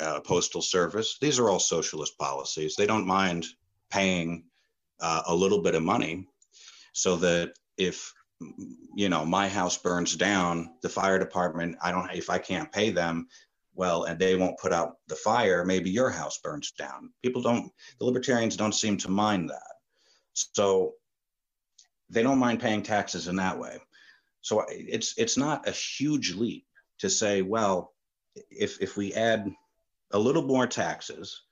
uh, 0.01 0.21
postal 0.21 0.63
service. 0.63 1.19
These 1.21 1.41
are 1.41 1.51
all 1.51 1.59
socialist 1.59 2.17
policies. 2.17 2.77
They 2.77 2.87
don't 2.87 3.07
mind 3.07 3.47
paying 3.91 4.45
uh, 5.01 5.23
a 5.27 5.35
little 5.35 5.61
bit 5.61 5.75
of 5.75 5.83
money 5.83 6.29
so 6.93 7.17
that 7.17 7.55
if 7.77 8.13
you 8.95 9.09
know 9.09 9.25
my 9.25 9.49
house 9.49 9.79
burns 9.79 10.17
down 10.17 10.75
the 10.83 10.89
fire 10.89 11.17
department 11.17 11.77
i 11.81 11.93
don't 11.93 12.11
if 12.13 12.29
i 12.29 12.39
can't 12.39 12.73
pay 12.73 12.91
them 12.91 13.29
well 13.75 14.05
and 14.05 14.19
they 14.19 14.37
won't 14.37 14.59
put 14.59 14.73
out 14.73 14.97
the 15.09 15.17
fire 15.17 15.65
maybe 15.65 15.91
your 15.91 16.11
house 16.11 16.39
burns 16.39 16.73
down 16.73 17.11
people 17.23 17.43
don't 17.43 17.71
the 17.99 18.05
libertarians 18.05 18.57
don't 18.57 18.75
seem 18.75 18.97
to 18.97 19.11
mind 19.11 19.49
that 19.51 19.75
so 20.35 20.93
they 22.11 22.23
don't 22.23 22.39
mind 22.39 22.61
paying 22.61 22.83
taxes 22.83 23.29
in 23.29 23.37
that 23.37 23.59
way 23.59 23.79
so 24.43 24.67
it's 24.69 25.17
it's 25.17 25.37
not 25.37 25.67
a 25.69 25.71
huge 25.71 26.35
leap 26.35 26.67
to 26.99 27.09
say, 27.09 27.43
well, 27.43 27.95
if 28.51 28.81
if 28.81 28.97
we 28.97 29.15
add 29.15 29.51
a 30.13 30.19
little 30.19 30.43
more 30.43 30.67
taxes, 30.67 31.43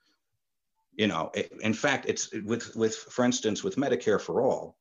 you 0.94 1.06
know, 1.06 1.30
in 1.60 1.72
fact, 1.72 2.06
it's 2.08 2.32
with 2.44 2.74
with 2.76 2.96
for 2.96 3.24
instance 3.24 3.62
with 3.62 3.76
Medicare 3.76 4.20
for 4.20 4.42
all, 4.42 4.76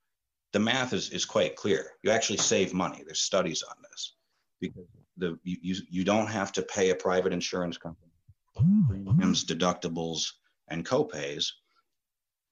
the 0.54 0.60
math 0.60 0.94
is 0.94 1.12
is 1.12 1.24
quite 1.24 1.56
clear. 1.56 1.92
You 2.04 2.12
actually 2.12 2.38
save 2.38 2.74
money. 2.74 3.04
There's 3.06 3.22
studies 3.22 3.64
on 3.64 3.76
this 3.90 4.16
because 4.60 4.86
the 5.20 5.38
you 5.44 5.76
you, 5.90 6.04
don't 6.04 6.28
have 6.28 6.52
to 6.54 6.62
pay 6.62 6.90
a 6.90 6.96
private 6.96 7.34
insurance 7.34 7.78
company 7.78 8.10
premiums, 8.56 9.46
deductibles, 9.46 10.32
and 10.70 10.86
copays. 10.86 11.46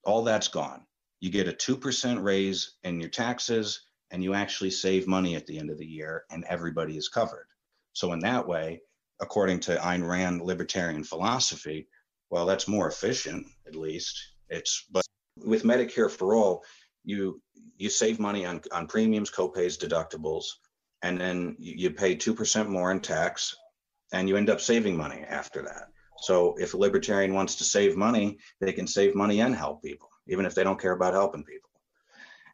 All 0.06 0.24
that's 0.24 0.48
gone. 0.48 0.86
You 1.20 1.30
get 1.30 1.48
a 1.48 1.54
two 1.54 1.76
percent 1.76 2.22
raise 2.22 2.76
in 2.84 3.00
your 3.00 3.10
taxes 3.10 3.82
and 4.12 4.24
you 4.24 4.34
actually 4.34 4.72
save 4.72 5.08
money 5.08 5.36
at 5.36 5.46
the 5.48 5.58
end 5.58 5.70
of 5.70 5.78
the 5.78 5.86
year 5.86 6.24
and 6.32 6.46
everybody 6.46 6.98
is 6.98 7.10
covered. 7.10 7.48
So 7.94 8.14
in 8.14 8.20
that 8.20 8.48
way, 8.48 8.82
according 9.20 9.60
to 9.62 9.76
Ayn 9.78 10.08
Rand 10.08 10.42
libertarian 10.42 11.04
philosophy, 11.04 11.88
well, 12.30 12.46
that's 12.46 12.68
more 12.68 12.88
efficient, 12.88 13.48
at 13.66 13.76
least. 13.76 14.18
It's 14.50 14.86
but 14.92 15.04
with 15.46 15.64
Medicare 15.64 16.10
for 16.12 16.36
all, 16.36 16.64
you 17.04 17.42
you 17.78 17.90
save 17.90 18.20
money 18.20 18.46
on, 18.46 18.62
on 18.72 18.88
premiums, 18.88 19.32
copays, 19.32 19.78
deductibles, 19.78 20.46
and 21.02 21.20
then 21.20 21.56
you, 21.60 21.92
pay 21.92 22.16
two 22.16 22.34
percent 22.34 22.70
more 22.70 22.92
in 22.92 23.00
tax, 23.00 23.56
and 24.14 24.28
you 24.28 24.38
end 24.38 24.50
up 24.50 24.62
saving 24.62 24.98
money 24.98 25.24
after 25.28 25.62
that. 25.64 25.90
So 26.20 26.56
if 26.60 26.74
a 26.74 26.78
libertarian 26.78 27.34
wants 27.34 27.56
to 27.56 27.64
save 27.64 27.96
money, 27.96 28.40
they 28.60 28.74
can 28.74 28.88
save 28.88 29.14
money 29.14 29.42
and 29.42 29.56
help 29.56 29.84
people, 29.84 30.10
even 30.28 30.46
if 30.46 30.56
they 30.56 30.64
don't 30.64 30.82
care 30.82 30.94
about 30.94 31.14
helping 31.14 31.44
people. 31.44 31.70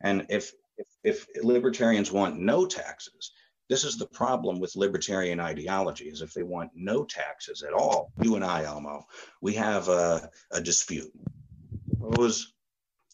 And 0.02 0.26
if 0.30 0.52
if, 0.78 0.88
if 1.36 1.44
libertarians 1.44 2.12
want 2.12 2.40
no 2.40 2.66
taxes, 2.66 3.32
this 3.70 3.84
is 3.84 3.98
the 3.98 4.08
problem 4.08 4.60
with 4.60 4.76
libertarian 4.76 5.40
ideology 5.40 6.06
is 6.06 6.22
if 6.22 6.34
they 6.34 6.44
want 6.44 6.72
no 6.76 7.06
taxes 7.06 7.64
at 7.64 7.74
all, 7.74 8.12
you 8.20 8.36
and 8.36 8.44
I, 8.44 8.64
Elmo, 8.64 9.06
we 9.42 9.54
have 9.54 9.88
a, 9.88 10.30
a 10.52 10.60
dispute. 10.60 11.12
Suppose, 11.90 12.54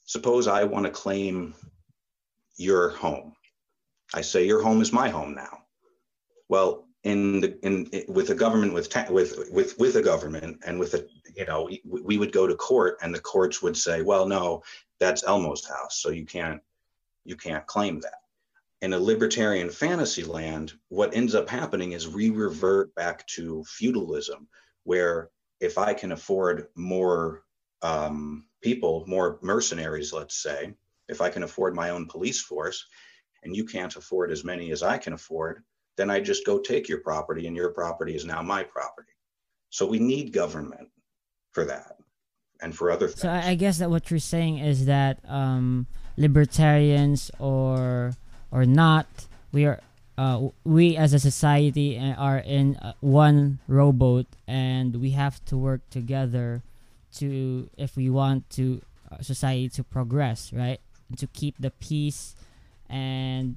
suppose 0.05 0.47
I 0.47 0.63
want 0.63 0.85
to 0.85 0.91
claim 0.91 1.53
your 2.57 2.89
home. 2.89 3.33
I 4.13 4.21
say 4.21 4.45
your 4.45 4.61
home 4.61 4.81
is 4.81 4.91
my 4.91 5.09
home 5.09 5.35
now. 5.35 5.63
Well, 6.47 6.87
in 7.03 7.39
the 7.39 7.65
in 7.65 7.89
with 8.07 8.29
a 8.29 8.35
government 8.35 8.73
with 8.73 8.89
ta- 8.89 9.07
with 9.09 9.49
with 9.51 9.77
with 9.79 9.95
a 9.95 10.01
government 10.01 10.59
and 10.65 10.79
with 10.79 10.93
a 10.95 11.07
you 11.33 11.45
know 11.45 11.69
we 11.85 12.17
would 12.17 12.33
go 12.33 12.45
to 12.47 12.55
court 12.55 12.97
and 13.01 13.13
the 13.13 13.21
courts 13.21 13.61
would 13.61 13.77
say, 13.77 14.01
well, 14.01 14.27
no, 14.27 14.63
that's 14.99 15.23
Elmo's 15.23 15.65
house, 15.65 15.99
so 16.01 16.09
you 16.09 16.25
can't 16.25 16.61
you 17.23 17.35
can't 17.35 17.65
claim 17.67 17.99
that. 18.01 18.21
In 18.81 18.93
a 18.93 18.99
libertarian 18.99 19.69
fantasy 19.69 20.23
land, 20.23 20.73
what 20.87 21.15
ends 21.15 21.35
up 21.35 21.49
happening 21.49 21.91
is 21.91 22.07
we 22.07 22.29
revert 22.29 22.93
back 22.95 23.25
to 23.27 23.63
feudalism, 23.65 24.47
where 24.83 25.29
if 25.59 25.77
I 25.77 25.93
can 25.93 26.13
afford 26.13 26.67
more 26.75 27.43
um, 27.81 28.45
people, 28.61 29.03
more 29.07 29.37
mercenaries, 29.41 30.13
let's 30.13 30.41
say, 30.41 30.73
if 31.07 31.21
I 31.21 31.29
can 31.29 31.43
afford 31.43 31.75
my 31.75 31.89
own 31.89 32.07
police 32.07 32.41
force, 32.41 32.85
and 33.43 33.55
you 33.55 33.65
can't 33.65 33.95
afford 33.95 34.31
as 34.31 34.43
many 34.43 34.71
as 34.71 34.83
I 34.83 34.97
can 34.97 35.13
afford, 35.13 35.63
then 35.97 36.09
I 36.09 36.19
just 36.19 36.45
go 36.45 36.59
take 36.59 36.87
your 36.87 36.99
property, 36.99 37.47
and 37.47 37.55
your 37.55 37.69
property 37.69 38.15
is 38.15 38.25
now 38.25 38.41
my 38.41 38.63
property. 38.63 39.11
So 39.69 39.85
we 39.85 39.99
need 39.99 40.33
government 40.33 40.89
for 41.51 41.65
that 41.65 41.97
and 42.61 42.75
for 42.75 42.91
other 42.91 43.07
things. 43.07 43.21
So 43.21 43.29
I 43.29 43.55
guess 43.55 43.77
that 43.79 43.89
what 43.89 44.09
you're 44.09 44.19
saying 44.19 44.59
is 44.59 44.85
that 44.85 45.19
um, 45.27 45.87
libertarians 46.17 47.31
or 47.39 48.13
or 48.51 48.65
not, 48.65 49.07
we 49.51 49.65
are 49.65 49.79
uh, 50.17 50.49
we 50.65 50.97
as 50.97 51.13
a 51.13 51.19
society 51.19 51.97
are 52.17 52.39
in 52.39 52.75
uh, 52.77 52.93
one 52.99 53.59
rowboat 53.67 54.25
and 54.47 54.97
we 54.97 55.11
have 55.11 55.43
to 55.45 55.55
work 55.55 55.81
together 55.89 56.61
to 57.13 57.69
if 57.77 57.95
we 57.95 58.09
want 58.09 58.49
to 58.49 58.81
uh, 59.11 59.21
society 59.21 59.69
to 59.69 59.83
progress 59.83 60.51
right 60.51 60.81
to 61.17 61.25
keep 61.27 61.55
the 61.57 61.71
peace 61.71 62.35
and 62.89 63.55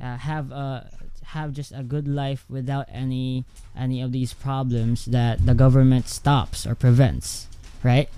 uh, 0.00 0.16
have 0.16 0.50
a 0.50 0.90
have 1.24 1.52
just 1.52 1.72
a 1.72 1.82
good 1.82 2.08
life 2.08 2.44
without 2.48 2.86
any 2.90 3.44
any 3.76 4.02
of 4.02 4.12
these 4.12 4.34
problems 4.34 5.06
that 5.06 5.44
the 5.46 5.54
government 5.54 6.08
stops 6.08 6.66
or 6.66 6.74
prevents 6.74 7.46
right 7.82 8.08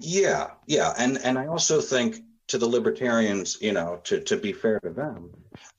yeah 0.00 0.50
yeah 0.66 0.92
and 0.98 1.18
and 1.18 1.38
i 1.38 1.46
also 1.46 1.80
think 1.80 2.22
to 2.50 2.58
the 2.58 2.66
libertarians, 2.66 3.58
you 3.60 3.70
know, 3.70 4.00
to, 4.02 4.20
to 4.22 4.36
be 4.36 4.52
fair 4.52 4.80
to 4.80 4.90
them, 4.90 5.30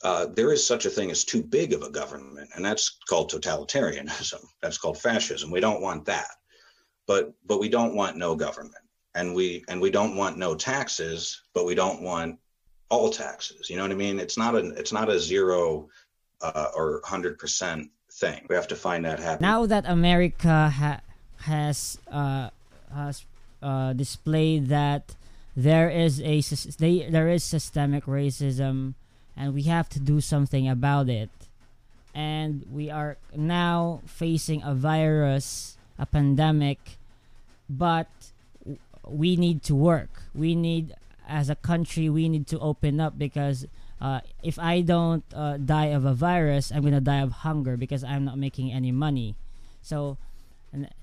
uh, 0.05 0.25
there 0.27 0.53
is 0.53 0.65
such 0.65 0.85
a 0.85 0.89
thing 0.89 1.11
as 1.11 1.25
too 1.25 1.43
big 1.43 1.73
of 1.73 1.81
a 1.81 1.89
government, 1.89 2.49
and 2.55 2.63
that's 2.63 2.97
called 3.09 3.29
totalitarianism. 3.29 4.41
That's 4.61 4.77
called 4.77 4.97
fascism. 4.97 5.51
We 5.51 5.59
don't 5.59 5.81
want 5.81 6.05
that, 6.05 6.29
but 7.07 7.33
but 7.45 7.59
we 7.59 7.67
don't 7.67 7.93
want 7.93 8.15
no 8.15 8.35
government, 8.35 8.85
and 9.15 9.35
we 9.35 9.65
and 9.67 9.81
we 9.81 9.91
don't 9.91 10.15
want 10.15 10.37
no 10.37 10.55
taxes, 10.55 11.41
but 11.53 11.65
we 11.65 11.75
don't 11.75 12.01
want 12.01 12.39
all 12.91 13.09
taxes. 13.09 13.69
You 13.69 13.77
know 13.77 13.83
what 13.87 13.91
I 13.91 13.95
mean? 14.05 14.19
It's 14.19 14.37
not 14.37 14.53
a 14.59 14.63
it's 14.81 14.93
not 14.99 15.07
a 15.09 15.17
zero 15.19 15.89
uh, 16.41 16.67
or 16.77 17.01
hundred 17.03 17.39
percent 17.39 17.89
thing. 18.21 18.45
We 18.49 18.55
have 18.55 18.67
to 18.67 18.75
find 18.75 19.01
that 19.05 19.19
happy. 19.19 19.41
Now 19.41 19.65
that 19.65 19.83
America 19.87 20.69
ha- 20.69 21.01
has 21.49 21.97
uh, 22.11 22.49
has 22.93 23.25
uh, 23.63 23.93
display 23.93 24.59
that 24.59 25.15
there 25.55 25.89
is 25.89 26.21
a 26.21 26.41
they, 26.77 27.07
there 27.09 27.29
is 27.29 27.43
systemic 27.43 28.05
racism, 28.05 28.93
and 29.37 29.53
we 29.53 29.63
have 29.63 29.87
to 29.95 29.99
do 29.99 30.21
something 30.21 30.67
about 30.67 31.07
it. 31.09 31.29
And 32.13 32.65
we 32.69 32.91
are 32.91 33.15
now 33.33 34.01
facing 34.05 34.63
a 34.63 34.73
virus, 34.75 35.77
a 35.97 36.05
pandemic, 36.05 36.79
but 37.69 38.11
we 39.07 39.37
need 39.37 39.63
to 39.63 39.75
work. 39.75 40.23
We 40.35 40.55
need, 40.55 40.93
as 41.31 41.49
a 41.49 41.55
country, 41.55 42.09
we 42.09 42.27
need 42.27 42.47
to 42.47 42.59
open 42.59 42.99
up 42.99 43.17
because 43.17 43.65
uh, 43.99 44.19
if 44.43 44.59
I 44.59 44.81
don't 44.81 45.23
uh, 45.33 45.57
die 45.57 45.95
of 45.95 46.05
a 46.05 46.13
virus, 46.13 46.71
I'm 46.71 46.83
gonna 46.83 47.01
die 47.01 47.21
of 47.21 47.31
hunger 47.47 47.77
because 47.77 48.03
I'm 48.03 48.25
not 48.25 48.37
making 48.37 48.71
any 48.71 48.91
money. 48.91 49.35
So 49.81 50.17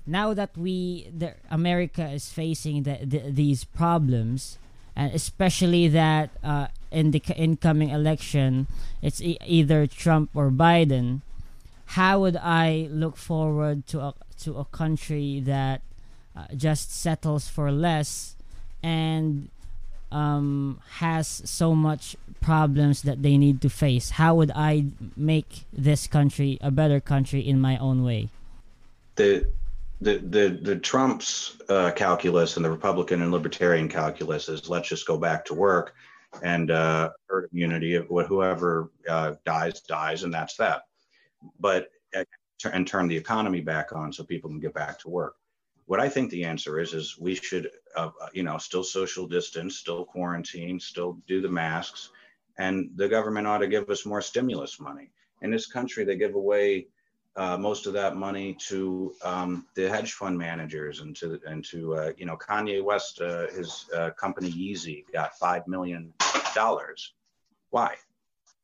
now 0.05 0.33
that 0.33 0.57
we 0.57 1.09
the 1.15 1.35
America 1.51 2.07
is 2.09 2.29
facing 2.29 2.83
the, 2.83 2.99
the, 3.03 3.19
these 3.29 3.63
problems 3.63 4.57
and 4.95 5.13
especially 5.13 5.87
that 5.87 6.31
uh, 6.43 6.67
in 6.91 7.11
the 7.11 7.21
incoming 7.37 7.89
election 7.89 8.67
it's 9.01 9.21
e- 9.21 9.37
either 9.45 9.85
Trump 9.85 10.31
or 10.33 10.49
Biden 10.49 11.21
how 11.93 12.21
would 12.21 12.37
I 12.37 12.87
look 12.91 13.15
forward 13.15 13.85
to 13.87 13.99
a 13.99 14.13
to 14.41 14.57
a 14.57 14.65
country 14.65 15.39
that 15.41 15.81
uh, 16.35 16.47
just 16.55 16.91
settles 16.91 17.47
for 17.47 17.71
less 17.71 18.35
and 18.81 19.49
um, 20.11 20.79
has 20.97 21.27
so 21.45 21.75
much 21.75 22.15
problems 22.41 23.01
that 23.03 23.21
they 23.21 23.37
need 23.37 23.61
to 23.61 23.69
face 23.69 24.11
how 24.11 24.35
would 24.35 24.51
I 24.55 24.85
make 25.15 25.65
this 25.73 26.07
country 26.07 26.57
a 26.61 26.71
better 26.71 26.99
country 26.99 27.41
in 27.41 27.59
my 27.59 27.77
own 27.77 28.03
way 28.03 28.29
the 29.15 29.47
the 30.01 30.17
the 30.19 30.59
the 30.61 30.75
Trump's 30.77 31.57
uh, 31.67 31.91
calculus 31.91 32.55
and 32.55 32.65
the 32.65 32.71
Republican 32.71 33.21
and 33.21 33.31
Libertarian 33.31 33.89
calculus 33.89 34.47
is 34.47 34.69
let's 34.69 34.87
just 34.87 35.05
go 35.05 35.17
back 35.17 35.43
to 35.45 35.53
work 35.53 35.93
and 36.43 36.71
uh, 36.71 37.09
herd 37.27 37.49
immunity. 37.51 38.01
Whoever 38.07 38.91
uh, 39.07 39.35
dies 39.45 39.81
dies, 39.81 40.23
and 40.23 40.33
that's 40.33 40.55
that. 40.57 40.83
But 41.59 41.89
uh, 42.15 42.23
and 42.71 42.85
turn 42.85 43.07
the 43.07 43.17
economy 43.17 43.61
back 43.61 43.93
on 43.93 44.11
so 44.11 44.23
people 44.23 44.49
can 44.49 44.59
get 44.59 44.73
back 44.73 44.99
to 44.99 45.09
work. 45.09 45.35
What 45.89 45.99
I 45.99 46.07
think 46.07 46.29
the 46.29 46.45
answer 46.45 46.79
is 46.79 46.93
is 46.93 47.17
we 47.17 47.33
should 47.33 47.71
uh, 47.95 48.11
uh, 48.21 48.27
you 48.31 48.43
know 48.43 48.59
still 48.59 48.83
social 48.83 49.25
distance, 49.25 49.77
still 49.77 50.05
quarantine, 50.05 50.79
still 50.79 51.17
do 51.27 51.41
the 51.41 51.49
masks, 51.49 52.11
and 52.59 52.91
the 52.95 53.09
government 53.09 53.47
ought 53.47 53.57
to 53.57 53.67
give 53.67 53.89
us 53.89 54.05
more 54.05 54.21
stimulus 54.21 54.79
money. 54.79 55.09
In 55.41 55.49
this 55.49 55.65
country, 55.65 56.03
they 56.03 56.15
give 56.15 56.35
away 56.35 56.85
uh, 57.35 57.57
most 57.57 57.87
of 57.87 57.93
that 57.93 58.15
money 58.15 58.55
to 58.67 59.15
um, 59.23 59.65
the 59.73 59.89
hedge 59.89 60.13
fund 60.13 60.37
managers 60.37 60.99
and 60.99 61.15
to 61.15 61.39
and 61.47 61.65
to 61.65 61.95
uh, 61.95 62.11
you 62.17 62.27
know 62.27 62.37
Kanye 62.37 62.83
West, 62.83 63.19
uh, 63.19 63.47
his 63.47 63.85
uh, 63.95 64.11
company 64.11 64.51
Yeezy 64.51 65.05
got 65.11 65.39
five 65.39 65.67
million 65.67 66.13
dollars. 66.53 67.15
Why? 67.71 67.95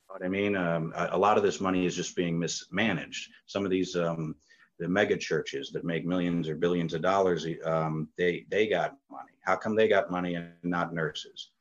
What 0.09 0.23
I 0.23 0.27
mean, 0.27 0.55
um, 0.55 0.93
a, 0.95 1.09
a, 1.13 1.17
lot 1.17 1.37
of 1.37 1.43
this 1.43 1.59
money 1.59 1.87
is 1.87 1.95
just 1.95 2.15
being 2.15 2.37
mismanaged. 2.37 3.31
Some 3.47 3.65
of 3.65 3.71
these 3.71 3.95
um, 3.95 4.35
the 4.79 4.87
mega 4.87 5.17
churches 5.17 5.71
that 5.71 5.83
make 5.83 6.05
millions 6.05 6.49
or 6.49 6.55
billions 6.55 6.93
of 6.93 7.01
dollars, 7.01 7.47
um, 7.65 8.09
they 8.17 8.45
they 8.49 8.67
got 8.67 8.97
money. 9.09 9.31
How 9.41 9.55
come 9.55 9.75
they 9.75 9.87
got 9.87 10.11
money 10.11 10.35
and 10.35 10.51
not 10.63 10.93
nurses? 10.93 11.51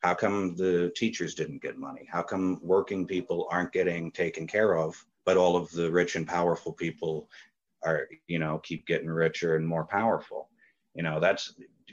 How 0.00 0.14
come 0.14 0.54
the 0.54 0.92
teachers 0.94 1.34
didn't 1.34 1.62
get 1.62 1.78
money? 1.78 2.06
How 2.10 2.22
come 2.22 2.60
working 2.62 3.06
people 3.06 3.48
aren't 3.50 3.72
getting 3.72 4.12
taken 4.12 4.46
care 4.46 4.76
of 4.76 5.04
but 5.28 5.36
all 5.36 5.56
of 5.56 5.70
the 5.72 5.92
rich 5.92 6.16
and 6.16 6.26
powerful 6.26 6.72
people 6.72 7.28
are 7.84 8.08
you 8.28 8.38
know 8.38 8.56
keep 8.64 8.86
getting 8.86 9.10
richer 9.10 9.56
and 9.56 9.68
more 9.68 9.84
powerful 9.84 10.48
you 10.94 11.02
know 11.02 11.20
that's 11.20 11.52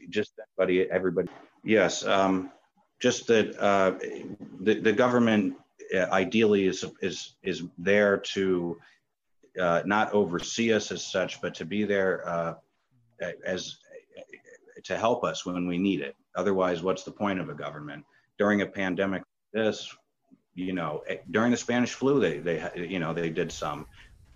just 0.09 0.39
everybody 0.39 0.89
everybody 0.89 1.27
yes 1.65 2.05
um, 2.05 2.49
just 3.01 3.27
that 3.27 3.53
uh, 3.61 3.91
the, 4.61 4.79
the 4.79 4.93
government 4.93 5.53
uh, 5.93 6.07
ideally 6.13 6.65
is 6.65 6.85
is 7.01 7.35
is 7.43 7.63
there 7.77 8.15
to 8.19 8.79
uh, 9.59 9.81
not 9.85 10.11
oversee 10.13 10.73
us 10.73 10.91
as 10.91 11.05
such 11.05 11.41
but 11.41 11.53
to 11.55 11.65
be 11.65 11.83
there 11.83 12.27
uh, 12.27 12.53
as 13.45 13.77
to 14.83 14.97
help 14.97 15.23
us 15.23 15.45
when 15.45 15.67
we 15.67 15.77
need 15.77 16.01
it. 16.01 16.15
Otherwise 16.35 16.83
what's 16.83 17.03
the 17.03 17.11
point 17.11 17.39
of 17.39 17.49
a 17.49 17.53
government? 17.53 18.03
During 18.37 18.61
a 18.61 18.65
pandemic 18.65 19.21
like 19.21 19.63
this 19.63 19.95
you 20.55 20.73
know, 20.73 21.03
eh, 21.07 21.17
during 21.31 21.51
the 21.51 21.57
Spanish 21.57 21.93
flu, 21.93 22.19
they, 22.19 22.39
they, 22.39 22.71
you 22.75 22.97
know, 22.97 23.13
they 23.13 23.29
did 23.29 23.51
some, 23.51 23.85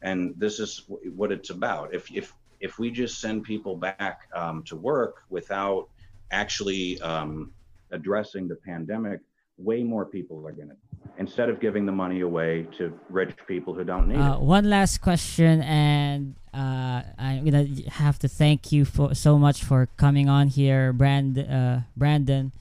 and 0.01 0.35
this 0.37 0.59
is 0.59 0.83
what 1.15 1.31
it's 1.31 1.49
about. 1.49 1.93
If, 1.93 2.11
if, 2.11 2.33
if 2.59 2.77
we 2.77 2.91
just 2.91 3.19
send 3.19 3.43
people 3.43 3.75
back 3.75 4.27
um, 4.35 4.63
to 4.63 4.75
work 4.75 5.23
without 5.29 5.87
actually 6.31 7.01
um, 7.01 7.51
addressing 7.91 8.47
the 8.47 8.55
pandemic, 8.55 9.21
way 9.59 9.83
more 9.83 10.05
people 10.05 10.45
are 10.47 10.51
going 10.51 10.69
to, 10.69 10.75
instead 11.17 11.49
of 11.49 11.59
giving 11.59 11.85
the 11.85 11.91
money 11.91 12.21
away 12.21 12.67
to 12.77 12.97
rich 13.09 13.35
people 13.47 13.73
who 13.73 13.83
don't 13.83 14.07
need 14.07 14.17
uh, 14.17 14.35
it. 14.35 14.41
One 14.41 14.69
last 14.69 15.01
question, 15.01 15.61
and 15.61 16.35
uh, 16.53 17.03
I'm 17.17 17.45
gonna 17.45 17.67
have 17.89 18.17
to 18.19 18.27
thank 18.27 18.71
you 18.71 18.85
for 18.85 19.13
so 19.13 19.37
much 19.37 19.63
for 19.63 19.87
coming 19.97 20.29
on 20.29 20.47
here, 20.47 20.93
Brand, 20.93 21.37
uh, 21.37 21.79
Brandon. 21.95 22.51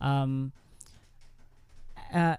Um, 0.00 0.52
uh, 2.12 2.36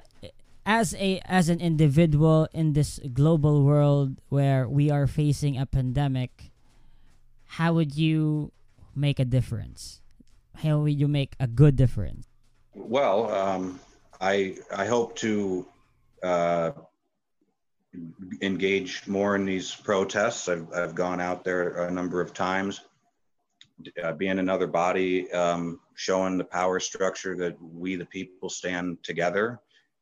as 0.66 0.96
a 0.96 1.22
as 1.26 1.50
an 1.50 1.62
individual 1.62 2.48
in 2.54 2.74
this 2.74 3.00
global 3.14 3.64
world 3.64 4.16
where 4.30 4.68
we 4.68 4.90
are 4.90 5.06
facing 5.06 5.58
a 5.58 5.66
pandemic 5.66 6.50
how 7.62 7.74
would 7.74 7.96
you 7.96 8.52
make 8.96 9.20
a 9.20 9.26
difference 9.26 10.02
how 10.64 10.80
would 10.80 11.00
you 11.00 11.08
make 11.08 11.36
a 11.40 11.46
good 11.46 11.76
difference 11.76 12.26
well 12.74 13.30
um, 13.32 13.80
i 14.22 14.56
i 14.76 14.86
hope 14.86 15.16
to 15.16 15.68
uh, 16.24 16.72
engage 18.42 19.08
more 19.08 19.36
in 19.36 19.46
these 19.46 19.74
protests 19.76 20.50
i've, 20.50 20.68
I've 20.74 20.96
gone 20.96 21.22
out 21.22 21.44
there 21.44 21.86
a 21.88 21.92
number 21.92 22.22
of 22.22 22.34
times 22.34 22.82
uh, 24.02 24.14
being 24.14 24.40
another 24.40 24.68
body 24.68 25.32
um, 25.32 25.80
showing 25.96 26.38
the 26.38 26.44
power 26.44 26.80
structure 26.80 27.36
that 27.36 27.58
we 27.62 27.96
the 27.96 28.06
people 28.06 28.50
stand 28.50 28.98
together 29.04 29.60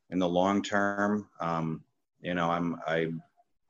in 0.09 0.19
the 0.19 0.29
long 0.29 0.61
term. 0.61 1.27
Um, 1.39 1.83
you 2.21 2.33
know, 2.33 2.49
I'm 2.49 2.79
I 2.87 3.11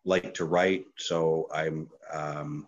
like 0.05 0.33
to 0.35 0.45
write, 0.45 0.85
so 0.97 1.47
I'm 1.53 1.89
um, 2.11 2.67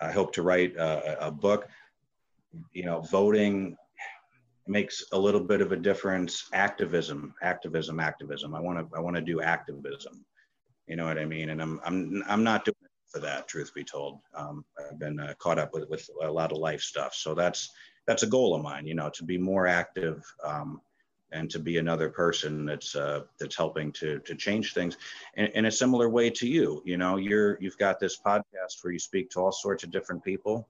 I 0.00 0.12
hope 0.12 0.32
to 0.34 0.42
write 0.42 0.76
a, 0.76 1.26
a 1.26 1.30
book. 1.30 1.68
You 2.72 2.84
know, 2.84 3.00
voting 3.00 3.76
makes 4.66 5.04
a 5.12 5.18
little 5.18 5.40
bit 5.40 5.60
of 5.60 5.72
a 5.72 5.76
difference. 5.76 6.48
Activism, 6.52 7.34
activism, 7.42 8.00
activism. 8.00 8.54
I 8.54 8.60
want 8.60 8.78
to 8.78 8.96
I 8.96 9.00
want 9.00 9.16
to 9.16 9.22
do 9.22 9.40
activism. 9.40 10.24
You 10.86 10.96
know 10.96 11.04
what 11.04 11.18
I 11.18 11.24
mean? 11.24 11.50
And 11.50 11.60
I'm 11.60 11.80
I'm 11.84 12.22
I'm 12.26 12.44
not 12.44 12.64
doing 12.64 12.76
it 12.82 12.90
for 13.10 13.20
that. 13.20 13.48
Truth 13.48 13.74
be 13.74 13.84
told, 13.84 14.20
um, 14.34 14.64
I've 14.78 14.98
been 14.98 15.18
uh, 15.20 15.34
caught 15.38 15.58
up 15.58 15.72
with 15.72 15.88
with 15.88 16.08
a 16.22 16.30
lot 16.30 16.52
of 16.52 16.58
life 16.58 16.80
stuff. 16.80 17.14
So 17.14 17.34
that's 17.34 17.70
that's 18.06 18.22
a 18.22 18.28
goal 18.28 18.54
of 18.54 18.62
mine. 18.62 18.86
You 18.86 18.94
know, 18.94 19.10
to 19.10 19.24
be 19.24 19.38
more 19.38 19.66
active. 19.66 20.22
Um, 20.44 20.80
and 21.32 21.50
to 21.50 21.58
be 21.58 21.78
another 21.78 22.08
person 22.08 22.64
that's 22.64 22.94
uh, 22.94 23.22
that's 23.40 23.56
helping 23.56 23.90
to 23.92 24.20
to 24.20 24.36
change 24.36 24.74
things 24.74 24.96
in, 25.34 25.46
in, 25.46 25.64
a 25.64 25.70
similar 25.70 26.08
way 26.08 26.30
to 26.30 26.46
you 26.46 26.80
you 26.86 26.96
know 26.96 27.16
you're 27.16 27.58
you've 27.60 27.76
got 27.78 27.98
this 27.98 28.16
podcast 28.24 28.82
where 28.82 28.92
you 28.92 28.98
speak 28.98 29.28
to 29.28 29.40
all 29.40 29.50
sorts 29.50 29.82
of 29.82 29.90
different 29.90 30.22
people 30.22 30.68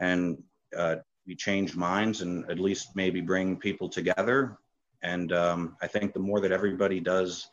and 0.00 0.36
uh, 0.76 0.96
you 1.24 1.34
change 1.34 1.76
minds 1.76 2.22
and 2.22 2.48
at 2.50 2.58
least 2.58 2.94
maybe 2.94 3.20
bring 3.20 3.56
people 3.56 3.88
together 3.88 4.58
and 5.02 5.32
um, 5.32 5.76
i 5.82 5.86
think 5.86 6.12
the 6.12 6.18
more 6.18 6.40
that 6.40 6.52
everybody 6.52 7.00
does 7.00 7.48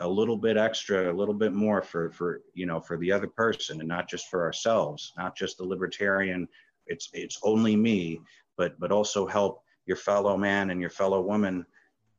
a 0.00 0.08
little 0.08 0.36
bit 0.36 0.56
extra 0.56 1.12
a 1.12 1.16
little 1.16 1.34
bit 1.34 1.52
more 1.52 1.82
for 1.82 2.10
for 2.10 2.40
you 2.54 2.66
know 2.66 2.80
for 2.80 2.96
the 2.98 3.12
other 3.12 3.26
person 3.26 3.80
and 3.80 3.88
not 3.88 4.08
just 4.08 4.28
for 4.28 4.42
ourselves 4.44 5.12
not 5.16 5.36
just 5.36 5.58
the 5.58 5.64
libertarian 5.64 6.48
it's 6.86 7.10
it's 7.12 7.38
only 7.42 7.76
me 7.76 8.20
but 8.56 8.78
but 8.78 8.92
also 8.92 9.26
help 9.26 9.62
your 9.90 9.96
fellow 9.96 10.36
man 10.36 10.70
and 10.70 10.80
your 10.80 10.90
fellow 10.90 11.20
woman, 11.20 11.66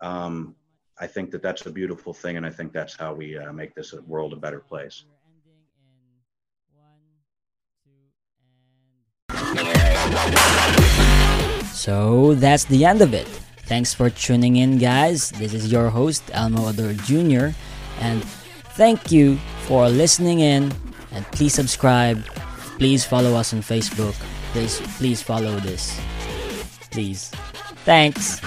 um, 0.01 0.55
I 0.99 1.07
think 1.07 1.31
that 1.31 1.41
that's 1.41 1.65
a 1.65 1.71
beautiful 1.71 2.13
thing, 2.13 2.35
and 2.35 2.45
I 2.45 2.49
think 2.49 2.73
that's 2.73 2.95
how 2.97 3.13
we 3.13 3.37
uh, 3.37 3.53
make 3.53 3.73
this 3.75 3.93
world 3.93 4.33
a 4.33 4.35
better 4.35 4.59
place. 4.59 5.05
So 11.81 12.35
that's 12.35 12.65
the 12.65 12.85
end 12.85 13.01
of 13.01 13.11
it. 13.15 13.25
Thanks 13.65 13.91
for 13.91 14.11
tuning 14.11 14.57
in, 14.57 14.77
guys. 14.77 15.31
This 15.31 15.51
is 15.51 15.71
your 15.71 15.89
host, 15.89 16.21
Elmo 16.31 16.69
Ador 16.69 16.93
Jr., 16.93 17.57
and 17.97 18.21
thank 18.77 19.11
you 19.11 19.37
for 19.65 19.89
listening 19.89 20.41
in. 20.41 20.71
And 21.11 21.25
please 21.33 21.55
subscribe. 21.55 22.23
Please 22.77 23.03
follow 23.03 23.33
us 23.33 23.51
on 23.51 23.61
Facebook. 23.65 24.13
Please, 24.53 24.79
please 24.99 25.23
follow 25.23 25.57
this. 25.59 25.99
Please. 26.91 27.31
Thanks. 27.81 28.37